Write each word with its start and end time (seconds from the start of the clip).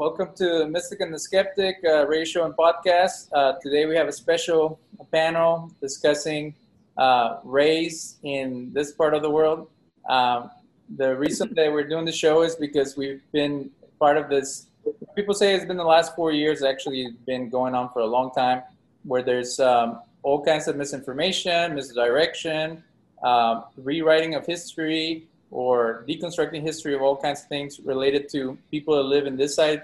Welcome 0.00 0.30
to 0.36 0.60
the 0.60 0.66
Mystic 0.66 1.02
and 1.02 1.12
the 1.12 1.18
Skeptic 1.18 1.76
uh, 1.84 2.06
radio 2.06 2.46
and 2.46 2.54
podcast. 2.54 3.28
Uh, 3.34 3.52
today 3.62 3.84
we 3.84 3.94
have 3.96 4.08
a 4.08 4.12
special 4.12 4.80
panel 5.12 5.70
discussing 5.82 6.54
uh, 6.96 7.36
race 7.44 8.16
in 8.22 8.72
this 8.72 8.92
part 8.92 9.12
of 9.12 9.20
the 9.20 9.28
world. 9.28 9.68
Um, 10.08 10.50
the 10.96 11.14
reason 11.14 11.52
that 11.52 11.70
we're 11.70 11.86
doing 11.86 12.06
the 12.06 12.12
show 12.12 12.40
is 12.40 12.56
because 12.56 12.96
we've 12.96 13.20
been 13.30 13.70
part 13.98 14.16
of 14.16 14.30
this. 14.30 14.68
People 15.14 15.34
say 15.34 15.54
it's 15.54 15.66
been 15.66 15.76
the 15.76 15.84
last 15.84 16.16
four 16.16 16.32
years. 16.32 16.62
Actually, 16.62 17.02
it's 17.02 17.22
been 17.26 17.50
going 17.50 17.74
on 17.74 17.92
for 17.92 18.00
a 18.00 18.06
long 18.06 18.30
time, 18.30 18.62
where 19.02 19.22
there's 19.22 19.60
um, 19.60 20.00
all 20.22 20.42
kinds 20.42 20.66
of 20.66 20.76
misinformation, 20.76 21.74
misdirection, 21.74 22.82
um, 23.22 23.64
rewriting 23.76 24.34
of 24.34 24.46
history, 24.46 25.28
or 25.50 26.04
deconstructing 26.08 26.62
history 26.62 26.94
of 26.94 27.02
all 27.02 27.16
kinds 27.16 27.42
of 27.42 27.48
things 27.48 27.80
related 27.84 28.28
to 28.30 28.56
people 28.70 28.96
that 28.96 29.02
live 29.02 29.26
in 29.26 29.36
this 29.36 29.54
side 29.56 29.82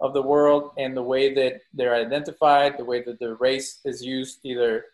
of 0.00 0.14
the 0.14 0.22
world 0.22 0.70
and 0.78 0.96
the 0.96 1.02
way 1.02 1.34
that 1.34 1.60
they're 1.74 1.94
identified, 1.94 2.78
the 2.78 2.84
way 2.84 3.02
that 3.02 3.18
the 3.18 3.34
race 3.36 3.80
is 3.84 4.04
used 4.04 4.38
either 4.44 4.84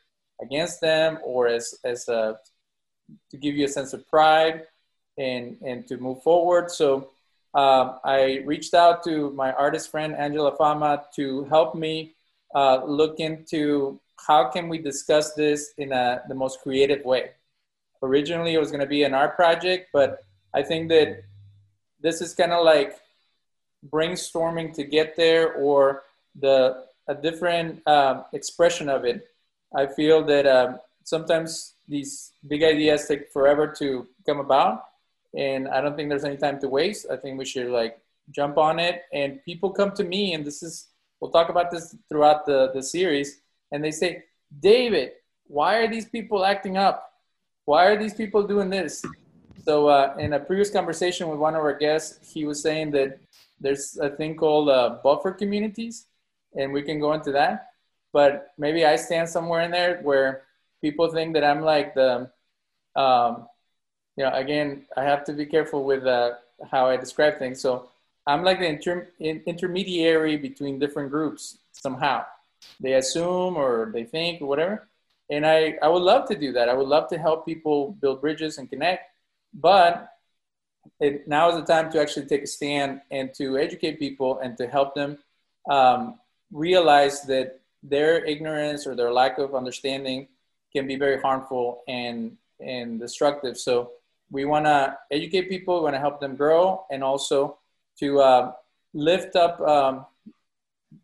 against 0.40 0.80
them 0.80 1.18
or 1.22 1.46
as, 1.46 1.74
as 1.84 2.08
a, 2.08 2.38
to 3.30 3.36
give 3.36 3.54
you 3.54 3.66
a 3.66 3.68
sense 3.68 3.92
of 3.92 4.08
pride 4.08 4.62
and, 5.18 5.58
and 5.62 5.86
to 5.86 5.98
move 5.98 6.22
forward. 6.22 6.70
So 6.70 7.10
um, 7.54 7.98
I 8.04 8.42
reached 8.46 8.74
out 8.74 9.04
to 9.04 9.30
my 9.32 9.52
artist 9.52 9.90
friend 9.90 10.16
Angela 10.16 10.56
Fama 10.56 11.04
to 11.16 11.44
help 11.44 11.74
me 11.74 12.14
uh, 12.54 12.82
look 12.84 13.20
into 13.20 14.00
how 14.26 14.48
can 14.48 14.68
we 14.68 14.78
discuss 14.78 15.34
this 15.34 15.74
in 15.76 15.92
a, 15.92 16.22
the 16.28 16.34
most 16.34 16.60
creative 16.62 17.04
way 17.04 17.30
originally 18.04 18.54
it 18.54 18.58
was 18.58 18.70
going 18.70 18.80
to 18.80 18.86
be 18.86 19.02
an 19.02 19.14
art 19.14 19.36
project, 19.36 19.88
but 19.92 20.24
I 20.52 20.62
think 20.62 20.88
that 20.90 21.24
this 22.00 22.20
is 22.20 22.34
kind 22.34 22.52
of 22.52 22.64
like 22.64 22.98
brainstorming 23.90 24.74
to 24.74 24.84
get 24.84 25.16
there 25.16 25.52
or 25.54 26.02
the 26.40 26.84
a 27.06 27.14
different 27.14 27.86
um, 27.86 28.24
expression 28.32 28.88
of 28.88 29.04
it. 29.04 29.28
I 29.74 29.86
feel 29.86 30.24
that 30.24 30.46
um, 30.46 30.78
sometimes 31.04 31.74
these 31.86 32.32
big 32.46 32.62
ideas 32.62 33.06
take 33.06 33.30
forever 33.30 33.66
to 33.78 34.06
come 34.24 34.40
about, 34.40 34.84
and 35.36 35.68
I 35.68 35.80
don't 35.80 35.96
think 35.96 36.08
there's 36.08 36.24
any 36.24 36.38
time 36.38 36.58
to 36.60 36.68
waste. 36.68 37.06
I 37.10 37.16
think 37.16 37.38
we 37.38 37.44
should 37.44 37.68
like 37.68 37.98
jump 38.30 38.56
on 38.56 38.78
it, 38.78 39.02
and 39.12 39.44
people 39.44 39.70
come 39.70 39.92
to 39.92 40.04
me, 40.04 40.32
and 40.32 40.44
this 40.44 40.62
is 40.62 40.86
we'll 41.20 41.30
talk 41.30 41.48
about 41.50 41.70
this 41.70 41.94
throughout 42.08 42.46
the 42.46 42.70
the 42.72 42.82
series, 42.82 43.40
and 43.70 43.84
they 43.84 43.90
say, 43.90 44.24
David, 44.60 45.12
why 45.46 45.76
are 45.76 45.88
these 45.88 46.06
people 46.06 46.44
acting 46.44 46.76
up? 46.76 47.13
Why 47.64 47.86
are 47.86 47.96
these 47.96 48.14
people 48.14 48.42
doing 48.46 48.70
this? 48.70 49.04
So 49.64 49.88
uh, 49.88 50.14
in 50.18 50.34
a 50.34 50.40
previous 50.40 50.70
conversation 50.70 51.28
with 51.28 51.38
one 51.38 51.54
of 51.54 51.62
our 51.62 51.76
guests, 51.76 52.32
he 52.32 52.44
was 52.44 52.60
saying 52.60 52.90
that 52.92 53.18
there's 53.60 53.96
a 53.96 54.10
thing 54.10 54.36
called 54.36 54.68
uh, 54.68 54.98
buffer 55.02 55.32
communities, 55.32 56.06
and 56.54 56.72
we 56.72 56.82
can 56.82 57.00
go 57.00 57.14
into 57.14 57.32
that. 57.32 57.70
But 58.12 58.52
maybe 58.58 58.84
I 58.84 58.96
stand 58.96 59.28
somewhere 59.28 59.62
in 59.62 59.70
there 59.70 60.00
where 60.02 60.42
people 60.82 61.10
think 61.10 61.32
that 61.34 61.44
I'm 61.44 61.62
like 61.62 61.94
the, 61.94 62.30
um, 62.94 63.48
you 64.16 64.24
know, 64.24 64.32
again, 64.34 64.84
I 64.96 65.04
have 65.04 65.24
to 65.24 65.32
be 65.32 65.46
careful 65.46 65.84
with 65.84 66.06
uh, 66.06 66.32
how 66.70 66.86
I 66.86 66.96
describe 66.96 67.38
things. 67.38 67.60
So 67.60 67.88
I'm 68.26 68.44
like 68.44 68.58
the 68.58 68.66
inter- 68.66 69.08
intermediary 69.18 70.36
between 70.36 70.78
different 70.78 71.10
groups 71.10 71.58
somehow. 71.72 72.24
They 72.80 72.94
assume 72.94 73.56
or 73.56 73.90
they 73.92 74.04
think 74.04 74.42
or 74.42 74.46
whatever 74.46 74.88
and 75.30 75.46
I, 75.46 75.76
I 75.82 75.88
would 75.88 76.02
love 76.02 76.28
to 76.28 76.36
do 76.36 76.52
that. 76.52 76.68
I 76.68 76.74
would 76.74 76.88
love 76.88 77.08
to 77.08 77.18
help 77.18 77.46
people 77.46 77.92
build 78.00 78.20
bridges 78.20 78.58
and 78.58 78.68
connect, 78.68 79.10
but 79.52 80.10
it, 81.00 81.26
now 81.26 81.48
is 81.48 81.56
the 81.56 81.64
time 81.64 81.90
to 81.92 82.00
actually 82.00 82.26
take 82.26 82.42
a 82.42 82.46
stand 82.46 83.00
and 83.10 83.32
to 83.34 83.58
educate 83.58 83.98
people 83.98 84.38
and 84.40 84.56
to 84.58 84.66
help 84.66 84.94
them 84.94 85.18
um, 85.70 86.18
realize 86.52 87.22
that 87.22 87.60
their 87.82 88.24
ignorance 88.24 88.86
or 88.86 88.94
their 88.94 89.12
lack 89.12 89.38
of 89.38 89.54
understanding 89.54 90.28
can 90.74 90.86
be 90.86 90.96
very 90.96 91.20
harmful 91.20 91.82
and, 91.88 92.36
and 92.60 93.00
destructive. 93.00 93.56
So 93.56 93.92
we 94.30 94.44
want 94.44 94.66
to 94.66 94.96
educate 95.10 95.48
people, 95.48 95.76
we 95.76 95.82
want 95.82 95.94
to 95.94 96.00
help 96.00 96.20
them 96.20 96.36
grow, 96.36 96.84
and 96.90 97.04
also 97.04 97.58
to 98.00 98.20
uh, 98.20 98.52
lift 98.92 99.36
up 99.36 99.60
um, 99.60 100.06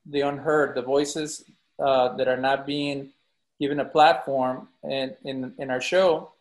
the 0.07 0.23
unheard, 0.23 0.75
the 0.75 0.83
voices 0.83 1.45
uh, 1.79 2.17
that 2.17 2.29
are 2.29 2.37
not 2.37 2.67
being 2.67 3.11
given 3.61 3.81
a 3.81 3.85
platform 3.85 4.69
in, 4.85 5.15
in, 5.25 5.53
in 5.59 5.71
our 5.71 5.81
show, 5.81 6.33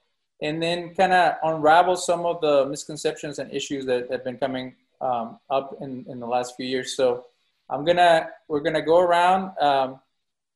and 0.41 0.63
then 0.63 0.95
kind 0.95 1.11
of 1.11 1.35
unravel 1.43 1.95
some 1.95 2.25
of 2.25 2.39
the 2.41 2.65
misconceptions 2.65 3.39
and 3.39 3.51
issues 3.53 3.85
that 3.85 4.09
have 4.09 4.23
been 4.23 4.37
coming 4.37 4.73
um, 5.01 5.39
up 5.49 5.75
in, 5.81 6.05
in 6.09 6.19
the 6.19 6.25
last 6.25 6.55
few 6.55 6.65
years. 6.65 6.95
So 6.95 7.25
I'm 7.69 7.85
gonna 7.85 8.29
we're 8.47 8.61
gonna 8.61 8.81
go 8.81 8.99
around, 8.99 9.51
um, 9.59 9.99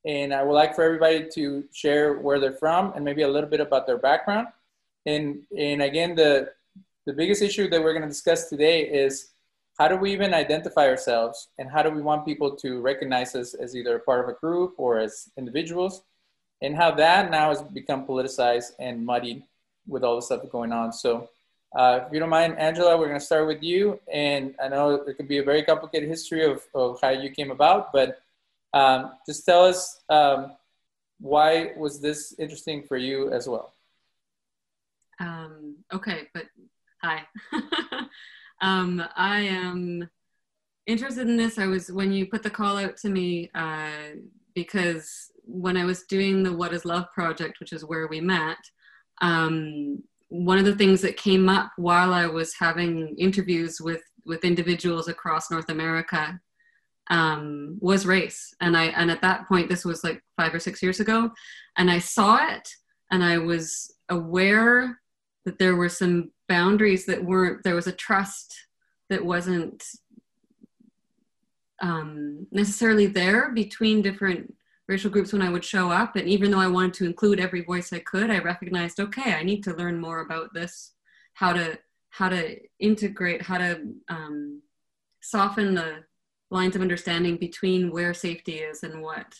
and 0.05 0.33
I 0.33 0.43
would 0.43 0.53
like 0.53 0.73
for 0.73 0.83
everybody 0.83 1.27
to 1.33 1.63
share 1.73 2.15
where 2.19 2.39
they're 2.39 2.53
from 2.53 2.93
and 2.93 3.03
maybe 3.05 3.21
a 3.23 3.27
little 3.27 3.49
bit 3.49 3.59
about 3.59 3.85
their 3.85 3.97
background. 3.97 4.47
And 5.05 5.43
and 5.57 5.81
again, 5.81 6.15
the 6.15 6.49
the 7.05 7.13
biggest 7.13 7.41
issue 7.41 7.69
that 7.69 7.83
we're 7.83 7.93
gonna 7.93 8.07
discuss 8.07 8.49
today 8.49 8.81
is 8.83 9.31
how 9.77 9.87
do 9.87 9.97
we 9.97 10.13
even 10.13 10.33
identify 10.33 10.87
ourselves 10.87 11.49
and 11.57 11.69
how 11.69 11.83
do 11.83 11.89
we 11.89 12.01
want 12.01 12.25
people 12.25 12.55
to 12.55 12.79
recognize 12.81 13.35
us 13.35 13.53
as 13.53 13.75
either 13.75 13.95
a 13.95 13.99
part 13.99 14.23
of 14.23 14.29
a 14.29 14.39
group 14.39 14.75
or 14.77 14.99
as 14.99 15.29
individuals 15.37 16.03
and 16.63 16.75
how 16.75 16.89
that 16.91 17.29
now 17.29 17.49
has 17.49 17.61
become 17.61 18.07
politicized 18.07 18.71
and 18.79 19.05
muddied 19.05 19.43
with 19.85 20.03
all 20.03 20.15
the 20.15 20.21
stuff 20.21 20.41
going 20.49 20.71
on. 20.71 20.93
So, 20.93 21.29
uh, 21.75 22.01
if 22.05 22.13
you 22.13 22.19
don't 22.19 22.29
mind, 22.29 22.57
Angela, 22.57 22.97
we're 22.97 23.07
going 23.07 23.19
to 23.19 23.25
start 23.25 23.47
with 23.47 23.61
you. 23.61 23.99
And 24.11 24.55
I 24.63 24.69
know 24.69 24.93
it 24.93 25.17
could 25.17 25.27
be 25.27 25.39
a 25.39 25.43
very 25.43 25.63
complicated 25.63 26.07
history 26.07 26.45
of, 26.45 26.63
of 26.73 26.99
how 27.01 27.09
you 27.09 27.31
came 27.31 27.51
about, 27.51 27.91
but 27.91 28.21
um, 28.73 29.11
just 29.27 29.45
tell 29.45 29.65
us 29.65 30.01
um, 30.09 30.53
why 31.19 31.73
was 31.75 31.99
this 31.99 32.33
interesting 32.39 32.83
for 32.83 32.95
you 32.95 33.31
as 33.31 33.47
well? 33.47 33.73
Um, 35.19 35.77
okay, 35.91 36.29
but 36.33 36.45
hi. 37.01 37.23
um, 38.61 39.03
I 39.15 39.41
am 39.41 40.09
interested 40.85 41.27
in 41.27 41.37
this. 41.37 41.57
I 41.57 41.67
was, 41.67 41.91
when 41.91 42.13
you 42.13 42.27
put 42.27 42.43
the 42.43 42.49
call 42.49 42.77
out 42.77 42.97
to 42.97 43.09
me, 43.09 43.49
uh, 43.53 44.15
because 44.53 45.32
when 45.45 45.77
I 45.77 45.85
was 45.85 46.03
doing 46.03 46.43
the 46.43 46.53
What 46.53 46.73
is 46.73 46.85
Love 46.85 47.11
project, 47.13 47.59
which 47.59 47.73
is 47.73 47.85
where 47.85 48.07
we 48.07 48.21
met, 48.21 48.57
um, 49.21 50.03
one 50.29 50.57
of 50.57 50.65
the 50.65 50.75
things 50.75 51.01
that 51.01 51.17
came 51.17 51.47
up 51.47 51.71
while 51.77 52.13
I 52.13 52.25
was 52.25 52.55
having 52.59 53.15
interviews 53.17 53.79
with 53.79 54.01
with 54.25 54.45
individuals 54.45 55.09
across 55.09 55.51
North 55.51 55.69
America 55.69 56.39
um, 57.09 57.77
was 57.81 58.05
race, 58.05 58.53
and 58.61 58.75
I 58.75 58.85
and 58.85 59.11
at 59.11 59.21
that 59.21 59.47
point 59.47 59.69
this 59.69 59.85
was 59.85 60.03
like 60.03 60.23
five 60.37 60.53
or 60.53 60.59
six 60.59 60.81
years 60.81 60.99
ago, 60.99 61.29
and 61.77 61.91
I 61.91 61.99
saw 61.99 62.39
it, 62.49 62.67
and 63.11 63.23
I 63.23 63.37
was 63.37 63.93
aware 64.09 64.99
that 65.45 65.59
there 65.59 65.75
were 65.75 65.89
some 65.89 66.31
boundaries 66.47 67.05
that 67.05 67.23
weren't 67.23 67.63
there 67.63 67.75
was 67.75 67.87
a 67.87 67.91
trust 67.91 68.55
that 69.09 69.23
wasn't 69.23 69.83
um, 71.81 72.47
necessarily 72.51 73.05
there 73.05 73.51
between 73.51 74.01
different 74.01 74.53
racial 74.87 75.09
groups 75.09 75.31
when 75.31 75.41
I 75.41 75.49
would 75.49 75.63
show 75.63 75.91
up. 75.91 76.15
And 76.15 76.27
even 76.27 76.51
though 76.51 76.59
I 76.59 76.67
wanted 76.67 76.93
to 76.95 77.05
include 77.05 77.39
every 77.39 77.61
voice 77.61 77.93
I 77.93 77.99
could, 77.99 78.29
I 78.29 78.39
recognized, 78.39 78.99
okay, 78.99 79.33
I 79.33 79.43
need 79.43 79.63
to 79.63 79.75
learn 79.75 79.99
more 79.99 80.19
about 80.19 80.53
this, 80.53 80.93
how 81.33 81.53
to 81.53 81.79
how 82.09 82.29
to 82.29 82.59
integrate, 82.79 83.41
how 83.41 83.57
to 83.57 83.81
um, 84.07 84.61
soften 85.21 85.73
the 85.73 86.03
lines 86.51 86.75
of 86.75 86.81
understanding 86.83 87.37
between 87.37 87.91
where 87.91 88.13
safety 88.13 88.57
is 88.57 88.83
and 88.83 89.01
what 89.01 89.33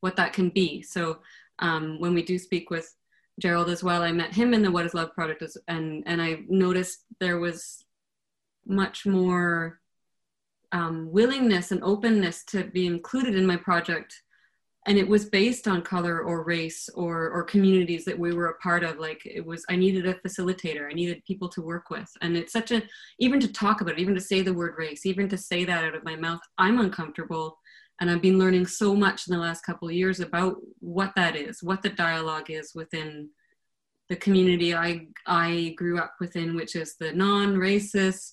what 0.00 0.16
that 0.16 0.32
can 0.32 0.48
be. 0.48 0.82
So 0.82 1.18
um, 1.58 2.00
when 2.00 2.14
we 2.14 2.22
do 2.22 2.38
speak 2.38 2.70
with 2.70 2.94
Gerald 3.40 3.70
as 3.70 3.82
well, 3.82 4.02
I 4.02 4.12
met 4.12 4.34
him 4.34 4.52
in 4.54 4.62
the 4.62 4.70
What 4.70 4.86
Is 4.86 4.94
Love 4.94 5.14
project, 5.14 5.42
and 5.68 6.02
and 6.06 6.22
I 6.22 6.42
noticed 6.48 7.04
there 7.18 7.38
was 7.38 7.84
much 8.66 9.06
more 9.06 9.80
um, 10.70 11.08
willingness 11.10 11.72
and 11.72 11.82
openness 11.82 12.44
to 12.44 12.64
be 12.64 12.86
included 12.86 13.34
in 13.34 13.46
my 13.46 13.56
project 13.56 14.22
and 14.86 14.98
it 14.98 15.06
was 15.06 15.26
based 15.26 15.68
on 15.68 15.82
color 15.82 16.22
or 16.22 16.42
race 16.42 16.88
or 16.94 17.30
or 17.30 17.44
communities 17.44 18.04
that 18.04 18.18
we 18.18 18.32
were 18.32 18.48
a 18.48 18.58
part 18.58 18.82
of. 18.82 18.98
Like 18.98 19.22
it 19.24 19.44
was 19.44 19.64
i 19.68 19.76
needed 19.76 20.06
a 20.06 20.14
facilitator. 20.14 20.90
I 20.90 20.94
needed 20.94 21.24
people 21.24 21.48
to 21.50 21.62
work 21.62 21.90
with. 21.90 22.10
And 22.20 22.36
it's 22.36 22.52
such 22.52 22.72
a 22.72 22.82
even 23.18 23.38
to 23.40 23.52
talk 23.52 23.80
about 23.80 23.94
it 23.94 24.00
even 24.00 24.14
to 24.14 24.20
say 24.20 24.42
the 24.42 24.54
word 24.54 24.74
race 24.76 25.06
even 25.06 25.28
to 25.28 25.38
say 25.38 25.64
that 25.64 25.84
out 25.84 25.94
of 25.94 26.04
my 26.04 26.16
mouth 26.16 26.40
i'm 26.58 26.80
uncomfortable. 26.80 27.58
And 28.00 28.10
i've 28.10 28.22
been 28.22 28.38
learning 28.38 28.66
so 28.66 28.96
much 28.96 29.28
in 29.28 29.34
the 29.34 29.40
last 29.40 29.64
couple 29.64 29.88
of 29.88 29.94
years 29.94 30.18
about 30.18 30.56
what 30.80 31.12
that 31.14 31.36
is 31.36 31.62
what 31.62 31.82
the 31.82 31.90
dialogue 31.90 32.50
is 32.50 32.72
within 32.74 33.28
the 34.08 34.16
community 34.16 34.74
i 34.74 35.06
i 35.26 35.74
grew 35.76 36.00
up 36.00 36.14
within 36.18 36.56
which 36.56 36.74
is 36.74 36.96
the 36.98 37.12
non-racist 37.12 38.32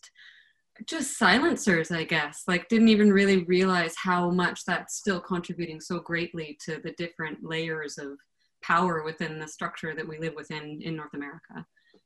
just 0.86 1.18
silencers 1.18 1.92
i 1.92 2.04
guess 2.04 2.44
like 2.48 2.68
didn't 2.70 2.90
even 2.90 3.12
really 3.12 3.44
realize 3.44 3.96
how 3.96 4.30
much 4.30 4.66
that's 4.66 4.96
still 4.96 5.20
contributing 5.20 5.80
so 5.80 6.00
greatly 6.00 6.58
to 6.64 6.80
the 6.84 6.92
different 6.94 7.38
layers 7.44 7.98
of 7.98 8.18
power 8.62 9.04
within 9.04 9.40
the 9.40 9.48
structure 9.48 9.96
that 9.96 10.08
we 10.08 10.18
live 10.18 10.34
within 10.36 10.82
in 10.82 10.96
north 10.96 11.14
america 11.14 11.66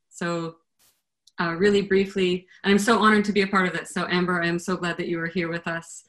so 0.10 0.56
uh, 1.42 1.56
really 1.58 1.81
briefly 1.81 2.46
and 2.64 2.72
i'm 2.72 2.80
so 2.80 3.00
honored 3.00 3.25
to 3.25 3.31
be 3.31 3.42
a 3.42 3.48
part 3.48 3.68
of 3.68 3.74
this 3.74 3.92
so 3.92 4.06
amber 4.10 4.42
i'm 4.42 4.60
so 4.60 4.78
glad 4.78 4.98
that 4.98 5.08
you 5.08 5.19
are 5.19 5.28
here 5.28 5.50
with 5.50 5.68
us 5.68 6.04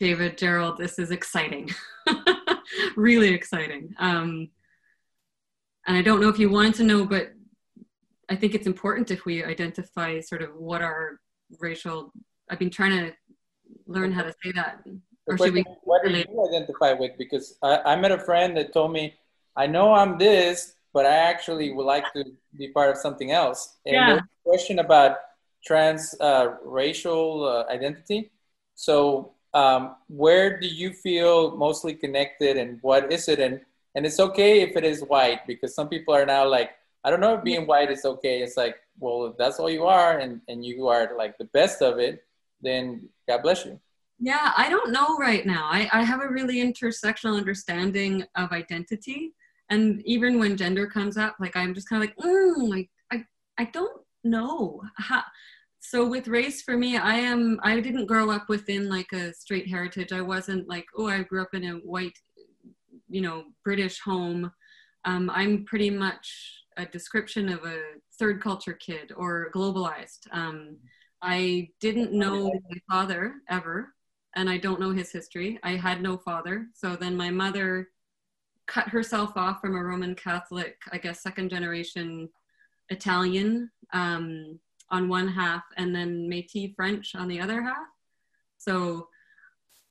David, 0.00 0.36
Gerald, 0.36 0.76
this 0.76 0.98
is 0.98 1.10
exciting. 1.10 1.70
really 2.96 3.32
exciting. 3.32 3.94
Um, 3.98 4.50
and 5.86 5.96
I 5.96 6.02
don't 6.02 6.20
know 6.20 6.28
if 6.28 6.38
you 6.38 6.50
wanted 6.50 6.74
to 6.74 6.82
know, 6.82 7.04
but 7.04 7.32
I 8.28 8.36
think 8.36 8.54
it's 8.54 8.66
important 8.66 9.10
if 9.10 9.24
we 9.24 9.44
identify 9.44 10.18
sort 10.20 10.42
of 10.42 10.54
what 10.56 10.82
our 10.82 11.20
racial. 11.60 12.12
I've 12.50 12.58
been 12.58 12.70
trying 12.70 13.06
to 13.06 13.14
learn 13.86 14.12
how 14.12 14.22
to 14.22 14.34
say 14.42 14.52
that. 14.52 14.84
Or 15.26 15.38
should 15.38 15.54
we 15.54 15.64
what 15.82 16.04
do 16.04 16.10
you 16.10 16.48
identify 16.48 16.92
with? 16.92 17.12
Because 17.16 17.56
I, 17.62 17.78
I 17.92 17.96
met 17.96 18.12
a 18.12 18.18
friend 18.18 18.56
that 18.56 18.72
told 18.72 18.92
me, 18.92 19.14
I 19.56 19.66
know 19.66 19.94
I'm 19.94 20.18
this, 20.18 20.74
but 20.92 21.06
I 21.06 21.16
actually 21.16 21.72
would 21.72 21.86
like 21.86 22.12
to 22.12 22.24
be 22.56 22.68
part 22.68 22.90
of 22.90 22.96
something 22.98 23.32
else. 23.32 23.76
And 23.86 23.94
yeah. 23.94 24.20
question 24.44 24.78
about 24.80 25.16
trans 25.64 26.14
uh, 26.20 26.56
racial 26.64 27.44
uh, 27.46 27.72
identity. 27.72 28.30
So, 28.74 29.32
um, 29.54 29.96
where 30.08 30.58
do 30.60 30.66
you 30.66 30.92
feel 30.92 31.56
mostly 31.56 31.94
connected, 31.94 32.56
and 32.56 32.78
what 32.82 33.12
is 33.12 33.28
it? 33.28 33.38
And 33.38 33.60
and 33.94 34.04
it's 34.04 34.18
okay 34.18 34.62
if 34.62 34.76
it 34.76 34.84
is 34.84 35.02
white, 35.02 35.46
because 35.46 35.74
some 35.74 35.88
people 35.88 36.12
are 36.14 36.26
now 36.26 36.48
like, 36.48 36.70
I 37.04 37.10
don't 37.10 37.20
know 37.20 37.34
if 37.34 37.44
being 37.44 37.66
white 37.66 37.90
is 37.90 38.04
okay. 38.04 38.40
It's 38.42 38.56
like, 38.56 38.76
well, 38.98 39.26
if 39.26 39.36
that's 39.36 39.58
all 39.58 39.70
you 39.70 39.84
are, 39.84 40.18
and 40.18 40.40
and 40.48 40.64
you 40.64 40.88
are 40.88 41.16
like 41.16 41.36
the 41.38 41.44
best 41.52 41.82
of 41.82 41.98
it, 41.98 42.24
then 42.62 43.08
God 43.28 43.42
bless 43.42 43.64
you. 43.64 43.78
Yeah, 44.18 44.52
I 44.56 44.70
don't 44.70 44.92
know 44.92 45.16
right 45.18 45.44
now. 45.44 45.68
I, 45.70 45.88
I 45.92 46.02
have 46.02 46.20
a 46.20 46.28
really 46.28 46.56
intersectional 46.56 47.36
understanding 47.36 48.24
of 48.36 48.52
identity. 48.52 49.34
And 49.70 50.02
even 50.06 50.38
when 50.38 50.56
gender 50.56 50.86
comes 50.86 51.16
up, 51.16 51.36
like 51.40 51.56
I'm 51.56 51.74
just 51.74 51.88
kind 51.88 52.02
of 52.02 52.08
like, 52.08 52.16
mm, 52.18 52.68
like 52.68 52.90
I, 53.12 53.24
I 53.58 53.64
don't 53.66 54.00
know. 54.22 54.80
How, 54.96 55.22
so 55.80 56.06
with 56.06 56.28
race 56.28 56.62
for 56.62 56.76
me, 56.76 56.96
I 56.96 57.14
am 57.16 57.60
I 57.62 57.80
didn't 57.80 58.06
grow 58.06 58.30
up 58.30 58.48
within 58.48 58.88
like 58.88 59.12
a 59.12 59.34
straight 59.34 59.68
heritage. 59.68 60.12
I 60.12 60.22
wasn't 60.22 60.68
like, 60.68 60.86
oh, 60.96 61.08
I 61.08 61.22
grew 61.22 61.42
up 61.42 61.52
in 61.52 61.64
a 61.64 61.72
white, 61.72 62.18
you 63.08 63.20
know, 63.20 63.44
British 63.64 64.00
home. 64.00 64.50
Um, 65.04 65.28
I'm 65.28 65.64
pretty 65.64 65.90
much 65.90 66.63
a 66.76 66.86
description 66.86 67.48
of 67.48 67.64
a 67.64 67.80
third 68.18 68.42
culture 68.42 68.72
kid 68.72 69.12
or 69.16 69.50
globalized. 69.54 70.26
Um, 70.32 70.76
I 71.22 71.70
didn't 71.80 72.12
know 72.12 72.52
my 72.70 72.78
father 72.90 73.36
ever, 73.48 73.94
and 74.36 74.50
I 74.50 74.58
don't 74.58 74.80
know 74.80 74.92
his 74.92 75.10
history. 75.10 75.58
I 75.62 75.72
had 75.76 76.02
no 76.02 76.18
father. 76.18 76.66
So 76.74 76.96
then 76.96 77.16
my 77.16 77.30
mother 77.30 77.88
cut 78.66 78.88
herself 78.88 79.36
off 79.36 79.60
from 79.60 79.76
a 79.76 79.82
Roman 79.82 80.14
Catholic, 80.14 80.76
I 80.92 80.98
guess, 80.98 81.22
second 81.22 81.50
generation 81.50 82.28
Italian 82.90 83.70
um, 83.92 84.58
on 84.90 85.08
one 85.08 85.28
half, 85.28 85.62
and 85.76 85.94
then 85.94 86.28
Métis 86.28 86.74
French 86.74 87.14
on 87.14 87.28
the 87.28 87.40
other 87.40 87.62
half. 87.62 87.86
So 88.58 89.08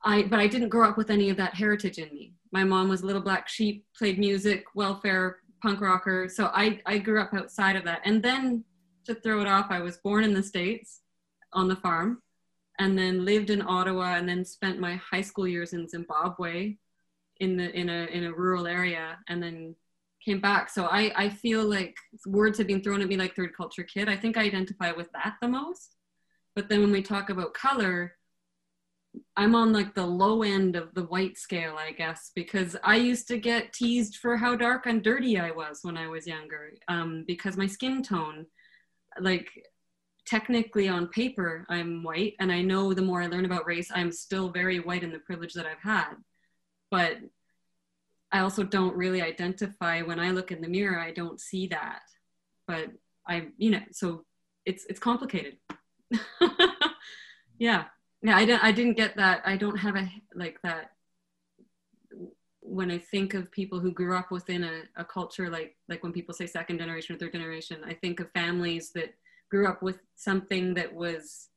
I, 0.03 0.23
but 0.23 0.39
I 0.39 0.47
didn't 0.47 0.69
grow 0.69 0.89
up 0.89 0.97
with 0.97 1.09
any 1.09 1.29
of 1.29 1.37
that 1.37 1.55
heritage 1.55 1.97
in 1.97 2.13
me. 2.13 2.33
My 2.51 2.63
mom 2.63 2.89
was 2.89 3.01
a 3.01 3.05
little 3.05 3.21
black 3.21 3.47
sheep, 3.47 3.85
played 3.97 4.19
music, 4.19 4.65
welfare, 4.75 5.37
punk 5.63 5.81
rocker. 5.81 6.29
So 6.29 6.51
I, 6.53 6.81
I 6.85 6.99
grew 6.99 7.21
up 7.21 7.33
outside 7.33 7.75
of 7.77 7.85
that. 7.85 8.01
And 8.03 8.21
then 8.21 8.65
to 9.05 9.15
throw 9.15 9.41
it 9.41 9.47
off, 9.47 9.67
I 9.69 9.79
was 9.79 9.97
born 9.97 10.23
in 10.23 10.33
the 10.33 10.43
States 10.43 11.01
on 11.53 11.67
the 11.67 11.75
farm 11.77 12.21
and 12.79 12.97
then 12.97 13.25
lived 13.25 13.49
in 13.49 13.61
Ottawa 13.61 14.15
and 14.15 14.27
then 14.27 14.43
spent 14.43 14.79
my 14.79 14.95
high 14.95 15.21
school 15.21 15.47
years 15.47 15.73
in 15.73 15.87
Zimbabwe 15.87 16.75
in 17.39 17.57
the 17.57 17.71
in 17.71 17.89
a 17.89 18.05
in 18.07 18.25
a 18.25 18.33
rural 18.33 18.67
area 18.67 19.17
and 19.29 19.41
then 19.41 19.75
came 20.23 20.39
back. 20.39 20.69
So 20.69 20.85
I 20.85 21.11
I 21.15 21.29
feel 21.29 21.63
like 21.63 21.95
words 22.25 22.57
have 22.57 22.67
been 22.67 22.83
thrown 22.83 23.01
at 23.01 23.07
me 23.07 23.17
like 23.17 23.35
third 23.35 23.55
culture 23.55 23.83
kid. 23.83 24.09
I 24.09 24.17
think 24.17 24.37
I 24.37 24.43
identify 24.43 24.91
with 24.91 25.11
that 25.13 25.35
the 25.41 25.47
most. 25.47 25.95
But 26.55 26.69
then 26.69 26.81
when 26.81 26.91
we 26.91 27.01
talk 27.01 27.29
about 27.29 27.53
color, 27.53 28.15
I'm 29.35 29.55
on 29.55 29.73
like 29.73 29.95
the 29.95 30.05
low 30.05 30.43
end 30.43 30.75
of 30.75 30.93
the 30.93 31.03
white 31.03 31.37
scale, 31.37 31.75
I 31.77 31.91
guess, 31.91 32.31
because 32.35 32.75
I 32.83 32.95
used 32.95 33.27
to 33.29 33.37
get 33.37 33.73
teased 33.73 34.17
for 34.17 34.37
how 34.37 34.55
dark 34.55 34.85
and 34.85 35.03
dirty 35.03 35.39
I 35.39 35.51
was 35.51 35.79
when 35.81 35.97
I 35.97 36.07
was 36.07 36.27
younger, 36.27 36.73
um, 36.87 37.23
because 37.27 37.57
my 37.57 37.67
skin 37.67 38.03
tone, 38.03 38.45
like 39.19 39.49
technically 40.25 40.87
on 40.87 41.07
paper 41.07 41.65
i'm 41.69 42.01
white 42.01 42.33
and 42.39 42.51
i 42.51 42.61
know 42.61 42.93
the 42.93 43.01
more 43.01 43.21
i 43.21 43.27
learn 43.27 43.45
about 43.45 43.65
race 43.65 43.91
i'm 43.93 44.11
still 44.11 44.49
very 44.49 44.79
white 44.79 45.03
in 45.03 45.11
the 45.11 45.19
privilege 45.19 45.53
that 45.53 45.65
i've 45.65 45.81
had. 45.81 46.13
But 46.89 47.17
i 48.31 48.39
also 48.39 48.63
don't 48.63 48.95
really 48.95 49.21
identify 49.21 50.01
when 50.01 50.19
i 50.19 50.31
look 50.31 50.51
in 50.51 50.61
the 50.61 50.67
mirror 50.67 50.99
i 50.99 51.11
don't 51.11 51.39
see 51.39 51.67
that. 51.67 52.01
But 52.67 52.91
i 53.27 53.47
you 53.57 53.71
know 53.71 53.81
so 53.91 54.23
it's 54.65 54.85
it's 54.85 54.99
complicated. 54.99 55.57
Yeah 57.59 57.85
yeah 58.23 58.35
i 58.35 58.45
don't 58.45 58.63
i 58.63 58.71
didn't 58.71 58.97
get 58.97 59.15
that 59.15 59.41
i 59.45 59.55
don't 59.55 59.77
have 59.77 59.95
a 59.95 60.09
like 60.33 60.59
that 60.63 60.91
when 62.61 62.89
i 62.89 62.97
think 62.97 63.33
of 63.33 63.51
people 63.51 63.79
who 63.79 63.91
grew 63.91 64.15
up 64.15 64.31
within 64.31 64.63
a, 64.63 64.81
a 64.95 65.05
culture 65.05 65.49
like 65.49 65.75
like 65.89 66.01
when 66.01 66.13
people 66.13 66.33
say 66.33 66.47
second 66.47 66.79
generation 66.79 67.15
or 67.15 67.19
third 67.19 67.33
generation 67.33 67.77
i 67.85 67.93
think 67.93 68.19
of 68.19 68.31
families 68.31 68.91
that 68.91 69.13
grew 69.51 69.67
up 69.67 69.83
with 69.83 69.99
something 70.15 70.73
that 70.73 70.91
was 70.91 71.49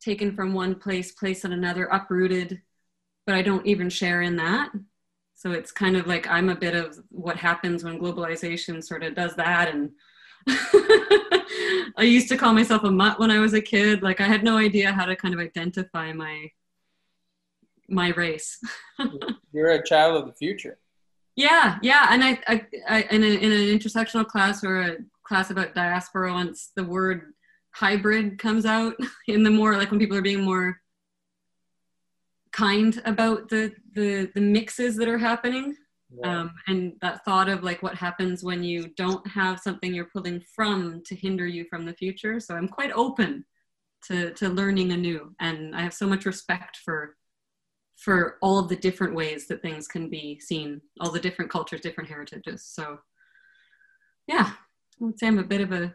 taken 0.00 0.34
from 0.34 0.54
one 0.54 0.74
place, 0.74 1.12
placed 1.12 1.44
on 1.44 1.52
another, 1.52 1.84
uprooted, 1.86 2.62
but 3.26 3.34
I 3.34 3.42
don't 3.42 3.66
even 3.66 3.90
share 3.90 4.22
in 4.22 4.36
that. 4.36 4.70
So 5.34 5.52
it's 5.52 5.72
kind 5.72 5.96
of 5.96 6.06
like 6.06 6.26
I'm 6.26 6.48
a 6.48 6.54
bit 6.56 6.74
of 6.74 6.98
what 7.10 7.36
happens 7.36 7.84
when 7.84 8.00
globalization 8.00 8.82
sort 8.82 9.02
of 9.02 9.14
does 9.14 9.36
that. 9.36 9.72
And 9.72 9.90
I 11.96 12.02
used 12.02 12.28
to 12.28 12.36
call 12.36 12.52
myself 12.52 12.84
a 12.84 12.90
mutt 12.90 13.18
when 13.18 13.30
I 13.30 13.38
was 13.38 13.54
a 13.54 13.60
kid. 13.60 14.02
Like 14.02 14.20
I 14.20 14.26
had 14.26 14.44
no 14.44 14.56
idea 14.56 14.92
how 14.92 15.04
to 15.04 15.16
kind 15.16 15.34
of 15.34 15.40
identify 15.40 16.12
my 16.12 16.50
my 17.88 18.10
race. 18.10 18.58
You're 19.52 19.72
a 19.72 19.84
child 19.84 20.16
of 20.16 20.26
the 20.26 20.34
future. 20.34 20.78
Yeah, 21.36 21.78
yeah, 21.82 22.08
and 22.10 22.22
I, 22.22 22.38
I, 22.46 22.66
I 22.88 23.02
in, 23.10 23.22
a, 23.22 23.26
in 23.26 23.52
an 23.52 23.78
intersectional 23.78 24.26
class 24.26 24.62
or 24.62 24.80
a 24.80 24.96
class 25.24 25.50
about 25.50 25.74
diaspora 25.74 26.32
once 26.32 26.70
the 26.74 26.84
word 26.84 27.32
hybrid 27.72 28.38
comes 28.38 28.66
out 28.66 28.94
in 29.28 29.42
the 29.42 29.50
more 29.50 29.76
like 29.76 29.90
when 29.90 30.00
people 30.00 30.16
are 30.16 30.22
being 30.22 30.42
more 30.42 30.80
kind 32.52 33.00
about 33.04 33.48
the 33.48 33.72
the, 33.94 34.30
the 34.34 34.40
mixes 34.40 34.96
that 34.96 35.08
are 35.08 35.18
happening 35.18 35.76
yeah. 36.12 36.40
um, 36.40 36.52
and 36.66 36.94
that 37.02 37.24
thought 37.24 37.48
of 37.48 37.62
like 37.62 37.82
what 37.82 37.94
happens 37.94 38.42
when 38.42 38.62
you 38.62 38.88
don't 38.96 39.26
have 39.26 39.60
something 39.60 39.94
you're 39.94 40.10
pulling 40.12 40.42
from 40.54 41.02
to 41.04 41.14
hinder 41.14 41.46
you 41.46 41.64
from 41.70 41.84
the 41.84 41.94
future 41.94 42.40
so 42.40 42.54
i'm 42.54 42.68
quite 42.68 42.92
open 42.92 43.44
to 44.02 44.32
to 44.34 44.48
learning 44.48 44.92
anew 44.92 45.32
and 45.40 45.74
i 45.74 45.82
have 45.82 45.94
so 45.94 46.06
much 46.06 46.24
respect 46.24 46.78
for 46.84 47.16
for 47.96 48.38
all 48.40 48.58
of 48.58 48.68
the 48.68 48.76
different 48.76 49.14
ways 49.14 49.46
that 49.46 49.60
things 49.60 49.86
can 49.86 50.08
be 50.08 50.40
seen 50.40 50.80
all 51.00 51.10
the 51.10 51.20
different 51.20 51.50
cultures 51.50 51.80
different 51.80 52.08
heritages 52.08 52.64
so 52.64 52.98
yeah 54.26 54.52
I 55.00 55.04
would 55.04 55.18
say 55.18 55.28
I'm 55.28 55.38
a 55.38 55.44
bit 55.44 55.62
of 55.62 55.72
a 55.72 55.94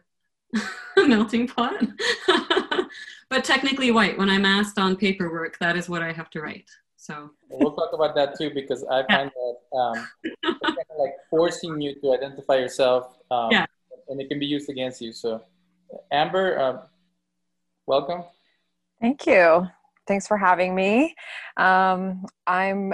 melting 0.97 1.47
pot. 1.47 1.83
but 3.29 3.43
technically 3.43 3.91
white. 3.91 4.17
When 4.17 4.29
I'm 4.29 4.45
asked 4.45 4.79
on 4.79 4.95
paperwork, 4.95 5.59
that 5.59 5.77
is 5.77 5.87
what 5.87 6.01
I 6.01 6.11
have 6.11 6.29
to 6.31 6.41
write. 6.41 6.69
So 7.05 7.29
we'll 7.51 7.75
talk 7.75 7.91
about 7.93 8.15
that 8.15 8.35
too 8.35 8.49
because 8.49 8.83
I 8.85 9.03
find 9.05 9.29
that 9.29 9.77
um, 9.77 10.07
kind 10.43 10.77
of 10.89 10.97
like 10.97 11.13
forcing 11.29 11.79
you 11.79 11.93
to 12.01 12.13
identify 12.13 12.55
yourself, 12.55 13.19
um, 13.29 13.49
yeah. 13.51 13.67
and 14.09 14.19
it 14.19 14.27
can 14.27 14.39
be 14.39 14.47
used 14.47 14.71
against 14.71 15.01
you. 15.01 15.13
So, 15.13 15.43
Amber, 16.11 16.59
um, 16.59 16.79
welcome. 17.85 18.23
Thank 18.99 19.27
you. 19.27 19.67
Thanks 20.07 20.25
for 20.25 20.35
having 20.35 20.73
me. 20.73 21.13
Um, 21.57 22.25
I'm 22.47 22.93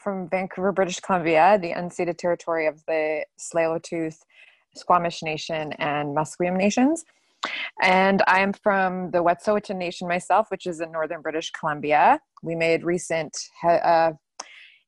from 0.00 0.28
Vancouver, 0.28 0.70
British 0.70 1.00
Columbia, 1.00 1.58
the 1.60 1.72
unceded 1.72 2.16
territory 2.16 2.68
of 2.68 2.84
the 2.86 3.24
Tsleil-Waututh 3.40 4.22
Squamish 4.76 5.20
Nation, 5.24 5.72
and 5.78 6.16
Musqueam 6.16 6.56
Nations. 6.56 7.04
And 7.82 8.22
I 8.26 8.40
am 8.40 8.52
from 8.52 9.10
the 9.10 9.22
Wet'suwet'en 9.22 9.76
Nation 9.76 10.08
myself, 10.08 10.48
which 10.50 10.66
is 10.66 10.80
in 10.80 10.90
northern 10.90 11.22
British 11.22 11.50
Columbia. 11.52 12.20
We 12.42 12.54
made 12.54 12.84
recent 12.84 13.36
uh, 13.64 14.12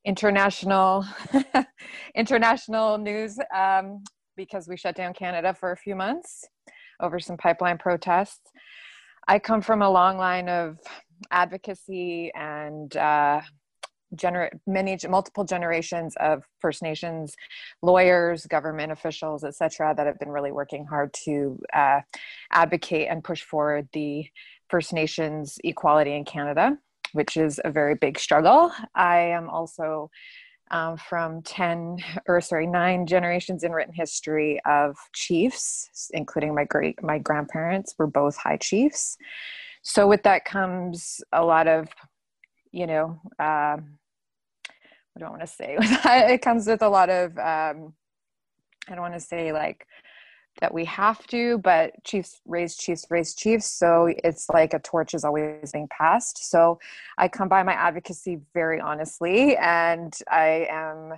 international 0.04 1.04
international 2.14 2.98
news 2.98 3.38
um, 3.54 4.02
because 4.36 4.68
we 4.68 4.76
shut 4.76 4.96
down 4.96 5.12
Canada 5.12 5.54
for 5.54 5.72
a 5.72 5.76
few 5.76 5.94
months 5.94 6.44
over 7.00 7.18
some 7.18 7.36
pipeline 7.36 7.78
protests. 7.78 8.50
I 9.28 9.38
come 9.38 9.60
from 9.60 9.82
a 9.82 9.90
long 9.90 10.16
line 10.16 10.48
of 10.48 10.78
advocacy 11.30 12.32
and 12.34 12.96
uh, 12.96 13.40
gener- 14.16 14.50
many 14.66 14.96
multiple 15.08 15.44
generations 15.44 16.14
of 16.20 16.44
First 16.60 16.82
Nations 16.82 17.34
lawyers, 17.82 18.46
government 18.46 18.92
officials, 18.92 19.44
etc., 19.44 19.94
that 19.96 20.06
have 20.06 20.18
been 20.18 20.30
really 20.30 20.52
working 20.52 20.86
hard 20.86 21.12
to 21.24 21.58
uh, 21.72 22.00
advocate 22.52 23.08
and 23.10 23.24
push 23.24 23.42
forward 23.42 23.88
the 23.92 24.26
First 24.68 24.92
Nations 24.92 25.58
equality 25.64 26.14
in 26.14 26.24
Canada, 26.24 26.78
which 27.12 27.36
is 27.36 27.60
a 27.64 27.70
very 27.70 27.94
big 27.94 28.18
struggle. 28.18 28.72
I 28.94 29.18
am 29.18 29.48
also 29.48 30.10
um, 30.72 30.96
from 30.96 31.42
10 31.42 31.96
or 32.28 32.40
sorry 32.40 32.68
9 32.68 33.04
generations 33.06 33.64
in 33.64 33.72
written 33.72 33.92
history 33.92 34.60
of 34.64 34.96
chiefs 35.12 36.10
including 36.12 36.54
my 36.54 36.62
great 36.62 37.02
my 37.02 37.18
grandparents 37.18 37.96
were 37.98 38.06
both 38.06 38.36
high 38.36 38.56
chiefs 38.56 39.16
so 39.82 40.06
with 40.06 40.22
that 40.22 40.44
comes 40.44 41.20
a 41.32 41.44
lot 41.44 41.66
of 41.66 41.88
you 42.72 42.86
know, 42.86 43.20
um, 43.38 43.98
I 45.16 45.28
want 45.28 45.40
to 45.42 45.46
say? 45.46 45.76
it 45.80 46.42
comes 46.42 46.66
with 46.66 46.82
a 46.82 46.88
lot 46.88 47.10
of, 47.10 47.36
um, 47.38 47.94
I 48.88 48.94
don't 48.94 49.00
want 49.00 49.14
to 49.14 49.20
say 49.20 49.52
like 49.52 49.86
that 50.60 50.74
we 50.74 50.84
have 50.84 51.26
to, 51.28 51.58
but 51.58 51.92
chiefs 52.04 52.40
raise 52.46 52.76
chiefs 52.76 53.06
raise 53.10 53.34
chiefs. 53.34 53.66
So 53.66 54.12
it's 54.24 54.48
like 54.48 54.74
a 54.74 54.78
torch 54.78 55.14
is 55.14 55.24
always 55.24 55.72
being 55.72 55.88
passed. 55.88 56.50
So 56.50 56.78
I 57.18 57.28
come 57.28 57.48
by 57.48 57.62
my 57.62 57.72
advocacy 57.72 58.40
very 58.52 58.80
honestly, 58.80 59.56
and 59.56 60.12
I 60.30 60.66
am 60.70 61.14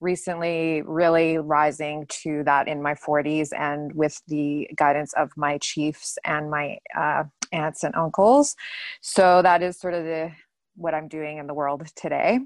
recently 0.00 0.82
really 0.82 1.38
rising 1.38 2.06
to 2.08 2.42
that 2.44 2.68
in 2.68 2.82
my 2.82 2.94
40s 2.94 3.48
and 3.58 3.92
with 3.94 4.20
the 4.28 4.68
guidance 4.76 5.12
of 5.14 5.30
my 5.36 5.58
chiefs 5.58 6.18
and 6.24 6.50
my 6.50 6.78
uh, 6.96 7.24
aunts 7.52 7.82
and 7.82 7.94
uncles 7.94 8.56
so 9.00 9.40
that 9.40 9.62
is 9.62 9.78
sort 9.78 9.94
of 9.94 10.04
the 10.04 10.30
what 10.76 10.92
i'm 10.92 11.08
doing 11.08 11.38
in 11.38 11.46
the 11.46 11.54
world 11.54 11.86
today 11.96 12.38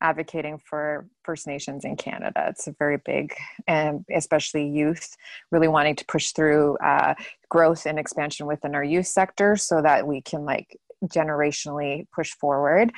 advocating 0.00 0.58
for 0.58 1.06
First 1.22 1.46
Nations 1.46 1.84
in 1.84 1.96
Canada. 1.96 2.46
It's 2.48 2.66
a 2.66 2.72
very 2.72 2.98
big, 2.98 3.34
and 3.66 4.04
especially 4.14 4.66
youth, 4.68 5.16
really 5.50 5.68
wanting 5.68 5.96
to 5.96 6.04
push 6.06 6.32
through 6.32 6.76
uh, 6.78 7.14
growth 7.48 7.86
and 7.86 7.98
expansion 7.98 8.46
within 8.46 8.74
our 8.74 8.84
youth 8.84 9.06
sector 9.06 9.56
so 9.56 9.82
that 9.82 10.06
we 10.06 10.20
can 10.20 10.44
like 10.44 10.78
generationally 11.08 12.06
push 12.12 12.32
forward. 12.32 12.92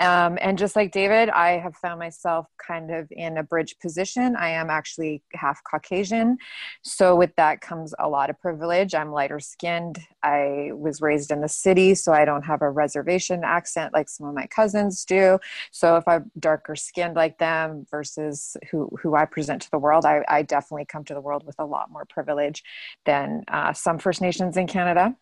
Um, 0.00 0.38
and 0.40 0.58
just 0.58 0.76
like 0.76 0.92
David, 0.92 1.28
I 1.30 1.58
have 1.58 1.76
found 1.76 1.98
myself 1.98 2.46
kind 2.64 2.90
of 2.90 3.08
in 3.10 3.38
a 3.38 3.42
bridge 3.42 3.76
position. 3.80 4.36
I 4.36 4.50
am 4.50 4.70
actually 4.70 5.22
half 5.34 5.60
Caucasian. 5.64 6.38
So, 6.82 7.16
with 7.16 7.34
that 7.36 7.60
comes 7.60 7.94
a 7.98 8.08
lot 8.08 8.30
of 8.30 8.40
privilege. 8.40 8.94
I'm 8.94 9.12
lighter 9.12 9.40
skinned. 9.40 9.98
I 10.22 10.70
was 10.72 11.00
raised 11.00 11.30
in 11.30 11.40
the 11.40 11.48
city, 11.48 11.94
so 11.94 12.12
I 12.12 12.24
don't 12.24 12.44
have 12.44 12.62
a 12.62 12.70
reservation 12.70 13.42
accent 13.44 13.92
like 13.92 14.08
some 14.08 14.26
of 14.26 14.34
my 14.34 14.46
cousins 14.46 15.04
do. 15.04 15.38
So, 15.70 15.96
if 15.96 16.06
I'm 16.06 16.30
darker 16.38 16.76
skinned 16.76 17.16
like 17.16 17.38
them 17.38 17.86
versus 17.90 18.56
who, 18.70 18.90
who 19.00 19.14
I 19.14 19.24
present 19.24 19.62
to 19.62 19.70
the 19.70 19.78
world, 19.78 20.04
I, 20.04 20.24
I 20.28 20.42
definitely 20.42 20.86
come 20.86 21.04
to 21.04 21.14
the 21.14 21.20
world 21.20 21.44
with 21.46 21.56
a 21.58 21.64
lot 21.64 21.90
more 21.90 22.04
privilege 22.04 22.62
than 23.04 23.44
uh, 23.48 23.72
some 23.72 23.98
First 23.98 24.20
Nations 24.20 24.56
in 24.56 24.66
Canada. 24.66 25.16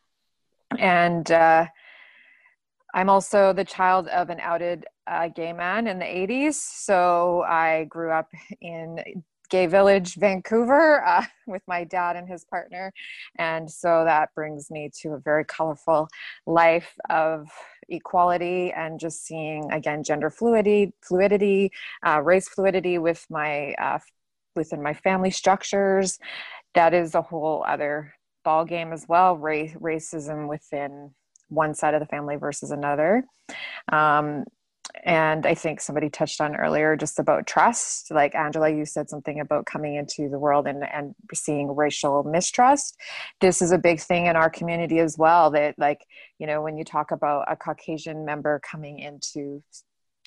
And 0.78 1.30
uh, 1.30 1.66
I'm 2.96 3.10
also 3.10 3.52
the 3.52 3.64
child 3.64 4.08
of 4.08 4.30
an 4.30 4.40
outed 4.40 4.86
uh, 5.06 5.28
gay 5.28 5.52
man 5.52 5.86
in 5.86 5.98
the 5.98 6.06
80s. 6.06 6.54
So 6.54 7.44
I 7.46 7.84
grew 7.84 8.10
up 8.10 8.30
in 8.62 9.22
Gay 9.50 9.66
Village, 9.66 10.14
Vancouver, 10.14 11.04
uh, 11.06 11.26
with 11.46 11.60
my 11.68 11.84
dad 11.84 12.16
and 12.16 12.26
his 12.26 12.46
partner. 12.46 12.94
And 13.36 13.70
so 13.70 14.04
that 14.06 14.34
brings 14.34 14.70
me 14.70 14.90
to 15.02 15.10
a 15.10 15.18
very 15.18 15.44
colorful 15.44 16.08
life 16.46 16.94
of 17.10 17.50
equality 17.90 18.72
and 18.72 18.98
just 18.98 19.26
seeing, 19.26 19.70
again, 19.72 20.02
gender 20.02 20.30
fluidity, 20.30 20.94
fluidity, 21.02 21.72
uh, 22.04 22.22
race 22.22 22.48
fluidity 22.48 22.96
with 22.96 23.26
my, 23.28 23.74
uh, 23.74 23.98
within 24.54 24.82
my 24.82 24.94
family 24.94 25.30
structures. 25.30 26.18
That 26.74 26.94
is 26.94 27.14
a 27.14 27.20
whole 27.20 27.62
other 27.68 28.14
ball 28.42 28.64
game 28.64 28.94
as 28.94 29.04
well. 29.06 29.36
Race, 29.36 29.74
racism 29.74 30.48
within 30.48 31.10
one 31.48 31.74
side 31.74 31.94
of 31.94 32.00
the 32.00 32.06
family 32.06 32.36
versus 32.36 32.70
another. 32.70 33.24
Um, 33.92 34.44
and 35.04 35.46
I 35.46 35.54
think 35.54 35.80
somebody 35.80 36.08
touched 36.08 36.40
on 36.40 36.56
earlier 36.56 36.96
just 36.96 37.18
about 37.18 37.46
trust. 37.46 38.10
Like 38.10 38.34
Angela, 38.34 38.70
you 38.70 38.84
said 38.84 39.10
something 39.10 39.40
about 39.40 39.66
coming 39.66 39.96
into 39.96 40.28
the 40.28 40.38
world 40.38 40.66
and, 40.66 40.84
and 40.84 41.14
seeing 41.34 41.74
racial 41.74 42.22
mistrust. 42.22 42.96
This 43.40 43.60
is 43.60 43.72
a 43.72 43.78
big 43.78 44.00
thing 44.00 44.26
in 44.26 44.36
our 44.36 44.50
community 44.50 44.98
as 45.00 45.18
well. 45.18 45.50
That, 45.50 45.74
like, 45.78 46.06
you 46.38 46.46
know, 46.46 46.62
when 46.62 46.76
you 46.76 46.84
talk 46.84 47.10
about 47.10 47.44
a 47.50 47.56
Caucasian 47.56 48.24
member 48.24 48.60
coming 48.68 48.98
into 48.98 49.62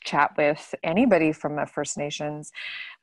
chat 0.04 0.32
with 0.38 0.76
anybody 0.84 1.32
from 1.32 1.56
the 1.56 1.66
First 1.66 1.98
Nations, 1.98 2.52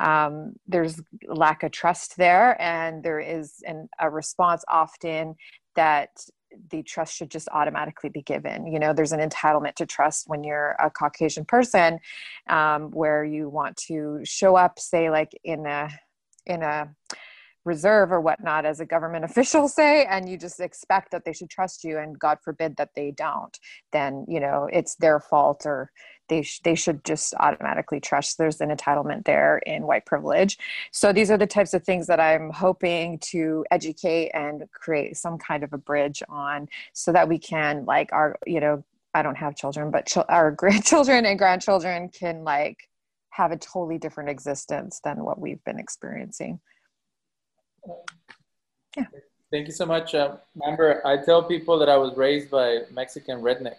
um, 0.00 0.54
there's 0.66 1.00
lack 1.26 1.62
of 1.62 1.72
trust 1.72 2.16
there, 2.16 2.60
and 2.60 3.02
there 3.02 3.20
is 3.20 3.62
an, 3.66 3.88
a 3.98 4.08
response 4.08 4.64
often 4.68 5.34
that 5.74 6.10
the 6.70 6.82
trust 6.82 7.14
should 7.16 7.30
just 7.30 7.48
automatically 7.52 8.10
be 8.10 8.22
given. 8.22 8.66
You 8.66 8.78
know, 8.78 8.92
there's 8.92 9.12
an 9.12 9.20
entitlement 9.20 9.74
to 9.76 9.86
trust 9.86 10.28
when 10.28 10.44
you're 10.44 10.76
a 10.80 10.90
Caucasian 10.90 11.44
person, 11.44 11.98
um, 12.48 12.90
where 12.90 13.24
you 13.24 13.48
want 13.48 13.76
to 13.88 14.20
show 14.24 14.56
up, 14.56 14.78
say, 14.78 15.10
like 15.10 15.32
in 15.44 15.66
a 15.66 15.88
in 16.46 16.62
a 16.62 16.88
reserve 17.64 18.12
or 18.12 18.20
whatnot 18.20 18.64
as 18.64 18.80
a 18.80 18.86
government 18.86 19.24
official 19.30 19.68
say 19.68 20.06
and 20.06 20.28
you 20.28 20.38
just 20.38 20.60
expect 20.60 21.10
that 21.10 21.24
they 21.24 21.32
should 21.32 21.50
trust 21.50 21.82
you 21.82 21.98
and 21.98 22.18
god 22.18 22.38
forbid 22.42 22.76
that 22.76 22.90
they 22.94 23.10
don't 23.10 23.58
then 23.92 24.24
you 24.28 24.38
know 24.38 24.68
it's 24.72 24.94
their 24.94 25.18
fault 25.18 25.66
or 25.66 25.90
they, 26.28 26.42
sh- 26.42 26.60
they 26.64 26.74
should 26.74 27.04
just 27.04 27.34
automatically 27.40 28.00
trust 28.00 28.38
there's 28.38 28.60
an 28.60 28.70
entitlement 28.70 29.24
there 29.24 29.58
in 29.58 29.86
white 29.86 30.06
privilege. 30.06 30.58
So 30.92 31.12
these 31.12 31.30
are 31.30 31.36
the 31.36 31.46
types 31.46 31.74
of 31.74 31.84
things 31.84 32.06
that 32.06 32.20
i'm 32.20 32.50
hoping 32.50 33.18
to 33.18 33.64
educate 33.70 34.30
and 34.34 34.64
create 34.72 35.16
some 35.16 35.38
kind 35.38 35.62
of 35.64 35.72
a 35.72 35.78
bridge 35.78 36.22
on 36.28 36.68
so 36.92 37.12
that 37.12 37.28
we 37.28 37.38
can 37.38 37.84
like 37.86 38.12
our 38.12 38.36
you 38.46 38.60
know 38.60 38.84
i 39.14 39.22
don't 39.22 39.36
have 39.36 39.56
children 39.56 39.90
but 39.90 40.06
ch- 40.06 40.18
our 40.28 40.50
grandchildren 40.62 41.24
and 41.24 41.38
grandchildren 41.38 42.08
can 42.08 42.44
like 42.44 42.88
have 43.30 43.52
a 43.52 43.56
totally 43.56 43.98
different 43.98 44.28
existence 44.30 45.00
than 45.04 45.22
what 45.22 45.38
we've 45.38 45.62
been 45.64 45.78
experiencing. 45.78 46.58
Yeah. 48.96 49.04
Thank 49.50 49.66
you 49.66 49.74
so 49.74 49.84
much. 49.84 50.14
Uh, 50.14 50.36
remember 50.54 51.06
i 51.06 51.16
tell 51.16 51.42
people 51.42 51.78
that 51.78 51.88
i 51.88 51.96
was 51.96 52.16
raised 52.16 52.50
by 52.50 52.80
mexican 52.92 53.40
rednecks 53.40 53.76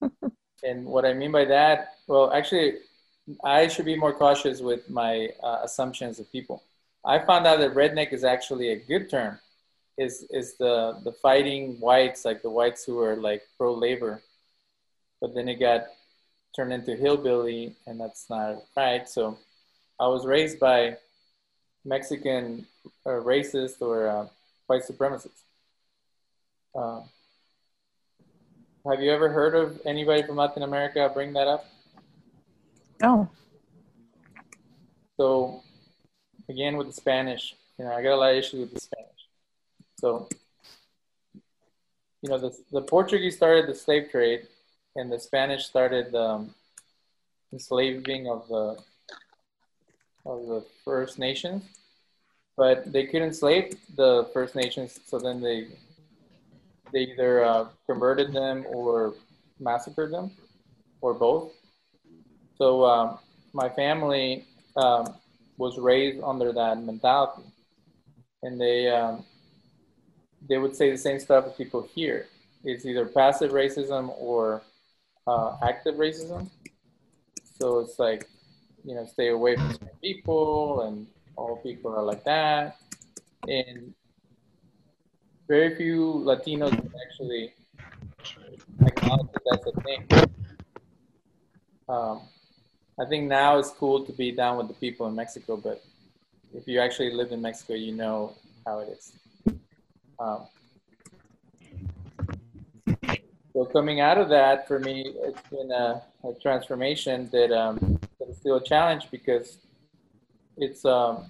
and 0.62 0.84
what 0.84 1.04
I 1.04 1.12
mean 1.12 1.32
by 1.32 1.44
that, 1.46 1.96
well, 2.06 2.32
actually, 2.32 2.78
I 3.44 3.68
should 3.68 3.84
be 3.84 3.96
more 3.96 4.12
cautious 4.12 4.60
with 4.60 4.88
my 4.88 5.28
uh, 5.42 5.60
assumptions 5.62 6.18
of 6.18 6.30
people. 6.32 6.62
I 7.04 7.18
found 7.18 7.46
out 7.46 7.58
that 7.60 7.74
redneck 7.74 8.12
is 8.12 8.24
actually 8.24 8.70
a 8.70 8.76
good 8.76 9.10
term. 9.10 9.38
Is 9.98 10.24
is 10.30 10.56
the 10.56 10.98
the 11.04 11.12
fighting 11.12 11.78
whites 11.78 12.24
like 12.24 12.40
the 12.40 12.48
whites 12.48 12.82
who 12.82 12.98
are 13.00 13.16
like 13.16 13.42
pro 13.58 13.74
labor, 13.74 14.22
but 15.20 15.34
then 15.34 15.48
it 15.48 15.60
got 15.60 15.86
turned 16.56 16.72
into 16.72 16.96
hillbilly, 16.96 17.76
and 17.86 18.00
that's 18.00 18.30
not 18.30 18.62
right. 18.74 19.06
So, 19.06 19.38
I 20.00 20.06
was 20.06 20.24
raised 20.24 20.58
by 20.58 20.96
Mexican 21.84 22.66
uh, 23.04 23.10
racist 23.10 23.82
or 23.82 24.08
uh, 24.08 24.26
white 24.66 24.82
supremacists. 24.82 25.42
Have 28.90 29.00
you 29.00 29.12
ever 29.12 29.28
heard 29.28 29.54
of 29.54 29.80
anybody 29.86 30.24
from 30.24 30.36
Latin 30.36 30.64
America 30.64 31.08
bring 31.14 31.32
that 31.34 31.46
up? 31.46 31.66
No. 33.00 33.30
So, 35.16 35.62
again, 36.48 36.76
with 36.76 36.88
the 36.88 36.92
Spanish, 36.92 37.54
you 37.78 37.84
know, 37.84 37.92
I 37.92 38.02
got 38.02 38.14
a 38.14 38.16
lot 38.16 38.32
of 38.32 38.38
issues 38.38 38.60
with 38.60 38.74
the 38.74 38.80
Spanish. 38.80 39.08
So, 40.00 40.28
you 42.22 42.30
know, 42.30 42.38
the, 42.38 42.56
the 42.72 42.82
Portuguese 42.82 43.36
started 43.36 43.68
the 43.68 43.74
slave 43.74 44.10
trade, 44.10 44.48
and 44.96 45.12
the 45.12 45.20
Spanish 45.20 45.64
started 45.64 46.10
the 46.10 46.20
um, 46.20 46.54
enslaving 47.52 48.28
of 48.28 48.48
the 48.48 48.76
of 50.24 50.46
the 50.46 50.64
First 50.84 51.20
Nations, 51.20 51.62
but 52.56 52.92
they 52.92 53.06
couldn't 53.06 53.28
enslave 53.28 53.76
the 53.96 54.28
First 54.32 54.56
Nations, 54.56 54.98
so 55.06 55.18
then 55.18 55.40
they 55.40 55.68
they 56.92 57.00
either 57.00 57.44
uh, 57.44 57.68
converted 57.86 58.32
them 58.32 58.64
or 58.68 59.14
massacred 59.58 60.12
them, 60.12 60.30
or 61.00 61.14
both. 61.14 61.52
So 62.56 62.84
um, 62.84 63.18
my 63.52 63.68
family 63.68 64.44
um, 64.76 65.14
was 65.56 65.78
raised 65.78 66.22
under 66.22 66.52
that 66.52 66.82
mentality, 66.82 67.42
and 68.42 68.60
they 68.60 68.88
um, 68.88 69.24
they 70.48 70.58
would 70.58 70.74
say 70.76 70.90
the 70.90 70.98
same 70.98 71.18
stuff 71.18 71.46
as 71.46 71.52
people 71.54 71.88
here. 71.94 72.26
It's 72.64 72.84
either 72.84 73.06
passive 73.06 73.52
racism 73.52 74.14
or 74.18 74.62
uh, 75.26 75.56
active 75.62 75.96
racism. 75.96 76.50
So 77.58 77.78
it's 77.80 77.98
like, 77.98 78.28
you 78.84 78.94
know, 78.94 79.06
stay 79.06 79.28
away 79.28 79.56
from 79.56 79.78
people, 80.00 80.82
and 80.82 81.06
all 81.36 81.56
people 81.56 81.94
are 81.94 82.02
like 82.02 82.24
that. 82.24 82.76
And 83.48 83.94
very 85.52 85.74
few 85.74 86.22
Latinos 86.24 86.72
actually 87.04 87.52
acknowledge 88.86 89.26
that 89.34 89.42
that's 89.50 89.66
a 89.66 89.80
thing. 89.82 90.00
Um, 91.90 92.22
I 92.98 93.04
think 93.04 93.28
now 93.28 93.58
it's 93.58 93.68
cool 93.68 94.02
to 94.02 94.12
be 94.12 94.32
down 94.32 94.56
with 94.56 94.68
the 94.68 94.74
people 94.84 95.06
in 95.08 95.14
Mexico, 95.14 95.58
but 95.58 95.82
if 96.54 96.66
you 96.66 96.80
actually 96.80 97.12
live 97.12 97.32
in 97.32 97.42
Mexico, 97.42 97.74
you 97.74 97.92
know 97.92 98.34
how 98.64 98.78
it 98.78 98.96
is. 98.96 99.12
Um, 100.18 100.46
so 103.52 103.66
coming 103.66 104.00
out 104.00 104.16
of 104.16 104.30
that, 104.30 104.66
for 104.66 104.78
me, 104.78 105.12
it's 105.18 105.42
been 105.50 105.70
a, 105.70 106.02
a 106.24 106.32
transformation 106.40 107.28
that, 107.30 107.52
um, 107.52 108.00
that 108.18 108.30
is 108.30 108.38
still 108.38 108.56
a 108.56 108.64
challenge 108.64 109.10
because 109.10 109.58
it's 110.56 110.86
um, 110.86 111.26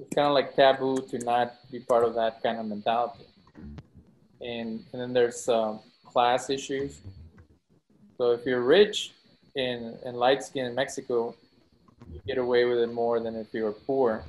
it's 0.00 0.14
kind 0.14 0.26
of 0.26 0.34
like 0.34 0.56
taboo 0.56 0.96
to 1.10 1.18
not 1.18 1.54
be 1.70 1.80
part 1.80 2.04
of 2.04 2.14
that 2.14 2.42
kind 2.42 2.58
of 2.58 2.66
mentality. 2.66 3.24
And, 4.40 4.82
and 4.92 5.02
then 5.02 5.12
there's 5.12 5.48
um, 5.48 5.80
class 6.04 6.48
issues. 6.48 7.00
So 8.16 8.32
if 8.32 8.46
you're 8.46 8.62
rich 8.62 9.12
in, 9.54 9.96
in 10.04 10.14
light 10.14 10.42
skin 10.42 10.66
in 10.66 10.74
Mexico, 10.74 11.34
you 12.10 12.20
get 12.26 12.38
away 12.38 12.64
with 12.64 12.78
it 12.78 12.92
more 12.92 13.20
than 13.20 13.36
if 13.36 13.48
you're 13.52 13.72
poor. 13.72 14.24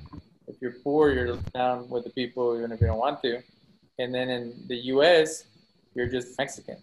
If 0.48 0.56
you're 0.62 0.76
poor, 0.84 1.12
you're 1.12 1.38
down 1.54 1.90
with 1.90 2.04
the 2.04 2.10
people 2.10 2.58
even 2.58 2.72
if 2.72 2.82
you 2.82 2.88
don't 2.88 2.98
want 2.98 3.22
to. 3.22 3.42
And 4.00 4.14
then 4.14 4.30
in 4.30 4.54
the 4.68 4.78
US, 4.96 5.46
you're 5.96 6.08
just 6.08 6.38
Mexican. 6.38 6.78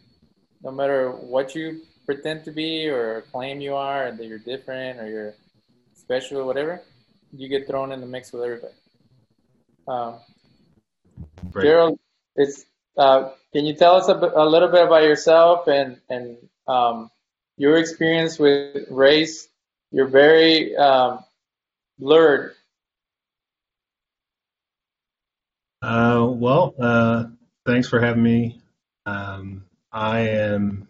No 0.63 0.71
matter 0.71 1.11
what 1.11 1.55
you 1.55 1.83
pretend 2.07 2.45
to 2.45 2.51
be 2.51 2.89
or 2.89 3.23
claim 3.33 3.61
you 3.61 3.75
are, 3.75 4.07
and 4.07 4.19
that 4.19 4.27
you're 4.27 4.39
different 4.39 4.99
or 4.99 5.09
you're 5.09 5.35
special 5.95 6.39
or 6.39 6.45
whatever, 6.45 6.83
you 7.33 7.49
get 7.49 7.67
thrown 7.67 7.93
in 7.93 8.01
the 8.01 8.07
mix 8.07 8.33
with 8.33 8.43
everybody. 8.43 8.75
Um, 9.87 10.17
Gerald, 11.61 11.99
it's 12.37 12.65
uh, 12.97 13.31
can 13.53 13.65
you 13.65 13.75
tell 13.75 13.95
us 13.95 14.09
a, 14.09 14.15
a, 14.15 14.45
little 14.45 14.69
bit 14.69 14.85
about 14.85 15.05
yourself 15.05 15.69
and 15.69 15.99
and 16.09 16.37
um, 16.67 17.11
your 17.57 17.77
experience 17.77 18.39
with 18.39 18.87
race? 18.91 19.49
You're 19.91 20.09
very 20.09 20.77
um, 20.77 21.25
blurred. 21.99 22.55
Uh, 25.81 26.27
well, 26.29 26.75
uh, 26.79 27.25
thanks 27.65 27.89
for 27.89 28.01
having 28.01 28.23
me. 28.23 28.61
Um, 29.07 29.65
I 29.93 30.21
am 30.21 30.89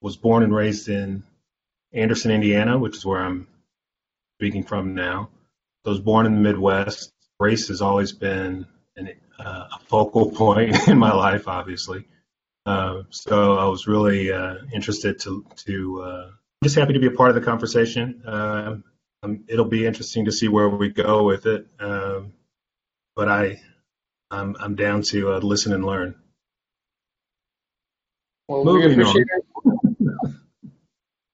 was 0.00 0.16
born 0.16 0.42
and 0.42 0.54
raised 0.54 0.88
in 0.88 1.22
Anderson, 1.92 2.30
Indiana, 2.30 2.78
which 2.78 2.96
is 2.96 3.06
where 3.06 3.20
I'm 3.20 3.46
speaking 4.38 4.62
from 4.62 4.94
now. 4.94 5.30
I 5.84 5.90
was 5.90 6.00
born 6.00 6.26
in 6.26 6.34
the 6.34 6.40
Midwest. 6.40 7.12
Race 7.40 7.68
has 7.68 7.82
always 7.82 8.12
been 8.12 8.66
an, 8.96 9.10
uh, 9.38 9.64
a 9.72 9.78
focal 9.88 10.30
point 10.42 10.88
in 10.88 10.96
my 10.96 11.12
life, 11.12 11.48
obviously. 11.48 12.06
Uh, 12.64 13.02
so 13.10 13.58
I 13.58 13.64
was 13.64 13.86
really 13.86 14.30
uh, 14.30 14.56
interested 14.72 15.18
to 15.20 15.44
to 15.66 16.02
uh, 16.02 16.30
just 16.62 16.76
happy 16.76 16.92
to 16.92 17.00
be 17.00 17.06
a 17.06 17.10
part 17.10 17.30
of 17.30 17.34
the 17.34 17.40
conversation. 17.40 18.22
Um, 18.26 18.84
it'll 19.48 19.64
be 19.64 19.86
interesting 19.86 20.26
to 20.26 20.32
see 20.32 20.48
where 20.48 20.68
we 20.68 20.90
go 20.90 21.24
with 21.24 21.46
it. 21.46 21.66
Um, 21.80 22.32
but 23.16 23.28
I 23.28 23.60
I'm, 24.30 24.54
I'm 24.60 24.76
down 24.76 25.02
to 25.10 25.32
uh, 25.32 25.38
listen 25.38 25.72
and 25.72 25.84
learn. 25.84 26.14
Well, 28.46 28.64
Moving 28.64 28.88
we 28.88 29.02
appreciate 29.02 29.26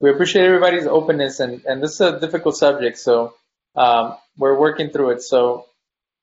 we 0.05 0.11
appreciate 0.11 0.45
everybody's 0.45 0.87
openness, 0.87 1.41
and 1.41 1.65
and 1.65 1.83
this 1.83 1.95
is 1.95 2.01
a 2.03 2.21
difficult 2.21 2.57
subject, 2.57 2.99
so 2.99 3.35
um, 3.75 4.17
we're 4.37 4.59
working 4.59 4.91
through 4.91 5.11
it. 5.13 5.23
So 5.23 5.67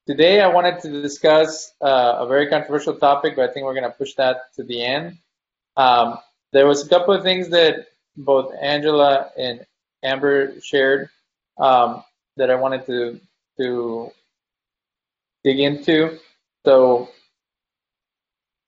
Today, 0.04 0.40
I 0.40 0.48
wanted 0.48 0.80
to 0.80 1.00
discuss 1.00 1.72
uh, 1.80 2.16
a 2.18 2.26
very 2.26 2.48
controversial 2.48 2.96
topic, 2.96 3.36
but 3.36 3.48
I 3.48 3.52
think 3.52 3.64
we're 3.64 3.74
going 3.74 3.88
to 3.88 3.96
push 3.96 4.14
that 4.14 4.52
to 4.56 4.64
the 4.64 4.82
end. 4.84 5.18
Um, 5.76 6.18
there 6.52 6.66
was 6.66 6.84
a 6.84 6.88
couple 6.88 7.14
of 7.14 7.22
things 7.22 7.50
that 7.50 7.86
both 8.16 8.52
Angela 8.60 9.30
and 9.38 9.64
Amber 10.02 10.60
shared 10.60 11.08
um, 11.56 12.02
that 12.36 12.50
I 12.50 12.56
wanted 12.56 12.84
to 12.86 13.20
to 13.60 14.10
dig 15.44 15.60
into. 15.60 16.18
So, 16.66 17.10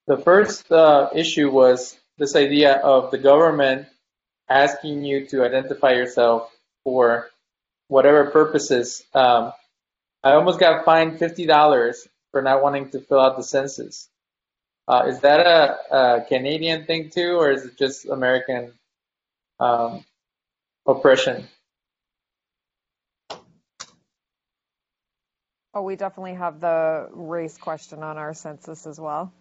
the 0.07 0.15
first 0.15 0.71
uh, 0.71 1.09
issue 1.13 1.51
was 1.51 1.99
this 2.17 2.37
idea 2.37 2.77
of 2.77 3.11
the 3.11 3.17
government 3.17 3.87
asking 4.49 5.03
you 5.03 5.25
to 5.27 5.43
identify 5.43 5.91
yourself 5.91 6.51
for 6.83 7.29
whatever 7.87 8.29
purposes. 8.31 9.03
Um, 9.13 9.53
I 10.23 10.33
almost 10.33 10.59
got 10.59 10.85
fined 10.85 11.19
fifty 11.19 11.45
dollars 11.45 12.07
for 12.31 12.41
not 12.41 12.61
wanting 12.61 12.89
to 12.89 12.99
fill 12.99 13.19
out 13.19 13.37
the 13.37 13.43
census. 13.43 14.09
Uh, 14.87 15.05
is 15.07 15.19
that 15.21 15.39
a, 15.39 15.95
a, 15.95 16.25
Canadian 16.27 16.85
thing 16.85 17.09
too, 17.09 17.37
or 17.37 17.51
is 17.51 17.65
it 17.65 17.77
just 17.77 18.05
American 18.05 18.71
um, 19.59 20.05
oppression? 20.85 21.47
Oh, 25.73 25.81
we 25.81 25.95
definitely 25.95 26.35
have 26.35 26.59
the 26.59 27.09
race 27.11 27.57
question 27.57 28.03
on 28.03 28.17
our 28.17 28.33
census 28.33 28.85
as 28.85 28.99
well. 28.99 29.33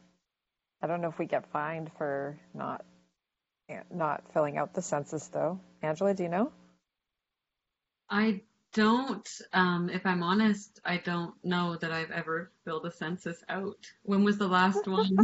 I 0.82 0.86
don't 0.86 1.00
know 1.00 1.08
if 1.08 1.18
we 1.18 1.26
get 1.26 1.46
fined 1.52 1.90
for 1.96 2.38
not 2.54 2.84
not 3.90 4.22
filling 4.32 4.58
out 4.58 4.74
the 4.74 4.82
census 4.82 5.26
though. 5.28 5.60
Angela, 5.82 6.14
do 6.14 6.22
you 6.22 6.28
know? 6.28 6.52
I 8.10 8.42
don't, 8.74 9.28
um, 9.52 9.88
if 9.88 10.04
I'm 10.04 10.22
honest, 10.22 10.80
I 10.84 10.98
don't 10.98 11.34
know 11.44 11.76
that 11.80 11.92
I've 11.92 12.10
ever 12.10 12.50
filled 12.64 12.86
a 12.86 12.90
census 12.90 13.42
out. 13.48 13.86
When 14.02 14.24
was 14.24 14.36
the 14.36 14.48
last 14.48 14.86
one? 14.88 15.16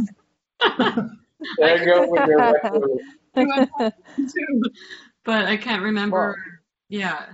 there 1.57 1.77
you 1.77 1.85
go 1.85 2.07
with 2.09 2.27
your 2.27 2.51
But 5.23 5.45
I 5.45 5.57
can't 5.57 5.83
remember. 5.83 6.35
Well, 6.35 6.35
yeah. 6.89 7.25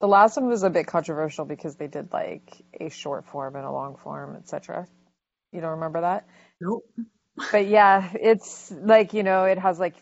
The 0.00 0.06
last 0.06 0.36
one 0.36 0.46
was 0.46 0.62
a 0.62 0.70
bit 0.70 0.86
controversial 0.86 1.44
because 1.44 1.74
they 1.74 1.88
did 1.88 2.12
like 2.12 2.62
a 2.78 2.88
short 2.88 3.26
form 3.26 3.56
and 3.56 3.64
a 3.64 3.72
long 3.72 3.96
form, 3.96 4.36
etc. 4.36 4.86
You 5.52 5.60
don't 5.60 5.72
remember 5.72 6.02
that? 6.02 6.28
Nope. 6.60 6.84
But 7.50 7.66
yeah, 7.66 8.10
it's 8.14 8.70
like, 8.72 9.12
you 9.14 9.22
know, 9.22 9.44
it 9.44 9.58
has 9.58 9.78
like 9.78 9.94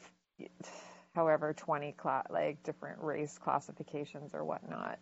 however 1.15 1.55
20 1.55 1.93
cla- 1.93 2.27
like 2.31 2.63
different 2.63 3.01
race 3.03 3.39
classifications 3.39 4.35
or 4.35 4.45
whatnot. 4.45 4.99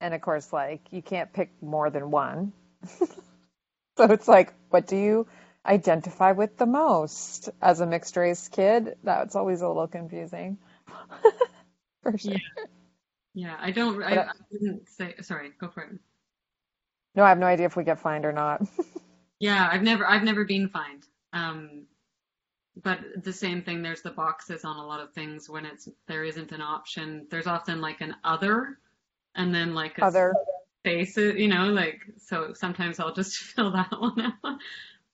And 0.00 0.14
of 0.14 0.20
course 0.20 0.52
like 0.52 0.80
you 0.92 1.02
can't 1.02 1.32
pick 1.32 1.50
more 1.62 1.90
than 1.90 2.10
one. 2.10 2.52
So 3.98 4.04
it's 4.06 4.28
like 4.28 4.52
what 4.70 4.86
do 4.86 4.96
you 4.96 5.26
identify 5.66 6.32
with 6.32 6.56
the 6.58 6.66
most? 6.66 7.50
As 7.62 7.80
a 7.80 7.86
mixed 7.86 8.16
race 8.16 8.48
kid 8.48 8.96
that's 9.04 9.36
always 9.36 9.62
a 9.62 9.68
little 9.68 9.88
confusing. 9.88 10.58
For 12.02 12.18
sure. 12.18 12.32
Yeah, 12.32 12.38
yeah 13.34 13.56
i 13.60 13.70
don't 13.70 14.02
I, 14.02 14.16
I 14.16 14.32
didn't 14.52 14.88
say 14.88 15.14
sorry 15.22 15.52
go 15.60 15.68
for 15.68 15.82
it. 15.82 15.98
No 17.14 17.24
i 17.24 17.28
have 17.30 17.38
no 17.38 17.46
idea 17.46 17.66
if 17.66 17.76
we 17.76 17.84
get 17.84 18.00
fined 18.00 18.24
or 18.24 18.32
not. 18.32 18.62
Yeah 19.38 19.68
i've 19.70 19.82
never 19.82 20.06
i've 20.06 20.24
never 20.24 20.44
been 20.44 20.68
fined 20.68 21.06
um 21.34 21.86
but 22.82 22.98
the 23.22 23.32
same 23.32 23.62
thing 23.62 23.82
there's 23.82 24.02
the 24.02 24.10
boxes 24.10 24.64
on 24.64 24.76
a 24.76 24.86
lot 24.86 25.00
of 25.00 25.12
things 25.12 25.48
when 25.48 25.64
it's 25.64 25.88
there 26.08 26.24
isn't 26.24 26.50
an 26.50 26.60
option. 26.60 27.26
There's 27.30 27.46
often 27.46 27.80
like 27.80 28.00
an 28.00 28.16
other 28.24 28.78
and 29.36 29.54
then 29.54 29.74
like 29.74 29.98
a 29.98 30.06
other. 30.06 30.34
faces 30.82 31.36
you 31.36 31.48
know 31.48 31.66
like 31.66 32.02
so 32.18 32.52
sometimes 32.52 33.00
i'll 33.00 33.14
just 33.14 33.36
fill 33.54 33.72
that 33.72 33.92
one 33.92 34.20
out. 34.44 34.58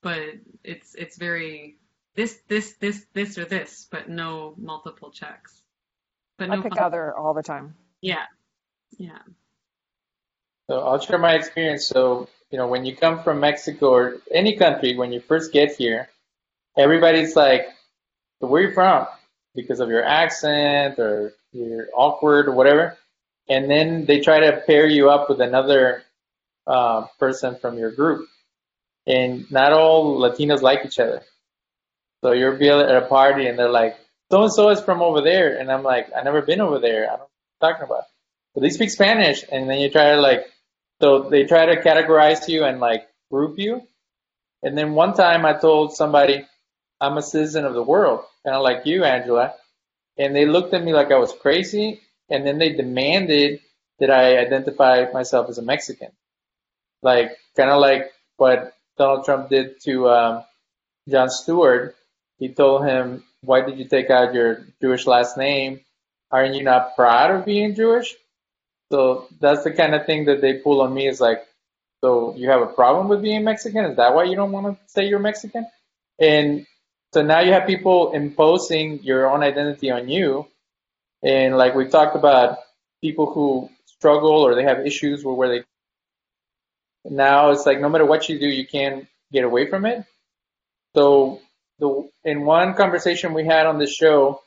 But 0.02 0.20
it's 0.64 0.94
it's 0.94 1.18
very 1.18 1.76
this 2.14 2.40
this 2.48 2.74
this 2.80 3.04
this 3.12 3.36
or 3.36 3.44
this 3.44 3.86
but 3.90 4.08
no 4.08 4.54
multiple 4.56 5.10
checks. 5.10 5.62
But 6.38 6.48
no 6.48 6.60
i 6.60 6.62
pick 6.62 6.80
other 6.80 7.14
all 7.14 7.34
the 7.34 7.42
time. 7.42 7.74
Yeah. 8.00 8.24
Yeah 8.96 9.18
so 10.70 10.80
i'll 10.80 11.00
share 11.00 11.18
my 11.18 11.34
experience 11.34 11.88
so 11.88 12.28
you 12.50 12.58
know 12.58 12.68
when 12.68 12.84
you 12.84 12.94
come 12.96 13.22
from 13.22 13.40
mexico 13.40 13.90
or 13.90 14.16
any 14.32 14.56
country 14.56 14.96
when 14.96 15.12
you 15.12 15.20
first 15.20 15.52
get 15.52 15.74
here 15.74 16.08
everybody's 16.76 17.36
like, 17.36 17.68
where 18.38 18.62
are 18.62 18.68
you 18.68 18.74
from? 18.74 19.06
Because 19.54 19.80
of 19.80 19.88
your 19.88 20.04
accent 20.04 20.98
or 20.98 21.34
you're 21.52 21.88
awkward 21.94 22.48
or 22.48 22.52
whatever. 22.52 22.96
And 23.48 23.70
then 23.70 24.06
they 24.06 24.20
try 24.20 24.40
to 24.40 24.62
pair 24.66 24.86
you 24.86 25.10
up 25.10 25.28
with 25.28 25.40
another 25.40 26.02
uh, 26.66 27.06
person 27.18 27.56
from 27.56 27.78
your 27.78 27.90
group. 27.90 28.28
And 29.06 29.50
not 29.50 29.72
all 29.72 30.18
Latinos 30.18 30.62
like 30.62 30.84
each 30.84 30.98
other. 30.98 31.22
So 32.22 32.32
you'll 32.32 32.58
be 32.58 32.68
at 32.68 32.94
a 32.94 33.06
party 33.06 33.46
and 33.46 33.58
they're 33.58 33.68
like, 33.68 33.96
so 34.30 34.44
and 34.44 34.52
so 34.52 34.68
is 34.70 34.80
from 34.80 35.02
over 35.02 35.20
there. 35.20 35.58
And 35.58 35.72
I'm 35.72 35.82
like, 35.82 36.12
I've 36.16 36.24
never 36.24 36.42
been 36.42 36.60
over 36.60 36.78
there. 36.78 37.06
I 37.06 37.16
don't 37.16 37.20
know 37.20 37.24
what 37.24 37.68
you're 37.68 37.72
talking 37.72 37.86
about. 37.86 38.04
But 38.54 38.60
they 38.60 38.70
speak 38.70 38.90
Spanish. 38.90 39.44
And 39.50 39.68
then 39.68 39.80
you 39.80 39.90
try 39.90 40.12
to 40.12 40.20
like, 40.20 40.46
so 41.00 41.28
they 41.28 41.44
try 41.44 41.66
to 41.66 41.82
categorize 41.82 42.48
you 42.48 42.64
and 42.64 42.80
like 42.80 43.08
group 43.30 43.58
you. 43.58 43.82
And 44.62 44.76
then 44.76 44.94
one 44.94 45.14
time 45.14 45.46
I 45.46 45.54
told 45.54 45.94
somebody, 45.94 46.46
I'm 47.00 47.16
a 47.16 47.22
citizen 47.22 47.64
of 47.64 47.74
the 47.74 47.82
world, 47.82 48.24
kind 48.44 48.56
of 48.56 48.62
like 48.62 48.84
you, 48.84 49.04
Angela. 49.04 49.54
And 50.18 50.36
they 50.36 50.44
looked 50.44 50.74
at 50.74 50.84
me 50.84 50.92
like 50.92 51.10
I 51.10 51.18
was 51.18 51.32
crazy, 51.32 52.00
and 52.28 52.46
then 52.46 52.58
they 52.58 52.74
demanded 52.74 53.60
that 54.00 54.10
I 54.10 54.38
identify 54.38 55.06
myself 55.12 55.48
as 55.48 55.56
a 55.58 55.62
Mexican, 55.62 56.10
like 57.02 57.36
kind 57.56 57.70
of 57.70 57.80
like 57.80 58.12
what 58.36 58.74
Donald 58.98 59.24
Trump 59.24 59.48
did 59.48 59.80
to 59.82 60.10
um, 60.10 60.44
Jon 61.08 61.30
Stewart. 61.30 61.96
He 62.38 62.50
told 62.50 62.84
him, 62.84 63.24
"Why 63.42 63.62
did 63.62 63.78
you 63.78 63.86
take 63.86 64.10
out 64.10 64.34
your 64.34 64.66
Jewish 64.82 65.06
last 65.06 65.38
name? 65.38 65.80
Aren't 66.30 66.54
you 66.54 66.64
not 66.64 66.96
proud 66.96 67.30
of 67.30 67.46
being 67.46 67.74
Jewish?" 67.74 68.14
So 68.90 69.28
that's 69.40 69.64
the 69.64 69.72
kind 69.72 69.94
of 69.94 70.06
thing 70.06 70.24
that 70.26 70.40
they 70.40 70.54
pull 70.54 70.80
on 70.80 70.92
me. 70.92 71.08
Is 71.08 71.20
like, 71.20 71.46
so 72.02 72.34
you 72.36 72.50
have 72.50 72.62
a 72.62 72.66
problem 72.66 73.08
with 73.08 73.22
being 73.22 73.44
Mexican? 73.44 73.84
Is 73.84 73.96
that 73.96 74.14
why 74.14 74.24
you 74.24 74.36
don't 74.36 74.52
want 74.52 74.66
to 74.66 74.78
say 74.86 75.06
you're 75.06 75.18
Mexican? 75.18 75.66
And 76.18 76.66
so 77.12 77.22
now 77.22 77.40
you 77.40 77.52
have 77.52 77.66
people 77.66 78.12
imposing 78.12 79.02
your 79.02 79.30
own 79.30 79.42
identity 79.42 79.90
on 79.90 80.08
you. 80.08 80.46
And 81.22 81.56
like 81.56 81.74
we 81.74 81.88
talked 81.88 82.16
about, 82.16 82.58
people 83.00 83.32
who 83.32 83.70
struggle 83.86 84.46
or 84.46 84.54
they 84.54 84.64
have 84.64 84.86
issues 84.86 85.24
with 85.24 85.36
where 85.36 85.48
they 85.48 85.64
now 87.04 87.50
it's 87.50 87.64
like 87.64 87.80
no 87.80 87.88
matter 87.88 88.04
what 88.04 88.28
you 88.28 88.38
do, 88.38 88.46
you 88.46 88.66
can't 88.66 89.06
get 89.32 89.44
away 89.44 89.68
from 89.68 89.86
it. 89.86 90.04
So 90.94 91.40
the 91.78 92.08
in 92.24 92.44
one 92.44 92.74
conversation 92.74 93.32
we 93.32 93.46
had 93.46 93.66
on 93.66 93.78
the 93.78 93.86
show, 93.86 94.42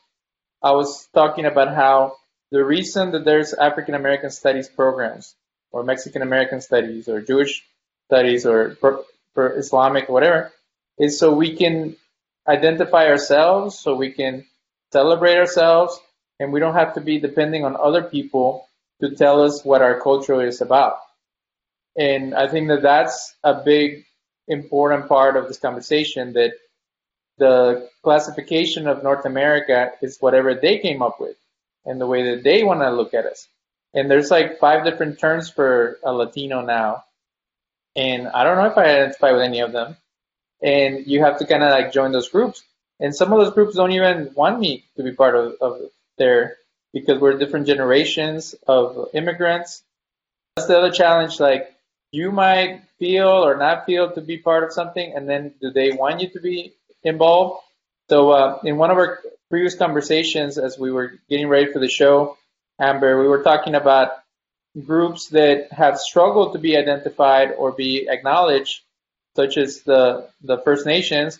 I 0.61 0.71
was 0.71 1.07
talking 1.13 1.45
about 1.45 1.73
how 1.73 2.15
the 2.53 2.63
reason 2.63 3.09
that 3.11 3.25
there's 3.25 3.51
African 3.51 3.95
American 3.95 4.29
studies 4.29 4.69
programs 4.69 5.33
or 5.71 5.83
Mexican 5.83 6.21
American 6.21 6.61
studies 6.61 7.09
or 7.09 7.19
Jewish 7.19 7.65
studies 8.05 8.45
or 8.45 8.77
Islamic 9.35 10.07
whatever 10.07 10.51
is 10.99 11.17
so 11.17 11.33
we 11.33 11.55
can 11.55 11.95
identify 12.47 13.07
ourselves, 13.07 13.79
so 13.79 13.95
we 13.95 14.11
can 14.11 14.45
celebrate 14.91 15.37
ourselves, 15.37 15.99
and 16.39 16.53
we 16.53 16.59
don't 16.59 16.75
have 16.75 16.93
to 16.93 17.01
be 17.01 17.19
depending 17.19 17.65
on 17.65 17.75
other 17.75 18.03
people 18.03 18.67
to 19.01 19.15
tell 19.15 19.41
us 19.41 19.65
what 19.65 19.81
our 19.81 19.99
culture 19.99 20.39
is 20.45 20.61
about. 20.61 20.97
And 21.97 22.35
I 22.35 22.47
think 22.47 22.67
that 22.67 22.83
that's 22.83 23.33
a 23.43 23.63
big 23.63 24.05
important 24.47 25.07
part 25.07 25.37
of 25.37 25.47
this 25.47 25.57
conversation 25.57 26.33
that 26.33 26.51
the 27.39 27.89
classification 28.03 28.87
of 28.87 29.01
North 29.01 29.25
America 29.25 29.93
is 30.03 30.19
whatever 30.19 30.53
they 30.53 30.77
came 30.77 31.01
up 31.01 31.19
with 31.19 31.35
and 31.85 31.99
the 31.99 32.07
way 32.07 32.35
that 32.35 32.43
they 32.43 32.63
want 32.63 32.81
to 32.81 32.91
look 32.91 33.13
at 33.13 33.25
us. 33.25 33.47
And 33.93 34.09
there's 34.09 34.31
like 34.31 34.59
five 34.59 34.85
different 34.85 35.19
terms 35.19 35.49
for 35.49 35.99
a 36.03 36.11
Latino 36.11 36.61
now. 36.61 37.03
And 37.95 38.27
I 38.27 38.43
don't 38.43 38.57
know 38.57 38.65
if 38.65 38.77
I 38.77 38.85
identify 38.85 39.31
with 39.31 39.41
any 39.41 39.59
of 39.59 39.71
them. 39.71 39.97
And 40.61 41.05
you 41.05 41.23
have 41.23 41.39
to 41.39 41.45
kind 41.45 41.61
of 41.61 41.69
like 41.69 41.91
join 41.91 42.11
those 42.11 42.29
groups. 42.29 42.63
And 42.99 43.15
some 43.15 43.33
of 43.33 43.39
those 43.39 43.53
groups 43.53 43.75
don't 43.75 43.91
even 43.91 44.31
want 44.33 44.59
me 44.59 44.85
to 44.95 45.03
be 45.03 45.11
part 45.11 45.35
of, 45.35 45.55
of 45.61 45.81
their, 46.17 46.57
because 46.93 47.19
we're 47.19 47.37
different 47.37 47.67
generations 47.67 48.55
of 48.67 49.09
immigrants. 49.13 49.83
That's 50.55 50.67
the 50.67 50.77
other 50.77 50.91
challenge. 50.91 51.39
Like 51.39 51.75
you 52.11 52.31
might 52.31 52.81
feel 52.99 53.27
or 53.27 53.57
not 53.57 53.85
feel 53.85 54.11
to 54.11 54.21
be 54.21 54.37
part 54.37 54.63
of 54.63 54.71
something, 54.71 55.13
and 55.13 55.27
then 55.27 55.53
do 55.59 55.71
they 55.71 55.91
want 55.91 56.21
you 56.21 56.29
to 56.29 56.39
be 56.39 56.73
involved? 57.03 57.61
So 58.09 58.31
uh, 58.31 58.59
in 58.63 58.77
one 58.77 58.91
of 58.91 58.97
our 58.97 59.19
previous 59.53 59.75
conversations, 59.75 60.57
as 60.57 60.79
we 60.79 60.91
were 60.91 61.13
getting 61.29 61.47
ready 61.47 61.71
for 61.71 61.79
the 61.79 61.89
show, 61.89 62.37
Amber, 62.81 63.21
we 63.21 63.27
were 63.27 63.43
talking 63.43 63.75
about 63.75 64.13
groups 64.85 65.29
that 65.29 65.71
have 65.71 65.99
struggled 65.99 66.53
to 66.53 66.59
be 66.59 66.77
identified 66.77 67.51
or 67.57 67.71
be 67.71 68.09
acknowledged, 68.09 68.81
such 69.35 69.57
as 69.57 69.81
the 69.83 70.29
the 70.43 70.57
First 70.65 70.87
Nations, 70.87 71.39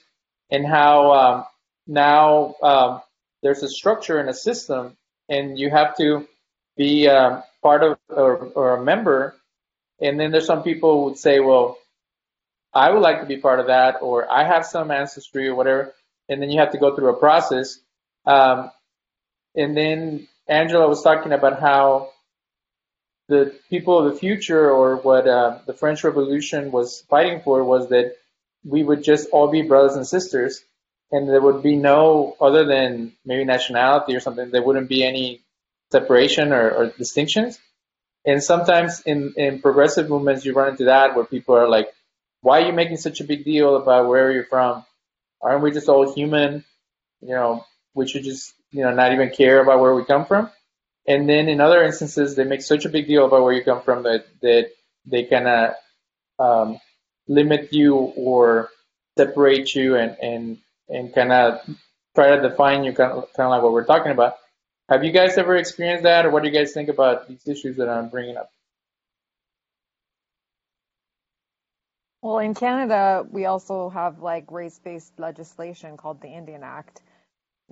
and 0.52 0.66
how 0.66 1.14
um, 1.14 1.46
now 1.88 2.56
um, 2.64 3.02
there's 3.42 3.64
a 3.64 3.70
structure 3.70 4.20
and 4.20 4.30
a 4.30 4.34
system, 4.34 4.98
and 5.30 5.60
you 5.60 5.72
have 5.72 5.98
to 5.98 6.28
be 6.78 7.08
um, 7.10 7.44
part 7.64 7.84
of 7.84 7.98
or, 8.10 8.48
or 8.56 8.78
a 8.78 8.84
member 8.84 9.36
and 10.02 10.20
then 10.20 10.32
there's 10.32 10.48
some 10.48 10.64
people 10.64 11.00
who 11.00 11.06
would 11.06 11.18
say, 11.18 11.40
well, 11.40 11.80
I 12.74 12.92
would 12.92 13.02
like 13.02 13.22
to 13.22 13.28
be 13.28 13.38
part 13.38 13.60
of 13.62 13.68
that, 13.68 14.02
or 14.02 14.32
I 14.32 14.44
have 14.44 14.66
some 14.66 14.92
ancestry 14.92 15.48
or 15.48 15.56
whatever. 15.56 15.94
And 16.30 16.42
then 16.42 16.52
you 16.52 16.60
have 16.60 16.72
to 16.74 16.80
go 16.80 16.96
through 16.96 17.10
a 17.10 17.18
process. 17.18 17.80
Um, 18.26 18.72
and 19.56 19.76
then 19.76 20.28
Angela 20.48 20.88
was 20.88 21.02
talking 21.04 21.32
about 21.32 21.60
how 21.60 22.10
the 23.30 23.56
people 23.70 24.00
of 24.00 24.14
the 24.14 24.20
future, 24.20 24.70
or 24.70 24.98
what 24.98 25.28
uh, 25.28 25.60
the 25.66 25.74
French 25.74 26.04
Revolution 26.04 26.72
was 26.72 27.04
fighting 27.10 27.42
for, 27.42 27.64
was 27.64 27.90
that 27.90 28.16
we 28.66 28.84
would 28.84 29.04
just 29.04 29.30
all 29.30 29.50
be 29.50 29.62
brothers 29.62 29.96
and 29.96 30.06
sisters, 30.06 30.64
and 31.12 31.30
there 31.30 31.42
would 31.42 31.64
be 31.64 31.76
no 31.76 32.36
other 32.42 32.66
than 32.66 33.14
maybe 33.26 33.46
nationality 33.46 34.16
or 34.16 34.20
something. 34.20 34.52
There 34.52 34.64
wouldn't 34.64 34.90
be 34.90 35.06
any 35.06 35.42
separation 35.92 36.52
or, 36.52 36.72
or 36.72 36.88
distinctions. 36.88 37.60
And 38.26 38.42
sometimes 38.42 39.02
in, 39.02 39.34
in 39.38 39.62
progressive 39.62 40.10
movements, 40.10 40.46
you 40.46 40.54
run 40.54 40.72
into 40.72 40.86
that 40.86 41.16
where 41.16 41.26
people 41.26 41.56
are 41.56 41.68
like, 41.68 41.90
why 42.42 42.62
are 42.62 42.68
you 42.68 42.74
making 42.74 42.98
such 42.98 43.22
a 43.22 43.26
big 43.26 43.46
deal 43.46 43.76
about 43.76 44.08
where 44.08 44.32
you're 44.32 44.46
from? 44.46 44.86
Aren't 45.42 45.64
we 45.64 45.72
just 45.72 45.90
all 45.90 46.14
human? 46.14 46.64
You 47.22 47.30
know, 47.30 47.66
we 47.94 48.08
should 48.08 48.24
just, 48.24 48.54
you 48.72 48.84
know, 48.84 48.94
not 48.94 49.14
even 49.14 49.30
care 49.30 49.62
about 49.62 49.80
where 49.80 49.94
we 49.94 50.06
come 50.06 50.26
from. 50.26 50.50
And 51.08 51.28
then 51.28 51.50
in 51.50 51.60
other 51.60 51.84
instances, 51.84 52.36
they 52.36 52.44
make 52.44 52.62
such 52.62 52.86
a 52.86 52.90
big 52.90 53.08
deal 53.08 53.26
about 53.26 53.44
where 53.44 53.54
you 53.54 53.64
come 53.64 53.82
from 53.82 54.04
that, 54.04 54.26
that 54.42 54.72
they 55.06 55.26
kind 55.26 55.48
of 55.48 55.74
um, 56.40 56.80
limit 57.28 57.74
you 57.74 57.96
or 57.96 58.70
separate 59.18 59.76
you 59.76 59.96
and, 59.96 60.18
and, 60.22 60.58
and 60.90 61.14
kind 61.14 61.32
of 61.32 61.62
try 62.16 62.36
to 62.36 62.42
define 62.42 62.84
you 62.84 62.94
kind 62.94 63.12
of, 63.12 63.34
kind 63.34 63.48
of 63.48 63.52
like 63.52 63.62
what 63.64 63.74
we're 63.74 63.86
talking 63.86 64.12
about. 64.12 64.36
Have 64.90 65.04
you 65.04 65.12
guys 65.12 65.38
ever 65.38 65.56
experienced 65.56 66.04
that, 66.04 66.26
or 66.26 66.30
what 66.30 66.44
do 66.44 66.50
you 66.50 66.56
guys 66.56 66.74
think 66.74 66.90
about 66.90 67.28
these 67.28 67.48
issues 67.48 67.78
that 67.78 67.90
I'm 67.90 68.10
bringing 68.10 68.38
up? 68.38 68.50
Well, 72.22 72.40
in 72.40 72.54
Canada, 72.54 73.26
we 73.30 73.46
also 73.46 73.90
have 73.90 74.20
like 74.20 74.52
race-based 74.52 75.20
legislation 75.20 75.98
called 75.98 76.22
the 76.22 76.30
Indian 76.30 76.64
Act, 76.64 77.02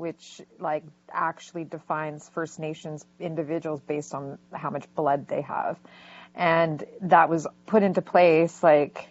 which 0.02 0.42
like 0.60 0.84
actually 1.12 1.64
defines 1.64 2.28
First 2.30 2.60
Nations 2.60 3.06
individuals 3.20 3.80
based 3.82 4.16
on 4.16 4.40
how 4.52 4.72
much 4.72 4.92
blood 4.96 5.28
they 5.28 5.42
have. 5.42 5.78
And 6.34 6.84
that 7.02 7.30
was 7.30 7.46
put 7.68 7.84
into 7.84 8.02
place 8.02 8.64
like 8.64 9.08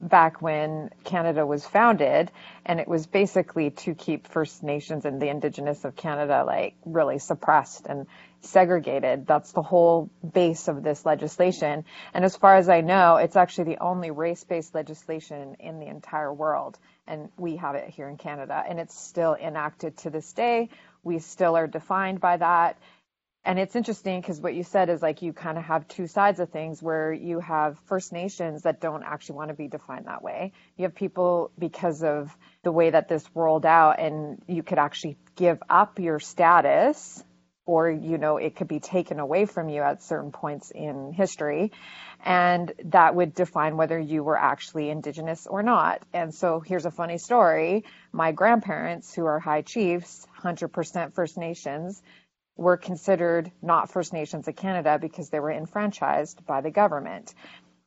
back 0.00 0.40
when 0.40 0.90
Canada 1.04 1.44
was 1.44 1.66
founded, 1.66 2.30
and 2.64 2.78
it 2.78 2.86
was 2.86 3.06
basically 3.06 3.70
to 3.70 3.94
keep 3.94 4.28
First 4.28 4.62
Nations 4.62 5.04
and 5.04 5.20
the 5.20 5.28
Indigenous 5.28 5.84
of 5.84 5.96
Canada 5.96 6.44
like 6.46 6.74
really 6.84 7.18
suppressed 7.18 7.86
and 7.86 8.06
segregated. 8.40 9.26
That's 9.26 9.52
the 9.52 9.62
whole 9.62 10.08
base 10.32 10.68
of 10.68 10.84
this 10.84 11.04
legislation. 11.04 11.84
And 12.14 12.24
as 12.24 12.36
far 12.36 12.56
as 12.56 12.68
I 12.68 12.80
know, 12.80 13.16
it's 13.16 13.36
actually 13.36 13.74
the 13.74 13.82
only 13.82 14.12
race-based 14.12 14.74
legislation 14.74 15.56
in 15.58 15.80
the 15.80 15.86
entire 15.86 16.32
world, 16.32 16.78
and 17.06 17.30
we 17.36 17.56
have 17.56 17.74
it 17.74 17.88
here 17.88 18.08
in 18.08 18.16
Canada, 18.16 18.62
and 18.68 18.78
it's 18.78 18.98
still 18.98 19.34
enacted 19.34 19.96
to 19.98 20.10
this 20.10 20.32
day. 20.32 20.68
We 21.02 21.18
still 21.18 21.56
are 21.56 21.66
defined 21.66 22.20
by 22.20 22.36
that 22.36 22.78
and 23.44 23.58
it's 23.58 23.74
interesting 23.74 24.20
because 24.20 24.40
what 24.40 24.54
you 24.54 24.62
said 24.62 24.88
is 24.88 25.02
like 25.02 25.20
you 25.20 25.32
kind 25.32 25.58
of 25.58 25.64
have 25.64 25.88
two 25.88 26.06
sides 26.06 26.38
of 26.38 26.50
things 26.50 26.80
where 26.80 27.12
you 27.12 27.40
have 27.40 27.76
First 27.86 28.12
Nations 28.12 28.62
that 28.62 28.80
don't 28.80 29.02
actually 29.02 29.36
want 29.36 29.48
to 29.48 29.54
be 29.54 29.66
defined 29.66 30.06
that 30.06 30.22
way. 30.22 30.52
You 30.76 30.84
have 30.84 30.94
people 30.94 31.50
because 31.58 32.04
of 32.04 32.36
the 32.62 32.70
way 32.70 32.90
that 32.90 33.08
this 33.08 33.28
rolled 33.34 33.66
out, 33.66 33.98
and 33.98 34.40
you 34.46 34.62
could 34.62 34.78
actually 34.78 35.18
give 35.34 35.60
up 35.68 35.98
your 35.98 36.20
status, 36.20 37.24
or 37.64 37.90
you 37.90 38.18
know, 38.18 38.36
it 38.38 38.56
could 38.56 38.68
be 38.68 38.80
taken 38.80 39.20
away 39.20 39.46
from 39.46 39.68
you 39.68 39.82
at 39.82 40.02
certain 40.02 40.32
points 40.32 40.70
in 40.70 41.12
history, 41.12 41.72
and 42.24 42.72
that 42.84 43.14
would 43.14 43.34
define 43.34 43.76
whether 43.76 43.98
you 43.98 44.24
were 44.24 44.38
actually 44.38 44.90
Indigenous 44.90 45.46
or 45.46 45.62
not. 45.62 46.02
And 46.12 46.34
so 46.34 46.60
here's 46.60 46.86
a 46.86 46.90
funny 46.90 47.18
story: 47.18 47.84
my 48.12 48.32
grandparents, 48.32 49.14
who 49.14 49.26
are 49.26 49.38
high 49.38 49.62
chiefs, 49.62 50.26
100% 50.42 51.14
First 51.14 51.38
Nations 51.38 52.02
were 52.56 52.76
considered 52.76 53.50
not 53.62 53.90
First 53.90 54.12
Nations 54.12 54.46
of 54.48 54.56
Canada 54.56 54.98
because 55.00 55.30
they 55.30 55.40
were 55.40 55.52
enfranchised 55.52 56.44
by 56.46 56.60
the 56.60 56.70
government. 56.70 57.34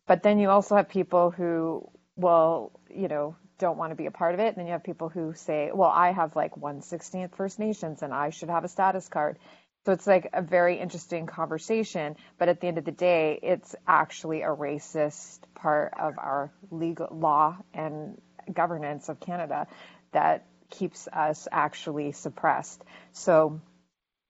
But 0.08 0.24
then 0.24 0.40
you 0.40 0.50
also 0.50 0.76
have 0.76 0.90
people 0.90 1.32
who, 1.32 1.90
well, 2.16 2.72
you 2.90 3.08
know, 3.08 3.36
don't 3.58 3.78
want 3.78 3.92
to 3.92 3.96
be 3.96 4.06
a 4.06 4.12
part 4.12 4.34
of 4.34 4.40
it. 4.40 4.48
And 4.48 4.58
then 4.58 4.66
you 4.66 4.74
have 4.74 4.84
people 4.84 5.10
who 5.10 5.34
say, 5.34 5.72
well, 5.74 5.90
I 5.90 6.12
have 6.12 6.36
like 6.36 6.56
116th 6.56 7.36
First 7.36 7.60
Nations 7.60 8.02
and 8.02 8.14
I 8.14 8.30
should 8.30 8.50
have 8.50 8.64
a 8.64 8.68
status 8.68 9.08
card. 9.08 9.38
So 9.86 9.92
it's 9.92 10.08
like 10.08 10.30
a 10.34 10.42
very 10.42 10.80
interesting 10.80 11.28
conversation. 11.28 12.16
But 12.38 12.50
at 12.50 12.60
the 12.60 12.68
end 12.68 12.78
of 12.80 12.86
the 12.86 12.92
day, 12.92 13.40
it's 13.42 13.76
actually 13.88 14.42
a 14.42 14.48
racist 14.48 15.40
part 15.54 15.94
of 16.00 16.18
our 16.18 16.52
legal 16.72 17.08
law 17.12 17.58
and 17.74 18.20
governance 18.52 19.10
of 19.10 19.20
Canada 19.20 19.68
that 20.12 20.46
keeps 20.72 21.08
us 21.08 21.48
actually 21.52 22.12
suppressed. 22.14 22.84
So 23.12 23.62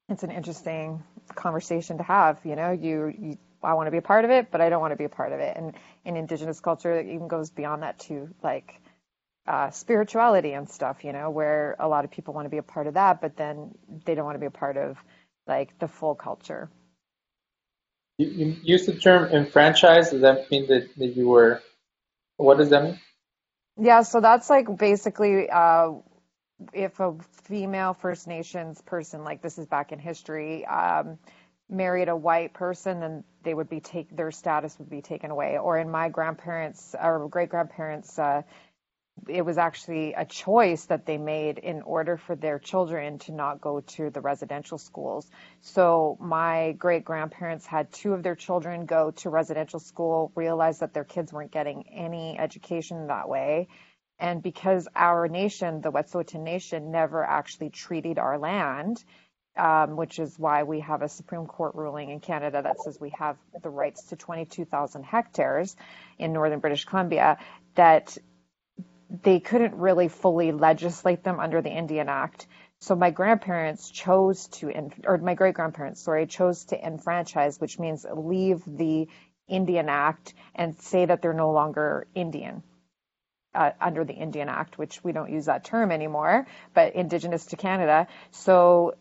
it's 0.10 0.24
an 0.24 0.32
interesting 0.32 1.04
conversation 1.34 1.98
to 1.98 2.04
have. 2.04 2.40
You 2.44 2.56
know, 2.56 2.72
you, 2.72 3.14
you 3.18 3.38
I 3.64 3.74
want 3.74 3.88
to 3.88 3.92
be 3.92 3.98
a 3.98 4.02
part 4.02 4.26
of 4.26 4.32
it, 4.32 4.52
but 4.52 4.62
I 4.62 4.70
don't 4.70 4.82
want 4.82 4.92
to 4.92 4.98
be 4.98 5.06
a 5.06 5.10
part 5.10 5.32
of 5.32 5.40
it. 5.40 5.56
And 5.58 5.74
in 6.04 6.18
Indigenous 6.18 6.60
culture, 6.60 6.92
it 6.92 7.08
even 7.08 7.28
goes 7.28 7.50
beyond 7.50 7.82
that 7.82 8.00
to 8.00 8.30
like 8.44 8.80
uh, 9.48 9.72
spirituality 9.72 10.52
and 10.54 10.70
stuff. 10.70 11.04
You 11.04 11.14
know, 11.14 11.30
where 11.30 11.76
a 11.80 11.88
lot 11.88 12.04
of 12.04 12.12
people 12.12 12.34
want 12.34 12.46
to 12.46 12.50
be 12.50 12.58
a 12.58 12.64
part 12.64 12.88
of 12.88 12.96
that, 12.96 13.22
but 13.22 13.38
then 13.38 13.74
they 14.06 14.16
don't 14.16 14.26
want 14.26 14.36
to 14.36 14.40
be 14.40 14.46
a 14.46 14.52
part 14.52 14.78
of 14.78 14.98
like 15.48 15.78
the 15.80 15.88
full 15.88 16.16
culture. 16.16 16.70
You, 18.18 18.28
you 18.28 18.56
use 18.64 18.86
the 18.86 18.94
term 18.94 19.26
enfranchised. 19.32 20.12
Does 20.12 20.22
that 20.22 20.50
mean 20.50 20.68
that, 20.68 20.96
that 20.98 21.08
you 21.16 21.28
were? 21.28 21.62
What 22.38 22.58
does 22.58 22.70
that 22.70 22.84
mean? 22.84 23.00
Yeah, 23.80 24.04
so 24.04 24.22
that's 24.22 24.50
like 24.50 24.78
basically 24.78 25.50
uh, 25.50 25.92
if 26.74 27.00
a 27.00 27.16
female 27.44 27.94
First 27.94 28.28
Nations 28.28 28.82
person, 28.82 29.24
like 29.24 29.42
this 29.42 29.58
is 29.58 29.68
back 29.68 29.92
in 29.92 30.00
history, 30.00 30.66
um, 30.66 31.18
married 31.70 32.08
a 32.08 32.16
white 32.16 32.54
person, 32.54 33.00
then 33.00 33.24
they 33.44 33.54
would 33.54 33.70
be 33.70 33.80
take 33.80 34.16
their 34.16 34.32
status 34.32 34.78
would 34.80 34.90
be 34.90 35.02
taken 35.02 35.32
away. 35.32 35.58
Or 35.58 35.78
in 35.78 35.90
my 35.90 36.10
grandparents 36.10 36.96
or 37.00 37.28
great 37.28 37.50
grandparents, 37.50 38.18
uh, 38.18 38.44
it 39.28 39.44
was 39.44 39.58
actually 39.58 40.14
a 40.14 40.26
choice 40.26 40.86
that 40.86 41.06
they 41.06 41.18
made 41.18 41.58
in 41.58 41.82
order 41.82 42.18
for 42.18 42.36
their 42.36 42.60
children 42.60 43.18
to 43.20 43.32
not 43.32 43.62
go 43.62 43.80
to 43.82 44.10
the 44.10 44.22
residential 44.22 44.78
schools. 44.78 45.30
So 45.62 46.18
my 46.20 46.74
great 46.74 47.06
grandparents 47.06 47.66
had 47.66 47.92
two 47.92 48.14
of 48.14 48.24
their 48.24 48.36
children 48.36 48.86
go 48.86 49.12
to 49.12 49.30
residential 49.30 49.80
school, 49.80 50.32
realized 50.36 50.82
that 50.82 50.94
their 50.94 51.04
kids 51.04 51.34
weren't 51.34 51.52
getting 51.52 51.88
any 51.90 52.38
education 52.38 53.08
that 53.08 53.28
way 53.30 53.68
and 54.20 54.42
because 54.42 54.88
our 54.96 55.28
nation, 55.28 55.82
the 55.82 55.92
Wet'suwet'en 55.92 56.42
Nation, 56.42 56.92
never 56.92 57.24
actually 57.24 57.70
treated 57.70 58.18
our 58.18 58.38
land, 58.38 59.04
um, 59.58 59.98
which 59.98 60.20
is 60.20 60.38
why 60.40 60.64
we 60.64 60.80
have 60.82 61.02
a 61.02 61.10
Supreme 61.10 61.46
Court 61.46 61.76
ruling 61.76 62.10
in 62.10 62.20
Canada 62.20 62.62
that 62.62 62.80
says 62.82 63.00
we 63.00 63.12
have 63.18 63.38
the 63.62 63.70
rights 63.70 64.04
to 64.08 64.16
22,000 64.16 65.04
hectares 65.04 65.76
in 66.18 66.32
northern 66.34 66.60
British 66.60 66.86
Columbia, 66.86 67.38
that 67.76 68.18
they 69.10 69.40
couldn't 69.40 69.76
really 69.76 70.08
fully 70.08 70.52
legislate 70.52 71.24
them 71.24 71.40
under 71.40 71.62
the 71.62 71.70
Indian 71.70 72.10
Act. 72.10 72.48
So 72.80 72.96
my 72.96 73.12
grandparents 73.12 73.90
chose 73.90 74.48
to, 74.60 74.72
or 75.06 75.18
my 75.18 75.34
great 75.34 75.56
grandparents, 75.56 76.02
sorry, 76.02 76.28
chose 76.28 76.66
to 76.66 76.86
enfranchise, 76.86 77.60
which 77.60 77.80
means 77.80 78.06
leave 78.14 78.62
the 78.66 79.08
Indian 79.48 79.90
Act 79.90 80.34
and 80.54 80.78
say 80.80 81.06
that 81.06 81.22
they're 81.22 81.34
no 81.34 81.52
longer 81.52 82.08
Indian. 82.16 82.64
Uh, 83.54 83.72
under 83.80 84.04
the 84.04 84.14
Indian 84.14 84.50
Act, 84.50 84.78
which 84.78 85.02
we 85.02 85.14
don't 85.14 85.32
use 85.32 85.46
that 85.46 85.64
term 85.64 85.90
anymore, 85.90 86.46
but 86.74 86.94
Indigenous 86.94 87.46
to 87.46 87.56
Canada. 87.56 88.06
So 88.32 88.96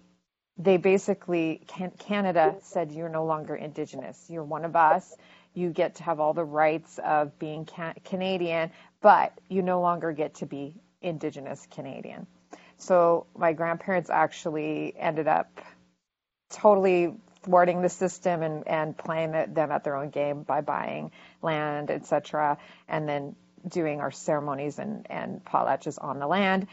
they 0.56 0.76
basically, 0.76 1.66
Canada 1.98 2.54
said, 2.62 2.92
You're 2.92 3.08
no 3.08 3.24
longer 3.24 3.56
Indigenous. 3.56 4.26
You're 4.28 4.44
one 4.44 4.64
of 4.64 4.76
us. 4.76 5.12
You 5.54 5.70
get 5.70 5.96
to 5.96 6.04
have 6.04 6.20
all 6.20 6.34
the 6.34 6.44
rights 6.44 7.00
of 7.04 7.36
being 7.38 7.68
Canadian, 8.04 8.70
but 9.04 9.38
you 9.50 9.60
no 9.60 9.82
longer 9.82 10.12
get 10.12 10.36
to 10.36 10.46
be 10.46 10.72
Indigenous 11.02 11.68
Canadian. 11.72 12.26
So 12.78 13.26
my 13.36 13.52
grandparents 13.52 14.08
actually 14.08 14.94
ended 14.98 15.28
up 15.28 15.60
totally 16.48 17.12
thwarting 17.42 17.82
the 17.82 17.90
system 17.90 18.42
and, 18.42 18.66
and 18.66 18.96
playing 18.96 19.32
them 19.32 19.70
at 19.70 19.84
their 19.84 19.96
own 19.96 20.08
game 20.08 20.42
by 20.42 20.62
buying 20.62 21.10
land, 21.42 21.90
etc., 21.90 22.56
and 22.88 23.06
then 23.06 23.36
doing 23.68 24.00
our 24.00 24.10
ceremonies 24.10 24.78
and, 24.78 25.06
and 25.10 25.44
potlatches 25.44 26.02
on 26.02 26.18
the 26.18 26.26
land 26.26 26.66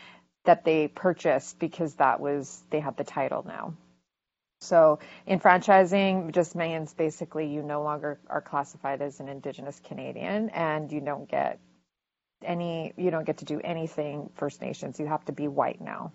that 0.46 0.64
they 0.64 0.88
purchased 0.88 1.60
because 1.60 1.96
that 1.96 2.22
was 2.22 2.64
they 2.70 2.80
have 2.80 2.96
the 2.96 3.04
title 3.04 3.44
now. 3.46 3.74
So 4.62 5.00
enfranchising 5.28 6.32
just 6.32 6.56
means 6.56 6.94
basically 6.94 7.48
you 7.48 7.62
no 7.62 7.84
longer 7.84 8.20
are 8.30 8.42
classified 8.42 9.02
as 9.02 9.20
an 9.20 9.28
Indigenous 9.28 9.82
Canadian 9.84 10.50
and 10.52 10.90
you 10.90 11.02
don't 11.02 11.30
get 11.30 11.60
any 12.44 12.94
you 12.98 13.12
don't 13.12 13.26
get 13.26 13.38
to 13.38 13.46
do 13.46 13.60
anything 13.64 14.30
First 14.36 14.62
Nations. 14.62 15.00
You 15.00 15.08
have 15.08 15.26
to 15.26 15.32
be 15.32 15.48
white 15.48 15.82
now. 15.82 16.12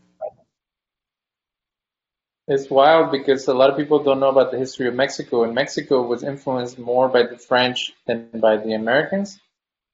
It's 2.48 2.70
wild 2.70 3.10
because 3.10 3.48
a 3.48 3.54
lot 3.54 3.70
of 3.70 3.76
people 3.76 4.04
don't 4.04 4.20
know 4.20 4.28
about 4.28 4.52
the 4.52 4.58
history 4.58 4.86
of 4.86 4.94
Mexico, 4.94 5.42
and 5.42 5.54
Mexico 5.54 6.02
was 6.06 6.22
influenced 6.22 6.78
more 6.78 7.08
by 7.08 7.24
the 7.24 7.38
French 7.38 7.92
than 8.06 8.28
by 8.34 8.56
the 8.56 8.74
Americans. 8.74 9.40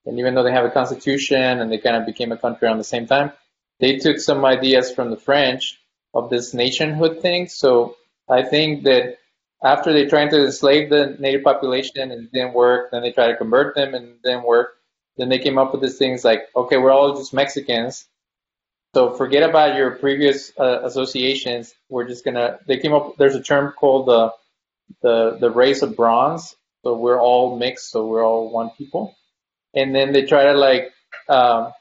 And 0.05 0.19
even 0.19 0.35
though 0.35 0.43
they 0.43 0.53
have 0.53 0.67
a 0.67 0.71
constitution 0.71 1.61
and 1.61 1.73
they 1.73 1.79
kind 1.79 1.97
of 1.97 2.05
became 2.05 2.31
a 2.31 2.37
country 2.37 2.69
around 2.69 2.79
the 2.79 2.85
same 2.85 3.07
time, 3.07 3.33
they 3.81 3.97
took 3.97 4.19
some 4.19 4.45
ideas 4.45 4.93
from 4.93 5.11
the 5.11 5.17
French 5.17 5.79
of 6.13 6.29
this 6.29 6.53
nationhood 6.53 7.23
thing. 7.23 7.49
So 7.49 7.97
I 8.29 8.43
think 8.43 8.85
that 8.85 9.17
after 9.65 9.93
they 9.93 10.07
tried 10.07 10.31
to 10.31 10.45
enslave 10.45 10.91
the 10.91 11.17
native 11.19 11.45
population 11.45 12.11
and 12.11 12.13
it 12.13 12.33
didn't 12.33 12.53
work, 12.55 12.91
then 12.91 13.03
they 13.03 13.13
tried 13.13 13.29
to 13.29 13.37
convert 13.37 13.75
them 13.75 13.95
and 13.95 14.09
it 14.09 14.23
didn't 14.23 14.45
work. 14.45 14.75
Then 15.17 15.29
they 15.29 15.39
came 15.39 15.59
up 15.59 15.73
with 15.73 15.83
these 15.83 15.99
things 15.99 16.25
like, 16.25 16.49
okay, 16.57 16.77
we're 16.79 16.93
all 16.93 17.17
just 17.17 17.35
Mexicans. 17.35 18.07
So 18.95 19.13
forget 19.15 19.49
about 19.49 19.77
your 19.77 19.93
previous 19.93 20.53
uh, 20.59 20.81
associations. 20.83 21.75
We're 21.89 22.09
just 22.09 22.25
gonna. 22.25 22.59
They 22.67 22.79
came 22.79 22.93
up. 22.93 23.17
There's 23.17 23.35
a 23.35 23.43
term 23.43 23.73
called 23.73 24.07
the 24.07 24.33
the 25.03 25.39
the 25.41 25.51
race 25.51 25.83
of 25.83 25.97
bronze. 25.97 26.55
So 26.83 26.97
we're 26.97 27.21
all 27.21 27.57
mixed. 27.57 27.91
So 27.91 28.07
we're 28.07 28.25
all 28.25 28.51
one 28.51 28.71
people. 28.77 29.15
And 29.75 29.95
then 29.95 30.13
they 30.13 30.27
try 30.27 30.45
to 30.45 30.53
like 30.53 30.93
um, 31.29 31.73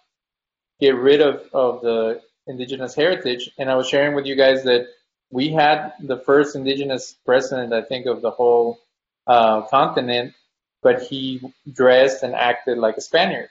get 0.79 0.95
rid 0.95 1.21
of 1.21 1.49
of 1.53 1.81
the 1.81 2.21
indigenous 2.47 2.95
heritage. 2.95 3.49
And 3.57 3.69
I 3.69 3.75
was 3.75 3.87
sharing 3.87 4.15
with 4.15 4.25
you 4.25 4.35
guys 4.35 4.63
that 4.63 4.87
we 5.31 5.49
had 5.49 5.93
the 5.99 6.17
first 6.17 6.55
indigenous 6.55 7.15
president, 7.25 7.73
I 7.73 7.81
think, 7.81 8.05
of 8.05 8.21
the 8.21 8.31
whole 8.31 8.79
uh, 9.27 9.61
continent, 9.63 10.33
but 10.81 11.03
he 11.03 11.41
dressed 11.71 12.23
and 12.23 12.35
acted 12.35 12.77
like 12.77 12.97
a 12.97 13.01
Spaniard. 13.01 13.49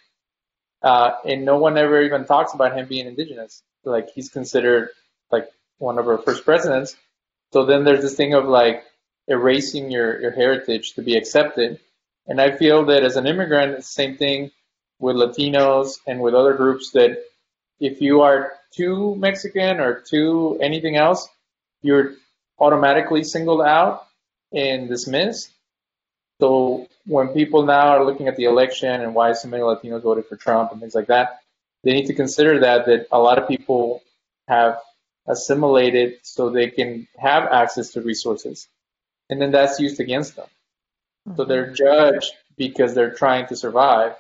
Uh, 0.83 1.13
and 1.25 1.45
no 1.45 1.59
one 1.59 1.77
ever 1.77 2.03
even 2.03 2.25
talks 2.25 2.55
about 2.55 2.77
him 2.77 2.87
being 2.87 3.07
indigenous. 3.07 3.63
Like 3.85 4.11
he's 4.15 4.31
considered 4.31 4.89
like 5.31 5.49
one 5.79 5.99
of 5.99 6.09
our 6.09 6.19
first 6.19 6.45
presidents. 6.45 6.97
So 7.53 7.65
then 7.67 7.85
there's 7.85 8.03
this 8.03 8.15
thing 8.15 8.35
of 8.35 8.47
like 8.47 8.85
erasing 9.29 9.91
your, 9.91 10.21
your 10.21 10.31
heritage 10.31 10.95
to 10.95 11.03
be 11.03 11.17
accepted. 11.17 11.81
And 12.27 12.41
I 12.41 12.57
feel 12.57 12.87
that 12.87 13.03
as 13.03 13.17
an 13.17 13.27
immigrant, 13.27 13.73
it's 13.73 13.89
the 13.89 14.03
same 14.03 14.17
thing 14.17 14.51
with 14.99 15.17
Latinos 15.17 15.99
and 16.07 16.21
with 16.21 16.35
other 16.35 16.55
groups 16.55 16.91
that 16.93 17.23
if 17.79 18.01
you 18.01 18.21
are 18.21 18.53
too 18.73 19.17
Mexican 19.17 19.81
or 19.81 20.01
too 20.01 20.59
anything 20.61 20.97
else, 20.97 21.29
you're 21.83 22.15
automatically 22.59 23.25
singled 23.25 23.63
out 23.63 24.07
and 24.53 24.89
dismissed. 24.89 25.51
So 26.41 26.89
when 27.07 27.29
people 27.29 27.65
now 27.65 27.89
are 27.89 28.05
looking 28.05 28.29
at 28.29 28.37
the 28.37 28.45
election 28.45 29.01
and 29.01 29.15
why 29.15 29.33
so 29.33 29.49
many 29.49 29.63
Latinos 29.63 30.03
voted 30.03 30.27
for 30.27 30.37
Trump 30.37 30.73
and 30.73 30.81
things 30.81 30.95
like 30.95 31.09
that, 31.09 31.41
they 31.85 31.93
need 31.93 32.07
to 32.07 32.15
consider 32.15 32.61
that 32.61 32.87
that 32.87 33.07
a 33.13 33.19
lot 33.19 33.39
of 33.39 33.49
people 33.49 34.03
have 34.49 34.79
assimilated 35.27 36.19
so 36.23 36.51
they 36.51 36.71
can 36.71 37.07
have 37.19 37.45
access 37.45 37.91
to 37.91 38.03
resources, 38.03 38.69
and 39.29 39.41
then 39.41 39.51
that's 39.53 39.81
used 39.81 40.01
against 40.01 40.37
them. 40.37 40.47
Mm-hmm. 41.29 41.37
So 41.37 41.45
they're 41.45 41.73
judged 41.73 42.33
because 42.57 42.95
they're 42.95 43.15
trying 43.15 43.47
to 43.47 43.57
survive, 43.57 44.15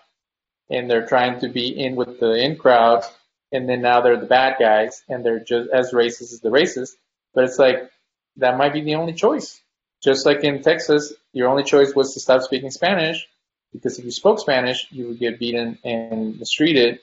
and 0.70 0.90
they're 0.90 1.06
trying 1.06 1.40
to 1.40 1.48
be 1.48 1.68
in 1.68 1.96
with 1.96 2.20
the 2.20 2.32
in 2.34 2.56
crowd, 2.56 3.04
and 3.52 3.68
then 3.68 3.82
now 3.82 4.00
they're 4.00 4.20
the 4.20 4.26
bad 4.26 4.56
guys, 4.58 5.02
and 5.08 5.24
they're 5.24 5.40
just 5.40 5.70
as 5.70 5.92
racist 5.92 6.32
as 6.32 6.40
the 6.40 6.50
racist. 6.50 6.92
But 7.34 7.44
it's 7.44 7.58
like 7.58 7.90
that 8.36 8.56
might 8.56 8.72
be 8.72 8.82
the 8.82 8.94
only 8.94 9.12
choice. 9.12 9.60
Just 10.02 10.24
like 10.24 10.44
in 10.44 10.62
Texas, 10.62 11.12
your 11.32 11.48
only 11.48 11.62
choice 11.62 11.94
was 11.94 12.14
to 12.14 12.20
stop 12.20 12.42
speaking 12.42 12.70
Spanish 12.70 13.26
because 13.72 13.98
if 13.98 14.04
you 14.04 14.10
spoke 14.10 14.40
Spanish, 14.40 14.86
you 14.90 15.08
would 15.08 15.18
get 15.18 15.38
beaten 15.38 15.78
and 15.84 16.38
mistreated. 16.38 17.00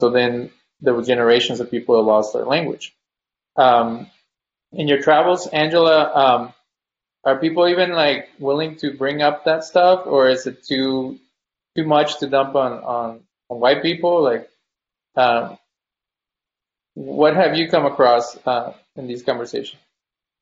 So 0.00 0.10
then 0.10 0.50
there 0.80 0.94
were 0.94 1.02
generations 1.02 1.60
of 1.60 1.70
people 1.70 1.96
that 1.96 2.02
lost 2.02 2.32
their 2.32 2.44
language. 2.44 2.94
Um, 3.56 4.08
in 4.72 4.86
your 4.86 5.02
travels, 5.02 5.48
Angela, 5.48 6.14
um, 6.14 6.52
are 7.24 7.38
people 7.38 7.68
even 7.68 7.92
like 7.92 8.28
willing 8.38 8.76
to 8.76 8.92
bring 8.92 9.22
up 9.22 9.44
that 9.44 9.64
stuff, 9.64 10.06
or 10.06 10.28
is 10.28 10.46
it 10.46 10.64
too 10.64 11.18
too 11.76 11.84
much 11.84 12.18
to 12.20 12.28
dump 12.28 12.54
on 12.54 12.72
on, 12.72 13.20
on 13.50 13.60
white 13.60 13.82
people? 13.82 14.22
Like, 14.22 14.48
uh, 15.16 15.56
what 16.94 17.34
have 17.34 17.56
you 17.56 17.68
come 17.68 17.86
across 17.86 18.36
uh, 18.46 18.74
in 18.96 19.08
these 19.08 19.22
conversations? 19.22 19.82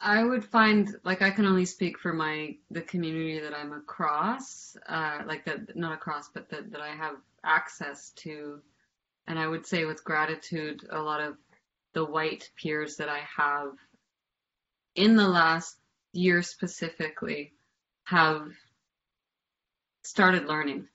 I 0.01 0.23
would 0.23 0.45
find 0.45 0.95
like 1.05 1.23
I 1.23 1.31
can 1.31 1.47
only 1.47 1.65
speak 1.65 1.99
for 1.99 2.13
my 2.13 2.57
the 2.71 2.83
community 2.83 3.41
that 3.41 3.55
I'm 3.55 3.73
across, 3.73 4.77
uh, 4.89 5.23
like 5.27 5.45
that 5.47 5.75
not 5.77 5.95
across, 5.95 6.29
but 6.29 6.49
that 6.51 6.71
that 6.73 6.81
I 6.81 6.91
have 6.91 7.17
access 7.45 8.11
to, 8.17 8.61
and 9.27 9.39
I 9.39 9.47
would 9.47 9.67
say 9.67 9.85
with 9.85 10.05
gratitude, 10.05 10.87
a 10.91 11.01
lot 11.01 11.21
of 11.21 11.37
the 11.95 12.05
white 12.05 12.51
peers 12.57 12.97
that 12.97 13.09
I 13.09 13.21
have 13.37 13.73
in 14.95 15.17
the 15.17 15.29
last 15.29 15.77
year 16.13 16.43
specifically 16.43 17.55
have 18.05 18.53
started 20.03 20.47
learning, 20.47 20.89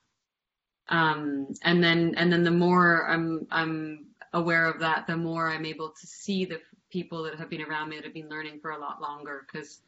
um, 0.89 1.47
and 1.63 1.83
then 1.83 2.13
and 2.17 2.31
then 2.31 2.43
the 2.43 2.51
more 2.51 3.07
I'm 3.09 3.47
I'm 3.49 4.05
aware 4.33 4.67
of 4.67 4.79
that, 4.81 5.07
the 5.07 5.17
more 5.17 5.49
I'm 5.49 5.65
able 5.65 5.89
to 5.89 6.07
see 6.07 6.45
the 6.45 6.61
people 6.91 7.23
that 7.23 7.35
have 7.35 7.49
been 7.49 7.61
around 7.61 7.89
me 7.89 7.95
that 7.95 8.05
have 8.05 8.13
been 8.13 8.29
learning 8.29 8.59
for 8.61 8.71
a 8.71 8.79
lot 8.79 9.01
longer 9.01 9.45
because 9.51 9.81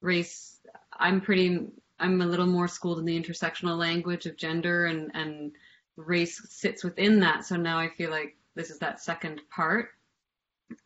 race 0.00 0.60
i'm 0.98 1.20
pretty 1.20 1.66
i'm 1.98 2.20
a 2.20 2.26
little 2.26 2.46
more 2.46 2.68
schooled 2.68 2.98
in 2.98 3.04
the 3.04 3.20
intersectional 3.20 3.76
language 3.76 4.26
of 4.26 4.36
gender 4.36 4.86
and 4.86 5.10
and 5.14 5.52
race 5.96 6.40
sits 6.50 6.84
within 6.84 7.20
that. 7.20 7.44
So 7.44 7.56
now 7.56 7.78
i 7.78 7.88
feel 7.88 8.10
like 8.10 8.36
this 8.54 8.70
is 8.70 8.78
that 8.78 9.00
second 9.00 9.40
part. 9.50 9.90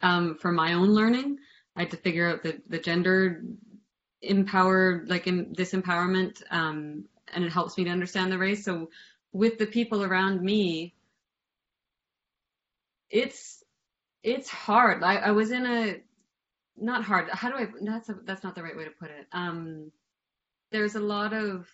Um, 0.03 0.37
for 0.37 0.53
my 0.53 0.75
own 0.75 0.90
learning 0.90 1.38
i 1.75 1.81
had 1.81 1.90
to 1.90 1.96
figure 1.96 2.29
out 2.29 2.42
the 2.42 2.61
the 2.68 2.79
gender 2.79 3.42
empower 4.20 5.05
like 5.07 5.27
in 5.27 5.55
this 5.57 5.73
empowerment 5.73 6.42
um, 6.51 7.05
and 7.33 7.44
it 7.44 7.51
helps 7.51 7.79
me 7.79 7.85
to 7.85 7.90
understand 7.90 8.31
the 8.31 8.38
race. 8.38 8.64
So 8.64 8.90
with 9.33 9.59
the 9.59 9.66
people 9.66 10.05
around 10.05 10.42
me 10.42 10.94
it's 13.09 13.60
it's 14.22 14.48
hard. 14.48 15.02
I, 15.02 15.16
I 15.16 15.30
was 15.33 15.50
in 15.50 15.66
a 15.66 15.96
not 16.76 17.04
hard. 17.04 17.28
How 17.30 17.50
do 17.50 17.56
I? 17.56 17.68
That's 17.80 18.09
a, 18.09 18.14
that's 18.24 18.44
not 18.44 18.54
the 18.54 18.62
right 18.62 18.76
way 18.76 18.85
to 18.85 18.90
put 18.90 19.11
it. 19.11 19.26
Um, 19.33 19.92
there's 20.72 20.94
a 20.94 21.00
lot 21.00 21.33
of 21.33 21.68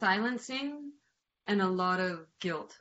silencing 0.00 0.92
and 1.46 1.60
a 1.60 1.68
lot 1.68 2.00
of 2.00 2.26
guilt. 2.40 2.76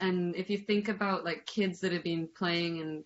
And 0.00 0.36
if 0.36 0.50
you 0.50 0.58
think 0.58 0.88
about 0.88 1.24
like 1.24 1.46
kids 1.46 1.80
that 1.80 1.92
have 1.92 2.04
been 2.04 2.28
playing 2.36 2.78
in 2.78 3.04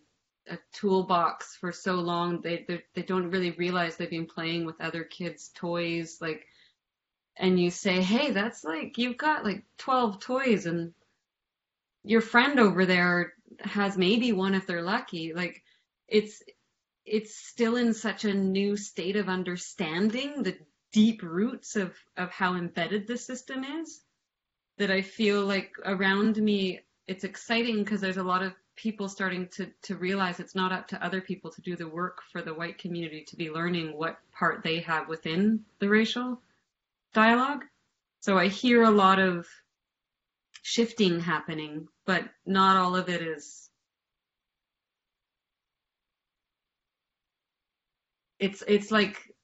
a 0.48 0.58
toolbox 0.72 1.56
for 1.56 1.72
so 1.72 1.94
long, 1.94 2.40
they 2.40 2.66
they 2.94 3.02
don't 3.02 3.30
really 3.30 3.52
realize 3.52 3.96
they've 3.96 4.10
been 4.10 4.26
playing 4.26 4.64
with 4.64 4.80
other 4.80 5.04
kids' 5.04 5.50
toys. 5.54 6.18
Like, 6.20 6.46
and 7.36 7.58
you 7.58 7.70
say, 7.70 8.02
hey, 8.02 8.32
that's 8.32 8.64
like 8.64 8.98
you've 8.98 9.18
got 9.18 9.44
like 9.44 9.64
12 9.78 10.20
toys, 10.20 10.66
and 10.66 10.92
your 12.04 12.20
friend 12.20 12.58
over 12.58 12.86
there 12.86 13.34
has 13.60 13.96
maybe 13.96 14.32
one 14.32 14.54
if 14.54 14.66
they're 14.66 14.82
lucky. 14.82 15.32
Like 15.34 15.62
it's 16.08 16.42
it's 17.04 17.34
still 17.34 17.76
in 17.76 17.94
such 17.94 18.24
a 18.24 18.34
new 18.34 18.76
state 18.76 19.16
of 19.16 19.28
understanding 19.28 20.42
the 20.42 20.56
deep 20.92 21.22
roots 21.22 21.76
of 21.76 21.94
of 22.16 22.30
how 22.30 22.54
embedded 22.54 23.06
the 23.06 23.16
system 23.16 23.64
is 23.64 24.00
that 24.78 24.90
I 24.90 25.02
feel 25.02 25.44
like 25.44 25.72
around 25.84 26.36
me 26.36 26.80
it's 27.06 27.24
exciting 27.24 27.78
because 27.78 28.00
there's 28.00 28.16
a 28.16 28.22
lot 28.22 28.42
of 28.42 28.52
people 28.76 29.08
starting 29.08 29.46
to 29.48 29.66
to 29.82 29.96
realize 29.96 30.40
it's 30.40 30.54
not 30.54 30.72
up 30.72 30.88
to 30.88 31.04
other 31.04 31.20
people 31.20 31.50
to 31.50 31.60
do 31.60 31.76
the 31.76 31.88
work 31.88 32.22
for 32.32 32.42
the 32.42 32.54
white 32.54 32.78
community 32.78 33.24
to 33.28 33.36
be 33.36 33.50
learning 33.50 33.96
what 33.96 34.18
part 34.32 34.62
they 34.62 34.80
have 34.80 35.08
within 35.08 35.64
the 35.80 35.88
racial 35.88 36.40
dialogue. 37.12 37.64
So 38.20 38.38
I 38.38 38.48
hear 38.48 38.82
a 38.82 38.90
lot 38.90 39.18
of 39.18 39.46
shifting 40.62 41.20
happening, 41.20 41.88
but 42.06 42.24
not 42.46 42.76
all 42.76 42.96
of 42.96 43.08
it 43.08 43.22
is 43.22 43.70
it's 48.40 48.64
it's 48.66 48.90
like 48.90 49.34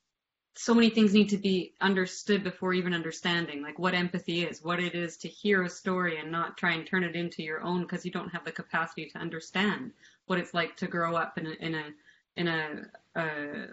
so 0.58 0.74
many 0.74 0.88
things 0.88 1.12
need 1.12 1.28
to 1.28 1.36
be 1.36 1.74
understood 1.82 2.42
before 2.42 2.72
even 2.72 2.94
understanding 2.94 3.62
like 3.62 3.78
what 3.78 3.94
empathy 3.94 4.42
is 4.42 4.64
what 4.64 4.80
it 4.80 4.94
is 4.94 5.18
to 5.18 5.28
hear 5.28 5.62
a 5.62 5.68
story 5.68 6.18
and 6.18 6.32
not 6.32 6.56
try 6.56 6.72
and 6.72 6.86
turn 6.86 7.04
it 7.04 7.14
into 7.14 7.42
your 7.42 7.60
own 7.60 7.82
because 7.82 8.06
you 8.06 8.10
don't 8.10 8.30
have 8.30 8.44
the 8.44 8.50
capacity 8.50 9.06
to 9.06 9.18
understand 9.18 9.92
what 10.26 10.38
it's 10.38 10.54
like 10.54 10.74
to 10.76 10.86
grow 10.86 11.14
up 11.14 11.36
in 11.38 11.46
a 11.46 11.50
in 11.60 11.74
a 11.74 11.84
in 12.36 12.48
a, 12.48 12.82
a 13.16 13.66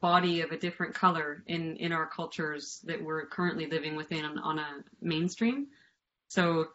body 0.00 0.40
of 0.40 0.52
a 0.52 0.58
different 0.58 0.94
color 0.94 1.42
in 1.48 1.76
in 1.76 1.92
our 1.92 2.06
cultures 2.06 2.80
that 2.84 3.02
we're 3.02 3.26
currently 3.26 3.66
living 3.66 3.96
within 3.96 4.24
on, 4.24 4.38
on 4.38 4.58
a 4.60 4.84
mainstream 5.00 5.66
so 6.28 6.66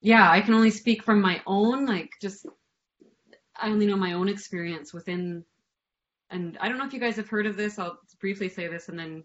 yeah 0.00 0.30
i 0.30 0.40
can 0.40 0.54
only 0.54 0.70
speak 0.70 1.02
from 1.02 1.20
my 1.20 1.40
own 1.46 1.86
like 1.86 2.10
just 2.20 2.46
i 3.56 3.68
only 3.68 3.86
know 3.86 3.96
my 3.96 4.12
own 4.12 4.28
experience 4.28 4.92
within 4.92 5.44
and 6.30 6.58
I 6.60 6.68
don't 6.68 6.78
know 6.78 6.86
if 6.86 6.92
you 6.92 7.00
guys 7.00 7.16
have 7.16 7.28
heard 7.28 7.46
of 7.46 7.56
this. 7.56 7.78
I'll 7.78 7.98
briefly 8.20 8.48
say 8.48 8.66
this, 8.66 8.88
and 8.88 8.98
then 8.98 9.24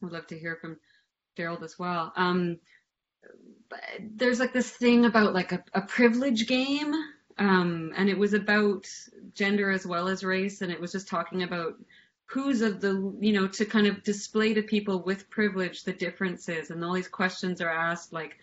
would 0.00 0.12
love 0.12 0.26
to 0.28 0.38
hear 0.38 0.56
from 0.56 0.78
Gerald 1.36 1.62
as 1.62 1.78
well. 1.78 2.12
Um, 2.16 2.58
there's 4.00 4.40
like 4.40 4.52
this 4.52 4.70
thing 4.70 5.04
about 5.04 5.34
like 5.34 5.52
a, 5.52 5.62
a 5.74 5.82
privilege 5.82 6.46
game, 6.46 6.94
um, 7.38 7.92
and 7.96 8.08
it 8.08 8.18
was 8.18 8.32
about 8.32 8.86
gender 9.34 9.70
as 9.70 9.86
well 9.86 10.08
as 10.08 10.24
race, 10.24 10.62
and 10.62 10.72
it 10.72 10.80
was 10.80 10.92
just 10.92 11.08
talking 11.08 11.42
about 11.42 11.74
who's 12.30 12.60
of 12.60 12.80
the 12.80 13.12
you 13.20 13.32
know 13.32 13.48
to 13.48 13.64
kind 13.64 13.86
of 13.88 14.02
display 14.04 14.54
to 14.54 14.62
people 14.62 15.02
with 15.02 15.28
privilege 15.30 15.82
the 15.82 15.92
differences, 15.92 16.70
and 16.70 16.84
all 16.84 16.94
these 16.94 17.08
questions 17.08 17.60
are 17.60 17.70
asked 17.70 18.12
like. 18.12 18.38